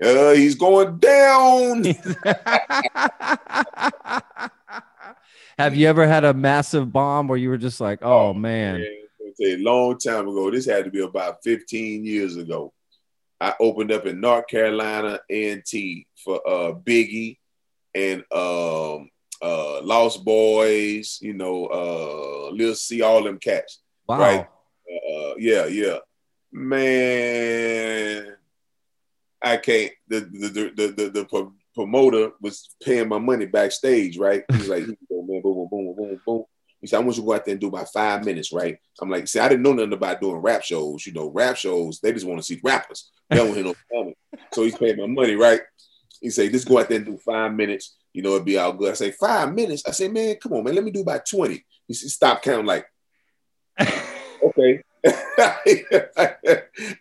uh, 0.03 0.31
he's 0.31 0.55
going 0.55 0.97
down. 0.97 1.83
Have 5.57 5.75
you 5.75 5.87
ever 5.87 6.07
had 6.07 6.23
a 6.23 6.33
massive 6.33 6.91
bomb 6.91 7.27
where 7.27 7.37
you 7.37 7.49
were 7.49 7.57
just 7.57 7.81
like, 7.81 8.03
oh 8.03 8.33
man, 8.33 8.79
Man, 8.79 8.87
it's 9.19 9.39
a 9.41 9.57
long 9.57 9.97
time 9.97 10.27
ago. 10.27 10.49
This 10.51 10.65
had 10.65 10.85
to 10.85 10.91
be 10.91 11.01
about 11.01 11.43
15 11.43 12.05
years 12.05 12.37
ago. 12.37 12.73
I 13.39 13.55
opened 13.59 13.91
up 13.91 14.05
in 14.05 14.21
North 14.21 14.47
Carolina 14.47 15.19
NT 15.31 16.05
for 16.23 16.41
uh 16.47 16.73
Biggie 16.73 17.37
and 17.93 18.23
um 18.31 19.09
uh 19.41 19.81
Lost 19.81 20.25
Boyz, 20.25 21.21
you 21.21 21.33
know, 21.33 21.65
uh 21.67 22.51
Lil 22.51 22.75
C, 22.75 23.01
all 23.01 23.23
them 23.23 23.37
cats. 23.37 23.81
wow. 24.07 24.19
Right. 24.19 24.47
Uh 24.89 25.35
yeah, 25.37 25.65
yeah. 25.65 25.97
Man, 26.51 28.35
I 29.41 29.57
can't 29.57 29.91
the 30.07 30.19
the 30.19 30.47
the 30.49 30.71
the, 30.75 30.87
the, 30.87 31.09
the 31.09 31.25
pro- 31.25 31.53
promoter 31.73 32.31
was 32.41 32.75
paying 32.83 33.07
my 33.07 33.17
money 33.19 33.45
backstage, 33.45 34.17
right? 34.17 34.43
He's 34.51 34.67
like, 34.67 34.79
"Here 34.85 34.95
you 35.09 35.23
man, 35.27 35.41
boom, 35.41 35.55
boom, 35.55 35.67
boom, 35.69 35.95
boom, 35.95 36.21
boom. 36.25 36.43
He 36.81 36.87
said, 36.87 36.97
I 36.97 36.99
want 37.03 37.15
you 37.15 37.21
to 37.21 37.27
go 37.27 37.33
out 37.35 37.45
there 37.45 37.51
and 37.51 37.61
do 37.61 37.67
about 37.67 37.93
five 37.93 38.25
minutes, 38.25 38.51
right? 38.51 38.77
I'm 38.99 39.09
like, 39.09 39.27
see, 39.27 39.39
I 39.39 39.47
didn't 39.47 39.61
know 39.61 39.73
nothing 39.73 39.93
about 39.93 40.19
doing 40.19 40.37
rap 40.37 40.63
shows. 40.63 41.05
You 41.05 41.13
know, 41.13 41.29
rap 41.29 41.55
shows, 41.55 41.99
they 41.99 42.11
just 42.11 42.25
want 42.25 42.39
to 42.39 42.43
see 42.43 42.59
rappers. 42.63 43.11
They 43.29 43.37
don't 43.37 43.53
hear 43.53 43.63
no 43.63 43.75
comedy. 43.93 44.17
So 44.53 44.63
he's 44.63 44.77
paying 44.77 44.97
my 44.97 45.07
money, 45.07 45.35
right? 45.35 45.61
He 46.19 46.29
said, 46.29 46.51
just 46.51 46.67
go 46.67 46.79
out 46.79 46.89
there 46.89 46.97
and 46.97 47.05
do 47.05 47.17
five 47.17 47.53
minutes. 47.53 47.95
You 48.13 48.21
know, 48.21 48.33
it'd 48.33 48.45
be 48.45 48.57
all 48.57 48.73
good. 48.73 48.91
I 48.91 48.95
say, 48.95 49.11
five 49.11 49.53
minutes? 49.53 49.83
I 49.87 49.91
say, 49.91 50.07
man, 50.07 50.35
come 50.35 50.53
on, 50.53 50.63
man, 50.63 50.75
let 50.75 50.83
me 50.83 50.91
do 50.91 51.01
about 51.01 51.25
20. 51.25 51.63
He 51.87 51.93
said, 51.93 52.09
stop 52.09 52.41
counting 52.41 52.65
like, 52.65 52.85
okay. 53.79 54.83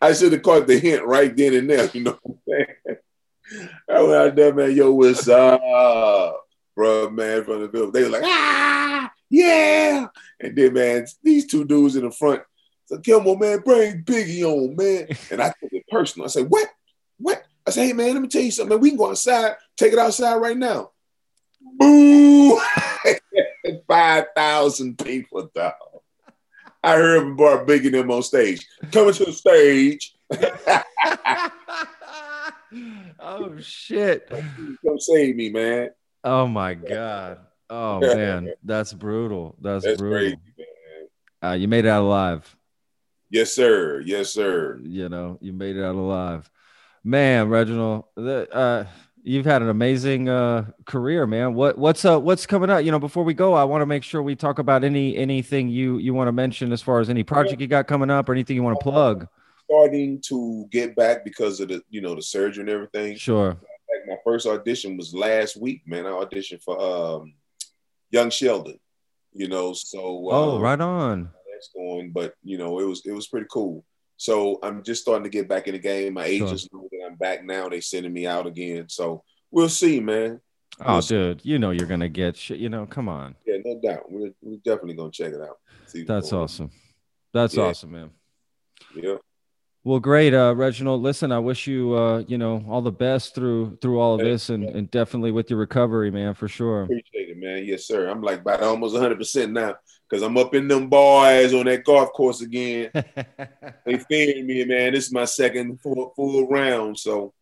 I 0.01 0.13
should 0.15 0.33
have 0.33 0.43
caught 0.43 0.67
the 0.67 0.79
hint 0.79 1.05
right 1.05 1.37
then 1.37 1.55
and 1.55 1.69
there, 1.69 1.91
you 1.93 2.05
know 2.05 2.19
what 2.23 2.37
I'm 2.37 2.39
saying? 2.49 2.99
I 3.91 4.03
went 4.03 4.15
out 4.15 4.37
there, 4.37 4.55
man, 4.55 4.75
yo, 4.77 4.93
what's 4.93 5.29
up? 5.29 5.61
Bruh-Man, 6.79 7.45
from 7.45 7.63
the 7.63 7.69
building. 7.69 7.93
They 7.93 8.05
were 8.05 8.11
like, 8.11 8.23
ah, 8.25 9.11
yeah. 9.29 10.07
And 10.39 10.57
then, 10.57 10.73
man, 10.73 11.07
these 11.23 11.47
two 11.47 11.65
dudes 11.65 11.97
in 11.97 12.05
the 12.05 12.13
front 12.13 12.43
said, 12.87 13.05
come 13.05 13.27
on, 13.27 13.39
man, 13.39 13.61
bring 13.61 14.03
Biggie 14.03 14.45
on, 14.45 14.77
man. 14.77 15.09
And 15.31 15.43
I 15.43 15.49
took 15.49 15.73
it 15.73 15.85
personal. 15.89 16.27
I 16.27 16.29
said, 16.29 16.47
what? 16.49 16.69
What? 17.19 17.43
I 17.67 17.71
said, 17.71 17.87
hey, 17.87 17.93
man, 17.93 18.15
let 18.15 18.23
me 18.23 18.29
tell 18.29 18.43
you 18.43 18.51
something, 18.51 18.77
man. 18.77 18.81
We 18.81 18.91
can 18.91 18.99
go 18.99 19.11
outside, 19.11 19.57
take 19.77 19.93
it 19.93 19.99
outside 19.99 20.37
right 20.37 20.57
now. 20.57 20.93
Boo! 21.81 22.61
5,000 23.89 24.99
people, 24.99 25.51
dog. 25.55 25.73
I 26.83 26.97
heard 26.97 27.23
him 27.23 27.37
bar 27.37 27.65
Biggie 27.65 27.91
them 27.91 28.11
on 28.11 28.23
stage. 28.23 28.67
Coming 28.93 29.15
to 29.15 29.25
the 29.25 29.33
stage. 29.33 30.15
oh 33.19 33.59
shit. 33.59 34.29
Come 34.31 34.99
save 34.99 35.37
me, 35.37 35.51
man. 35.51 35.91
Oh 36.23 36.47
my 36.47 36.75
god. 36.75 37.39
Oh 37.69 38.01
man, 38.15 38.53
that's 38.63 38.93
brutal. 38.93 39.57
That's, 39.61 39.85
That's 39.85 39.99
brutal. 39.99 40.19
crazy, 40.19 40.39
man. 40.59 41.51
Uh, 41.51 41.55
you 41.55 41.69
made 41.69 41.85
it 41.85 41.89
out 41.89 42.03
alive. 42.03 42.57
Yes, 43.31 43.53
sir. 43.53 44.03
Yes, 44.05 44.31
sir. 44.31 44.79
You 44.83 45.09
know, 45.09 45.39
you 45.41 45.53
made 45.53 45.77
it 45.77 45.85
out 45.85 45.95
alive. 45.95 46.51
Man, 47.05 47.49
Reginald, 47.49 48.05
the, 48.17 48.53
uh, 48.53 48.87
you've 49.23 49.45
had 49.47 49.63
an 49.63 49.69
amazing 49.69 50.29
uh, 50.29 50.67
career, 50.87 51.27
man. 51.27 51.55
What 51.55 51.79
what's 51.79 52.05
uh 52.05 52.19
what's 52.19 52.47
coming 52.47 52.71
up? 52.71 52.85
You 52.85 52.91
know, 52.91 52.99
before 52.99 53.25
we 53.25 53.35
go, 53.35 53.55
I 53.55 53.65
want 53.65 53.83
to 53.83 53.87
make 53.87 54.03
sure 54.03 54.23
we 54.23 54.35
talk 54.37 54.59
about 54.59 54.85
any 54.85 55.17
anything 55.17 55.69
you 55.69 55.99
you 55.99 56.15
want 56.15 56.29
to 56.29 56.33
mention 56.33 56.73
as 56.73 56.83
far 56.83 57.01
as 57.01 57.09
any 57.11 57.23
project 57.23 57.61
you 57.61 57.67
got 57.67 57.87
coming 57.87 58.11
up 58.11 58.29
or 58.29 58.33
anything 58.33 58.57
you 58.57 58.63
want 58.63 58.79
to 58.79 58.83
plug. 58.83 59.27
Starting 59.71 60.21
to 60.23 60.67
get 60.73 60.97
back 60.97 61.25
because 61.25 61.61
of 61.61 61.69
the, 61.69 61.81
you 61.91 62.01
know, 62.01 62.15
the 62.17 62.23
surgery 62.23 62.63
and 62.63 62.71
everything. 62.71 63.17
Sure. 63.17 63.51
Like 63.51 64.07
my 64.09 64.17
first 64.25 64.47
audition 64.47 64.97
was 64.97 65.15
last 65.15 65.61
week, 65.61 65.83
man. 65.87 66.07
I 66.07 66.11
auditioned 66.11 66.63
for 66.63 66.81
um 66.81 67.35
Young 68.11 68.31
Sheldon, 68.31 68.81
you 69.33 69.47
know, 69.49 69.73
so 69.73 70.27
Oh, 70.31 70.57
um, 70.57 70.61
right 70.63 70.81
on. 70.81 71.31
that's 71.53 71.71
going, 71.75 72.11
but 72.11 72.35
you 72.43 72.59
know, 72.59 72.81
it 72.81 72.85
was 72.85 73.03
it 73.07 73.13
was 73.13 73.29
pretty 73.29 73.47
cool. 73.51 73.85
So 74.21 74.59
I'm 74.63 74.83
just 74.83 75.01
starting 75.01 75.25
to 75.25 75.31
get 75.31 75.49
back 75.49 75.67
in 75.67 75.73
the 75.73 75.79
game. 75.79 76.13
My 76.13 76.27
Sure. 76.27 76.47
agents 76.49 76.69
know 76.71 76.87
that 76.93 77.07
I'm 77.07 77.17
back 77.17 77.43
now. 77.43 77.71
They 77.71 77.81
sending 77.81 78.13
me 78.13 78.27
out 78.27 78.47
again. 78.47 78.87
So 78.91 79.25
we'll 79.51 79.71
see, 79.71 79.99
man. 79.99 80.43
Oh, 80.79 80.93
We'll 80.93 81.03
see. 81.03 81.15
dude, 81.15 81.41
you 81.43 81.59
know 81.59 81.71
you're 81.71 81.87
gonna 81.87 82.11
get 82.11 82.37
shit. 82.37 82.59
You 82.59 82.69
know, 82.69 82.85
come 82.85 83.09
on. 83.09 83.35
Yeah, 83.47 83.57
no 83.65 83.81
doubt. 83.81 84.13
We're, 84.13 84.33
we're 84.43 84.59
definitely 84.59 84.93
gonna 84.97 85.11
check 85.11 85.33
it 85.33 85.41
out. 85.41 85.57
That's 86.07 86.35
awesome. 86.35 86.71
That's 87.33 87.55
Yeah. 87.57 87.63
awesome, 87.63 87.93
man. 87.93 88.11
Yeah. 88.95 89.17
Well, 89.83 89.99
great, 89.99 90.35
uh, 90.35 90.55
Reginald. 90.55 91.01
Listen, 91.01 91.33
I 91.33 91.39
wish 91.39 91.67
you, 91.67 91.95
uh, 91.95 92.23
you 92.29 92.37
know, 92.37 92.63
all 92.69 92.83
the 92.83 92.93
best 92.93 93.35
through 93.35 93.79
through 93.81 93.99
all 93.99 94.15
of 94.15 94.21
this, 94.21 94.51
and, 94.51 94.65
and 94.65 94.91
definitely 94.91 95.33
with 95.33 95.49
your 95.49 95.59
recovery, 95.59 96.11
man, 96.11 96.35
for 96.35 96.49
sure. 96.49 96.83
Appreciate 96.83 97.31
it, 97.31 97.39
man. 97.39 97.65
Yes, 97.65 97.87
sir. 97.87 98.09
I'm 98.09 98.21
like 98.21 98.41
about 98.41 98.63
almost 98.63 98.93
100 98.93 99.17
percent 99.17 99.53
now 99.53 99.77
because 100.09 100.23
I'm 100.23 100.37
up 100.37 100.55
in 100.55 100.69
them 100.69 100.89
boys 100.89 101.55
on 101.55 101.65
that 101.65 101.85
golf 101.85 102.13
course 102.13 102.43
again. 102.43 102.91
they 103.87 103.99
fearing 104.07 104.47
me, 104.47 104.67
man. 104.67 104.93
This 104.93 105.07
is 105.07 105.13
my 105.13 105.25
second 105.25 105.81
full, 105.81 106.13
full 106.15 106.47
round, 106.47 106.99
so 106.99 107.33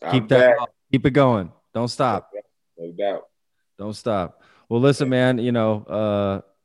I'm 0.00 0.12
keep 0.12 0.28
that, 0.28 0.58
back, 0.58 0.68
keep 0.92 1.06
it 1.06 1.10
going. 1.10 1.50
Don't 1.74 1.88
stop. 1.88 2.30
no 2.78 2.92
doubt. 2.92 3.24
Don't 3.78 3.94
stop. 3.94 4.42
Well, 4.68 4.80
listen, 4.80 5.08
man. 5.08 5.38
You 5.38 5.50
know, 5.50 5.84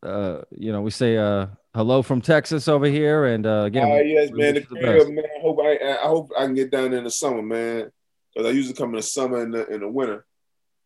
uh, 0.04 0.06
uh, 0.06 0.42
you 0.52 0.72
know, 0.72 0.82
we 0.82 0.92
say 0.92 1.18
uh, 1.18 1.48
hello 1.74 2.02
from 2.02 2.22
Texas 2.22 2.68
over 2.68 2.86
here, 2.86 3.26
and 3.26 3.46
uh, 3.46 3.64
again, 3.66 3.90
Ah, 3.92 3.98
yes, 3.98 4.32
man. 4.32 4.56
The 4.56 4.62
crib, 4.62 5.10
man. 5.10 5.26
I 5.26 5.42
hope 5.42 5.60
I, 5.62 5.78
I 5.78 6.08
hope 6.08 6.32
I 6.38 6.46
can 6.46 6.56
get 6.56 6.72
down 6.72 6.92
there 6.92 7.00
in 7.00 7.04
the 7.04 7.12
summer, 7.12 7.42
man. 7.42 7.92
Because 8.34 8.50
I 8.50 8.54
usually 8.54 8.76
come 8.76 8.90
in 8.90 8.96
the 8.96 9.04
summer 9.04 9.42
and 9.42 9.54
the, 9.54 9.68
in 9.68 9.82
the 9.82 9.88
winter. 9.88 10.26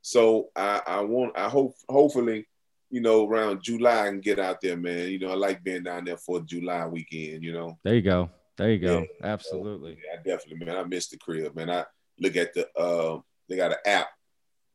So 0.02 0.50
I, 0.56 0.82
I 0.86 1.02
want, 1.02 1.38
I 1.38 1.50
hope, 1.50 1.76
hopefully, 1.88 2.48
you 2.90 3.02
know, 3.02 3.28
around 3.28 3.64
July 3.64 4.02
I 4.02 4.10
can 4.10 4.22
get 4.22 4.40
out 4.40 4.62
there, 4.62 4.78
man. 4.78 5.10
You 5.10 5.20
know, 5.20 5.32
I 5.32 5.36
like 5.36 5.64
being 5.64 5.84
down 5.84 6.06
there 6.06 6.18
for 6.18 6.42
July 6.42 6.86
weekend. 6.88 7.44
You 7.44 7.54
know, 7.54 7.78
There 7.84 7.96
you 7.96 8.02
go. 8.02 8.30
There 8.58 8.72
you 8.72 8.80
go. 8.80 9.00
Yeah. 9.00 9.06
Absolutely. 9.24 9.98
yeah, 10.04 10.20
I 10.20 10.24
definitely, 10.24 10.66
man. 10.66 10.78
I 10.78 10.84
miss 10.84 11.08
the 11.08 11.18
crib, 11.18 11.56
man. 11.56 11.70
I 11.70 11.86
look 12.20 12.36
at 12.36 12.54
the, 12.54 12.70
uh, 12.78 13.20
they 13.48 13.56
got 13.56 13.72
an 13.72 13.78
app, 13.86 14.08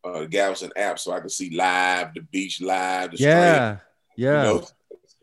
uh, 0.04 0.20
the 0.20 0.28
Galveston 0.28 0.72
app, 0.76 0.98
so 0.98 1.12
I 1.12 1.20
can 1.20 1.28
see 1.28 1.54
live 1.54 2.14
the 2.14 2.20
beach, 2.20 2.60
live 2.60 3.10
the 3.10 3.16
stream. 3.16 3.30
Yeah. 3.30 3.76
Yeah. 4.16 4.44
You 4.44 4.54
know, 4.60 4.66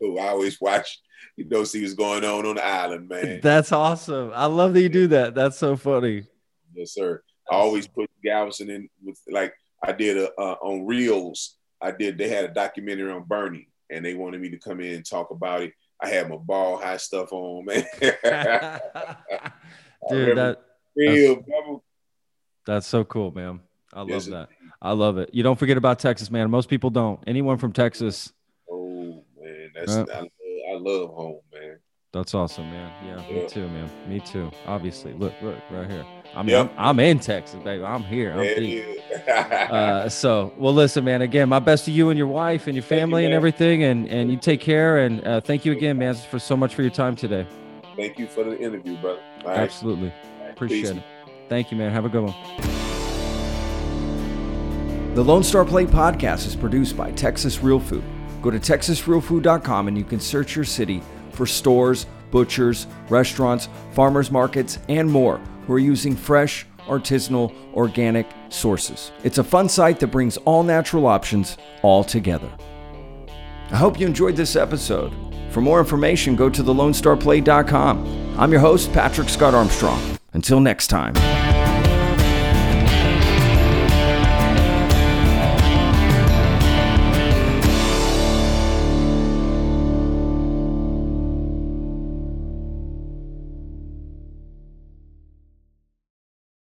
cool. 0.00 0.18
I 0.20 0.28
always 0.28 0.60
watch, 0.60 1.00
you 1.36 1.44
know, 1.48 1.64
see 1.64 1.82
what's 1.82 1.94
going 1.94 2.24
on 2.24 2.46
on 2.46 2.54
the 2.56 2.64
island, 2.64 3.08
man. 3.08 3.40
That's 3.42 3.72
awesome. 3.72 4.30
I 4.34 4.46
love 4.46 4.74
that 4.74 4.82
you 4.82 4.88
do 4.88 5.08
that. 5.08 5.34
That's 5.34 5.58
so 5.58 5.76
funny. 5.76 6.24
Yes, 6.74 6.94
sir. 6.94 7.22
I 7.50 7.56
always 7.56 7.88
put 7.88 8.08
Galveston 8.24 8.70
in 8.70 8.88
with 9.04 9.20
like 9.28 9.52
I 9.82 9.92
did 9.92 10.16
a, 10.16 10.30
uh, 10.38 10.56
on 10.62 10.86
Reels. 10.86 11.56
I 11.80 11.90
did. 11.90 12.16
They 12.18 12.28
had 12.28 12.44
a 12.44 12.48
documentary 12.54 13.10
on 13.10 13.24
Bernie, 13.24 13.68
and 13.90 14.04
they 14.04 14.14
wanted 14.14 14.40
me 14.40 14.50
to 14.50 14.58
come 14.58 14.80
in 14.80 14.94
and 14.96 15.04
talk 15.04 15.30
about 15.30 15.62
it. 15.62 15.72
I 16.02 16.08
had 16.08 16.28
my 16.30 16.36
Ball 16.36 16.78
High 16.78 16.96
stuff 16.98 17.32
on, 17.32 17.64
man. 17.64 17.84
Dude, 18.00 18.14
that 20.38 20.58
Real, 20.96 21.36
brother. 21.36 21.78
that's 22.66 22.86
so 22.86 23.04
cool, 23.04 23.32
man. 23.32 23.60
I 23.92 24.00
love 24.00 24.08
Yes, 24.10 24.26
that. 24.26 24.48
I 24.80 24.92
love 24.92 25.18
it. 25.18 25.30
You 25.32 25.42
don't 25.42 25.58
forget 25.58 25.76
about 25.76 25.98
Texas, 25.98 26.30
man. 26.30 26.50
Most 26.50 26.68
people 26.68 26.90
don't. 26.90 27.20
Anyone 27.26 27.58
from 27.58 27.72
Texas, 27.72 28.32
that's 29.86 30.10
Yeah. 30.10 30.16
I, 30.16 30.20
love, 30.20 30.28
I 30.70 30.74
love 30.78 31.10
home, 31.14 31.40
man. 31.52 31.78
That's 32.12 32.34
awesome, 32.34 32.68
man. 32.70 32.90
Yeah, 33.06 33.22
Yeah. 33.28 33.42
me 33.42 33.48
too, 33.48 33.68
man. 33.68 33.90
Me 34.08 34.18
too. 34.20 34.50
Obviously, 34.66 35.12
look, 35.12 35.32
look 35.42 35.56
right 35.70 35.88
here. 35.88 36.04
I'm 36.34 36.48
Yep. 36.48 36.72
I'm, 36.76 36.88
I'm 36.88 37.00
in 37.00 37.18
Texas, 37.20 37.60
baby. 37.62 37.84
I'm 37.84 38.02
here. 38.02 38.32
I'm 38.32 38.42
deep. 38.42 38.84
yeah. 39.28 39.68
Uh, 39.70 40.08
so, 40.08 40.52
well, 40.58 40.74
listen, 40.74 41.04
man. 41.04 41.22
Again, 41.22 41.48
my 41.48 41.60
best 41.60 41.84
to 41.84 41.92
you 41.92 42.08
and 42.10 42.18
your 42.18 42.26
wife 42.26 42.66
and 42.66 42.74
your 42.74 42.82
Thank 42.82 42.98
you, 42.98 43.06
family 43.06 43.24
and 43.26 43.34
everything, 43.34 43.84
and 43.84 44.08
and 44.08 44.30
you 44.30 44.36
take 44.36 44.60
care. 44.60 44.98
And 44.98 45.24
uh, 45.26 45.40
thank 45.40 45.64
you 45.64 45.70
again, 45.72 45.98
man, 45.98 46.14
for 46.14 46.38
so 46.40 46.56
much 46.56 46.74
for 46.74 46.82
your 46.82 46.90
time 46.90 47.14
today. 47.14 47.46
Thank 47.96 48.18
you 48.18 48.26
for 48.26 48.42
the 48.44 48.58
interview, 48.58 48.96
brother. 49.00 49.20
All 49.42 49.48
right. 49.50 49.58
Absolutely, 49.60 50.12
appreciate 50.50 50.80
Peace. 50.82 50.90
it. 50.90 51.02
Thank 51.48 51.70
you, 51.70 51.76
man. 51.76 51.92
Have 51.92 52.04
a 52.04 52.08
good 52.08 52.24
one. 52.24 52.34
The 55.14 55.22
Lone 55.24 55.42
Star 55.42 55.64
Plate 55.64 55.88
podcast 55.88 56.46
is 56.46 56.54
produced 56.56 56.96
by 56.96 57.10
Texas 57.12 57.60
Real 57.62 57.80
Food. 57.80 58.04
Go 58.42 58.50
to 58.50 58.58
texasrealfood.com 58.58 59.88
and 59.88 59.96
you 59.98 60.04
can 60.04 60.20
search 60.20 60.56
your 60.56 60.64
city 60.64 61.02
for 61.32 61.46
stores, 61.46 62.06
butchers, 62.30 62.86
restaurants, 63.08 63.68
farmers 63.92 64.30
markets, 64.30 64.78
and 64.88 65.10
more 65.10 65.40
who 65.66 65.74
are 65.74 65.78
using 65.78 66.16
fresh, 66.16 66.66
artisanal, 66.86 67.52
organic 67.74 68.26
sources. 68.48 69.12
It's 69.22 69.38
a 69.38 69.44
fun 69.44 69.68
site 69.68 70.00
that 70.00 70.08
brings 70.08 70.36
all 70.38 70.62
natural 70.62 71.06
options 71.06 71.56
all 71.82 72.02
together. 72.02 72.50
I 73.70 73.76
hope 73.76 74.00
you 74.00 74.06
enjoyed 74.06 74.36
this 74.36 74.56
episode. 74.56 75.12
For 75.50 75.60
more 75.60 75.78
information, 75.78 76.36
go 76.36 76.48
to 76.50 76.62
thelonestarplate.com. 76.62 78.36
I'm 78.38 78.52
your 78.52 78.60
host, 78.60 78.92
Patrick 78.92 79.28
Scott 79.28 79.54
Armstrong. 79.54 80.18
Until 80.32 80.60
next 80.60 80.88
time. 80.88 81.14